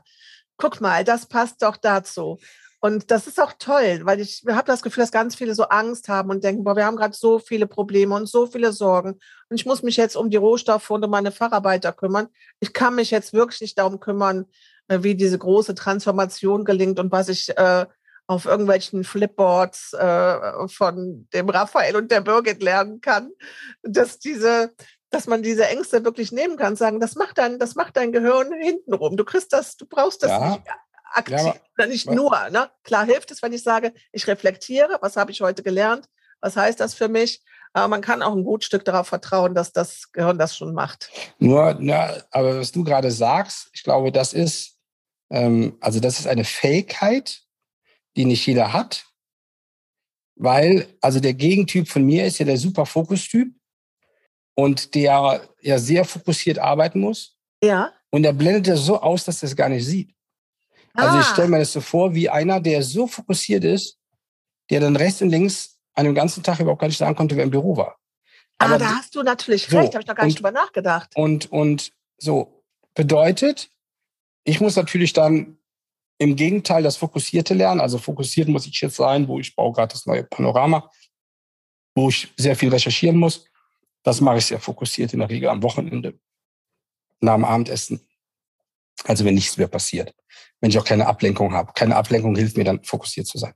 guck 0.57 0.81
mal, 0.81 1.05
das 1.05 1.27
passt 1.27 1.63
doch 1.63 1.77
dazu. 1.77 2.39
Und 2.83 3.11
das 3.11 3.27
ist 3.27 3.39
auch 3.39 3.53
toll, 3.59 4.01
weil 4.05 4.21
ich 4.21 4.43
habe 4.49 4.67
das 4.67 4.83
Gefühl, 4.83 5.03
dass 5.03 5.13
ganz 5.13 5.35
viele 5.35 5.55
so 5.55 5.65
Angst 5.65 6.09
haben 6.09 6.31
und 6.31 6.43
denken, 6.43 6.65
boah, 6.65 6.77
wir 6.77 6.87
haben 6.87 6.97
gerade 6.97 7.15
so 7.15 7.39
viele 7.39 7.67
Probleme 7.67 8.15
und 8.15 8.27
so 8.27 8.47
viele 8.47 8.73
Sorgen. 8.73 9.21
Und 9.51 9.61
ich 9.61 9.67
muss 9.67 9.83
mich 9.83 9.99
jetzt 9.99 10.17
um 10.17 10.31
die 10.31 10.39
Rohstoffe 10.39 10.89
und 10.91 11.05
um 11.05 11.11
meine 11.11 11.31
Facharbeiter 11.31 11.93
kümmern. 11.93 12.29
Ich 12.59 12.73
kann 12.73 12.95
mich 12.95 13.11
jetzt 13.11 13.35
wirklich 13.35 13.61
nicht 13.61 13.79
darum 13.79 14.01
kümmern, 14.01 14.47
äh, 14.89 15.03
wie 15.03 15.15
diese 15.15 15.39
große 15.39 15.75
Transformation 15.75 16.65
gelingt 16.65 16.99
und 16.99 17.13
was 17.13 17.29
ich 17.29 17.51
äh, 17.59 17.85
auf 18.27 18.47
irgendwelchen 18.47 19.05
Flipboards 19.05 19.93
äh, 19.93 20.69
von 20.69 21.29
dem 21.35 21.51
Raphael 21.51 21.97
und 21.97 22.11
der 22.11 22.23
Birgit 22.23 22.63
lernen 22.63 23.03
kann, 23.03 23.31
dass 23.83 24.19
diese, 24.19 24.73
dass 25.11 25.27
man 25.27 25.43
diese 25.43 25.67
Ängste 25.67 26.03
wirklich 26.05 26.33
nehmen 26.33 26.57
kann, 26.57 26.77
sagen, 26.77 26.99
das 26.99 27.15
macht 27.15 27.37
dein, 27.37 27.59
das 27.59 27.75
macht 27.75 27.99
dein 27.99 28.13
Gehirn 28.13 28.53
hintenrum. 28.55 29.19
Du 29.19 29.25
kriegst 29.25 29.53
das, 29.53 29.77
du 29.77 29.85
brauchst 29.85 30.23
das 30.23 30.31
ja. 30.31 30.51
nicht 30.51 30.63
aktiv, 31.11 31.39
ja, 31.39 31.55
aber, 31.77 31.87
nicht 31.87 32.11
nur. 32.11 32.51
Ne? 32.51 32.71
Klar 32.85 33.05
hilft 33.05 33.31
es, 33.31 33.43
wenn 33.43 33.53
ich 33.53 33.63
sage, 33.63 33.93
ich 34.13 34.27
reflektiere, 34.27 34.99
was 35.01 35.17
habe 35.17 35.31
ich 35.31 35.41
heute 35.41 35.63
gelernt, 35.63 36.09
was 36.41 36.57
heißt 36.57 36.81
das 36.81 36.95
für 36.95 37.09
mich? 37.09 37.43
Aber 37.73 37.89
man 37.89 38.01
kann 38.01 38.23
auch 38.23 38.35
ein 38.35 38.45
gut 38.45 38.65
Stück 38.65 38.85
darauf 38.85 39.07
vertrauen, 39.07 39.55
dass 39.55 39.73
das 39.73 40.11
Gehirn 40.13 40.39
das 40.39 40.57
schon 40.57 40.75
macht. 40.75 41.11
Nur, 41.39 41.77
na, 41.79 42.15
aber 42.31 42.59
was 42.59 42.73
du 42.73 42.83
gerade 42.83 43.11
sagst, 43.11 43.71
ich 43.73 43.85
glaube, 43.85 44.11
das 44.11 44.33
ist, 44.33 44.77
ähm, 45.31 45.77
also 45.81 46.01
das 46.01 46.19
ist 46.19 46.27
eine 46.27 46.45
Fähigkeit, 46.45 47.43
die 48.17 48.25
nicht 48.25 48.45
jeder 48.47 48.73
hat. 48.73 49.07
Weil, 50.35 50.89
also 51.01 51.21
der 51.21 51.35
Gegentyp 51.35 51.89
von 51.89 52.03
mir 52.03 52.27
ist 52.27 52.39
ja 52.39 52.47
der 52.47 52.57
super 52.57 52.87
Fokustyp 52.87 53.49
und 54.55 54.95
der 54.95 55.43
ja 55.61 55.79
sehr 55.79 56.05
fokussiert 56.05 56.59
arbeiten 56.59 57.01
muss. 57.01 57.37
Ja. 57.63 57.93
Und 58.11 58.23
der 58.23 58.33
blendet 58.33 58.67
das 58.69 58.81
so 58.81 59.01
aus, 59.01 59.25
dass 59.25 59.43
er 59.43 59.49
es 59.49 59.57
gar 59.57 59.69
nicht 59.69 59.85
sieht. 59.85 60.15
Ah. 60.95 61.07
Also 61.07 61.19
ich 61.19 61.27
ah. 61.27 61.33
stelle 61.33 61.49
mir 61.49 61.59
das 61.59 61.73
so 61.73 61.81
vor, 61.81 62.15
wie 62.15 62.29
einer, 62.29 62.61
der 62.61 62.83
so 62.83 63.07
fokussiert 63.07 63.65
ist, 63.65 63.99
der 64.71 64.81
dann 64.81 64.97
rechts 64.97 65.23
und 65.23 65.31
links 65.31 65.79
an 65.95 66.05
dem 66.05 66.15
ganzen 66.15 66.43
Tag 66.43 66.61
überhaupt 66.61 66.81
gar 66.81 66.89
nicht 66.89 66.99
sagen 66.99 67.17
konnte, 67.17 67.37
wer 67.37 67.45
im 67.45 67.51
Büro 67.51 67.77
war. 67.77 67.99
Ah, 68.59 68.67
Aber 68.67 68.75
ah, 68.75 68.79
da 68.79 68.97
hast 68.97 69.15
du 69.15 69.23
natürlich 69.23 69.67
so, 69.67 69.79
recht, 69.79 69.95
habe 69.95 70.03
ich 70.03 70.09
noch 70.09 70.15
gar 70.15 70.27
nicht 70.27 70.39
drüber 70.39 70.53
nachgedacht. 70.53 71.11
Und, 71.15 71.51
und 71.51 71.93
so 72.19 72.63
bedeutet, 72.95 73.71
ich 74.45 74.61
muss 74.61 74.77
natürlich 74.77 75.13
dann 75.13 75.59
im 76.19 76.37
Gegenteil 76.37 76.83
das 76.83 76.97
Fokussierte 76.97 77.55
lernen. 77.55 77.81
Also 77.81 77.99
fokussiert 77.99 78.49
muss 78.49 78.67
ich 78.67 78.81
jetzt 78.81 78.97
sein, 78.97 79.27
wo 79.27 79.41
ich 79.41 79.57
baue 79.57 79.73
gerade 79.73 79.93
das 79.93 80.07
neue 80.07 80.25
Panorama, 80.25 80.91
wo 81.95 82.11
ich 82.11 82.33
sehr 82.37 82.57
viel 82.57 82.69
recherchieren 82.69 83.17
muss. 83.17 83.47
Das 84.03 84.21
mache 84.21 84.39
ich 84.39 84.47
sehr 84.47 84.61
fokussiert 84.61 85.13
in 85.13 85.21
der 85.21 85.31
Regel 85.31 85.49
am 85.49 85.63
Wochenende, 85.63 86.19
nach 87.21 87.35
dem 87.35 87.45
Abendessen. 87.45 88.07
Also 89.05 89.25
wenn 89.25 89.35
nichts 89.35 89.57
mehr 89.57 89.69
passiert. 89.69 90.15
Wenn 90.61 90.71
ich 90.71 90.79
auch 90.79 90.85
keine 90.85 91.07
Ablenkung 91.07 91.53
habe. 91.55 91.73
Keine 91.75 91.97
Ablenkung 91.97 92.37
hilft 92.37 92.57
mir 92.57 92.65
dann, 92.65 92.85
fokussiert 92.85 93.27
zu 93.27 93.39
sein. 93.39 93.55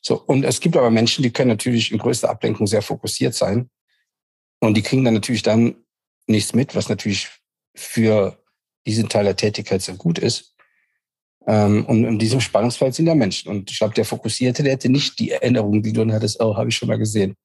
So. 0.00 0.22
Und 0.22 0.44
es 0.44 0.60
gibt 0.60 0.76
aber 0.76 0.90
Menschen, 0.90 1.22
die 1.22 1.30
können 1.30 1.50
natürlich 1.50 1.92
in 1.92 1.98
größter 1.98 2.30
Ablenkung 2.30 2.66
sehr 2.66 2.82
fokussiert 2.82 3.34
sein. 3.34 3.70
Und 4.60 4.74
die 4.74 4.82
kriegen 4.82 5.04
dann 5.04 5.14
natürlich 5.14 5.42
dann 5.42 5.84
nichts 6.26 6.54
mit, 6.54 6.74
was 6.74 6.88
natürlich 6.88 7.28
für 7.74 8.42
diesen 8.86 9.08
Teil 9.08 9.24
der 9.24 9.36
Tätigkeit 9.36 9.82
sehr 9.82 9.96
gut 9.96 10.18
ist. 10.18 10.54
Ähm, 11.46 11.84
und 11.86 12.04
in 12.04 12.18
diesem 12.18 12.40
Spannungsfeld 12.40 12.94
sind 12.94 13.06
ja 13.06 13.14
Menschen. 13.14 13.50
Und 13.50 13.70
ich 13.70 13.78
glaube, 13.78 13.94
der 13.94 14.04
Fokussierte, 14.04 14.62
der 14.62 14.72
hätte 14.72 14.88
nicht 14.88 15.18
die 15.18 15.30
Erinnerung, 15.30 15.82
die 15.82 15.92
du 15.92 16.00
dann 16.00 16.12
hattest, 16.12 16.40
oh, 16.40 16.56
habe 16.56 16.70
ich 16.70 16.76
schon 16.76 16.88
mal 16.88 16.98
gesehen. 16.98 17.36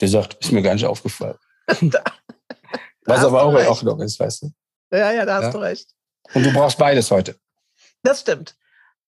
Der 0.00 0.08
sagt, 0.08 0.34
ist 0.42 0.52
mir 0.52 0.62
gar 0.62 0.74
nicht 0.74 0.86
aufgefallen. 0.86 1.36
da, 1.80 2.02
was 3.04 3.24
aber 3.24 3.42
auch 3.42 3.54
in 3.58 3.66
Ordnung 3.66 4.00
ist, 4.00 4.18
weißt 4.18 4.42
du? 4.42 4.52
Ja, 4.92 5.12
ja, 5.12 5.26
da 5.26 5.36
hast 5.36 5.44
ja? 5.44 5.50
du 5.50 5.58
recht. 5.58 5.90
Und 6.32 6.46
du 6.46 6.52
brauchst 6.52 6.78
beides 6.78 7.10
heute. 7.10 7.36
Das 8.02 8.20
stimmt. 8.20 8.56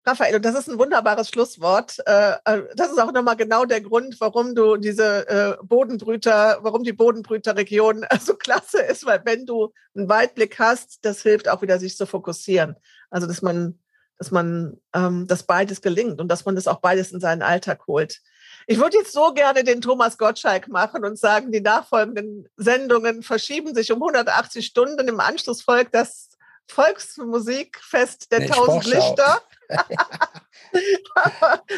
Raphael, 0.08 0.36
und 0.36 0.44
das 0.44 0.54
ist 0.54 0.68
ein 0.68 0.78
wunderbares 0.78 1.28
Schlusswort. 1.28 1.96
Äh, 2.06 2.34
äh, 2.44 2.62
das 2.76 2.92
ist 2.92 3.00
auch 3.00 3.10
nochmal 3.10 3.36
genau 3.36 3.64
der 3.64 3.80
Grund, 3.80 4.20
warum 4.20 4.54
du 4.54 4.76
diese 4.76 5.28
äh, 5.28 5.56
Bodenbrüter, 5.64 6.58
warum 6.62 6.84
die 6.84 6.92
Bodenbrüterregion 6.92 8.06
so 8.20 8.34
klasse 8.34 8.80
ist, 8.82 9.04
weil 9.04 9.22
wenn 9.24 9.46
du 9.46 9.72
einen 9.96 10.08
Weitblick 10.08 10.60
hast, 10.60 11.04
das 11.04 11.22
hilft 11.22 11.48
auch 11.48 11.60
wieder, 11.60 11.80
sich 11.80 11.96
zu 11.96 12.06
fokussieren. 12.06 12.76
Also, 13.10 13.26
dass 13.26 13.42
man, 13.42 13.80
dass 14.16 14.30
man, 14.30 14.80
ähm, 14.94 15.26
dass 15.26 15.42
beides 15.42 15.82
gelingt 15.82 16.20
und 16.20 16.28
dass 16.28 16.44
man 16.44 16.54
das 16.54 16.68
auch 16.68 16.78
beides 16.80 17.10
in 17.10 17.18
seinen 17.18 17.42
Alltag 17.42 17.88
holt. 17.88 18.20
Ich 18.68 18.78
würde 18.78 18.98
jetzt 18.98 19.12
so 19.12 19.34
gerne 19.34 19.64
den 19.64 19.80
Thomas 19.80 20.18
Gottschalk 20.18 20.68
machen 20.68 21.04
und 21.04 21.18
sagen, 21.18 21.50
die 21.50 21.60
nachfolgenden 21.60 22.48
Sendungen 22.56 23.24
verschieben 23.24 23.74
sich 23.74 23.90
um 23.90 23.98
180 23.98 24.64
Stunden. 24.64 25.08
Im 25.08 25.18
Anschluss 25.18 25.62
folgt 25.62 25.96
das 25.96 26.28
Volksmusikfest 26.68 28.32
der 28.32 28.40
nee, 28.40 28.48
Tausend 28.48 28.86
Lichter. 28.86 29.42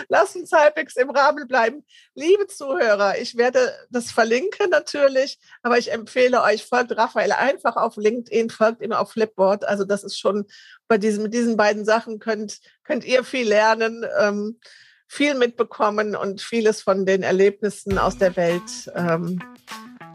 Lass 0.08 0.34
uns 0.34 0.52
halbwegs 0.52 0.96
im 0.96 1.10
Rahmen 1.10 1.46
bleiben. 1.46 1.84
Liebe 2.14 2.46
Zuhörer, 2.46 3.18
ich 3.18 3.36
werde 3.36 3.72
das 3.90 4.10
verlinken 4.10 4.70
natürlich, 4.70 5.38
aber 5.62 5.78
ich 5.78 5.92
empfehle 5.92 6.42
euch, 6.42 6.64
folgt 6.64 6.96
Raphael 6.96 7.32
einfach 7.32 7.76
auf 7.76 7.96
LinkedIn, 7.96 8.50
folgt 8.50 8.82
ihm 8.82 8.92
auf 8.92 9.12
Flipboard. 9.12 9.66
Also 9.66 9.84
das 9.84 10.04
ist 10.04 10.18
schon 10.18 10.46
bei 10.86 10.98
diesen, 10.98 11.22
mit 11.22 11.34
diesen 11.34 11.56
beiden 11.56 11.84
Sachen 11.84 12.18
könnt, 12.18 12.58
könnt 12.84 13.04
ihr 13.04 13.24
viel 13.24 13.48
lernen, 13.48 14.06
ähm, 14.18 14.58
viel 15.06 15.34
mitbekommen 15.34 16.16
und 16.16 16.42
vieles 16.42 16.82
von 16.82 17.06
den 17.06 17.22
Erlebnissen 17.22 17.98
aus 17.98 18.18
der 18.18 18.36
Welt 18.36 18.92
ähm, 18.94 19.38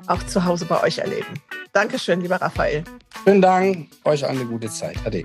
auch 0.07 0.23
zu 0.27 0.45
Hause 0.45 0.65
bei 0.65 0.81
euch 0.83 0.99
erleben. 0.99 1.41
Dankeschön, 1.73 2.21
lieber 2.21 2.35
Raphael. 2.35 2.83
Vielen 3.23 3.41
Dank, 3.41 3.87
euch 4.03 4.23
eine 4.23 4.45
gute 4.45 4.69
Zeit. 4.69 4.95
Ade. 5.05 5.23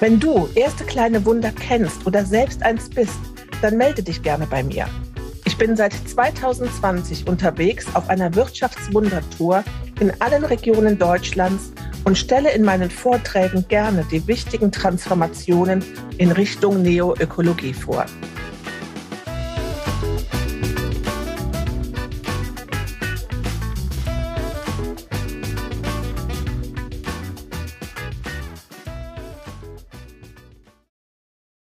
Wenn 0.00 0.20
du 0.20 0.50
erste 0.54 0.84
kleine 0.84 1.24
Wunder 1.24 1.50
kennst 1.50 2.06
oder 2.06 2.26
selbst 2.26 2.62
eins 2.62 2.90
bist, 2.90 3.18
dann 3.62 3.78
melde 3.78 4.02
dich 4.02 4.22
gerne 4.22 4.46
bei 4.46 4.62
mir. 4.62 4.86
Ich 5.46 5.56
bin 5.56 5.76
seit 5.76 5.94
2020 5.94 7.26
unterwegs 7.26 7.86
auf 7.94 8.10
einer 8.10 8.34
Wirtschaftswundertour 8.34 9.64
in 9.98 10.12
allen 10.20 10.44
Regionen 10.44 10.98
Deutschlands 10.98 11.72
und 12.04 12.18
stelle 12.18 12.52
in 12.52 12.64
meinen 12.64 12.90
Vorträgen 12.90 13.66
gerne 13.68 14.04
die 14.10 14.26
wichtigen 14.26 14.70
Transformationen 14.70 15.82
in 16.18 16.32
Richtung 16.32 16.82
Neoökologie 16.82 17.72
vor. 17.72 18.04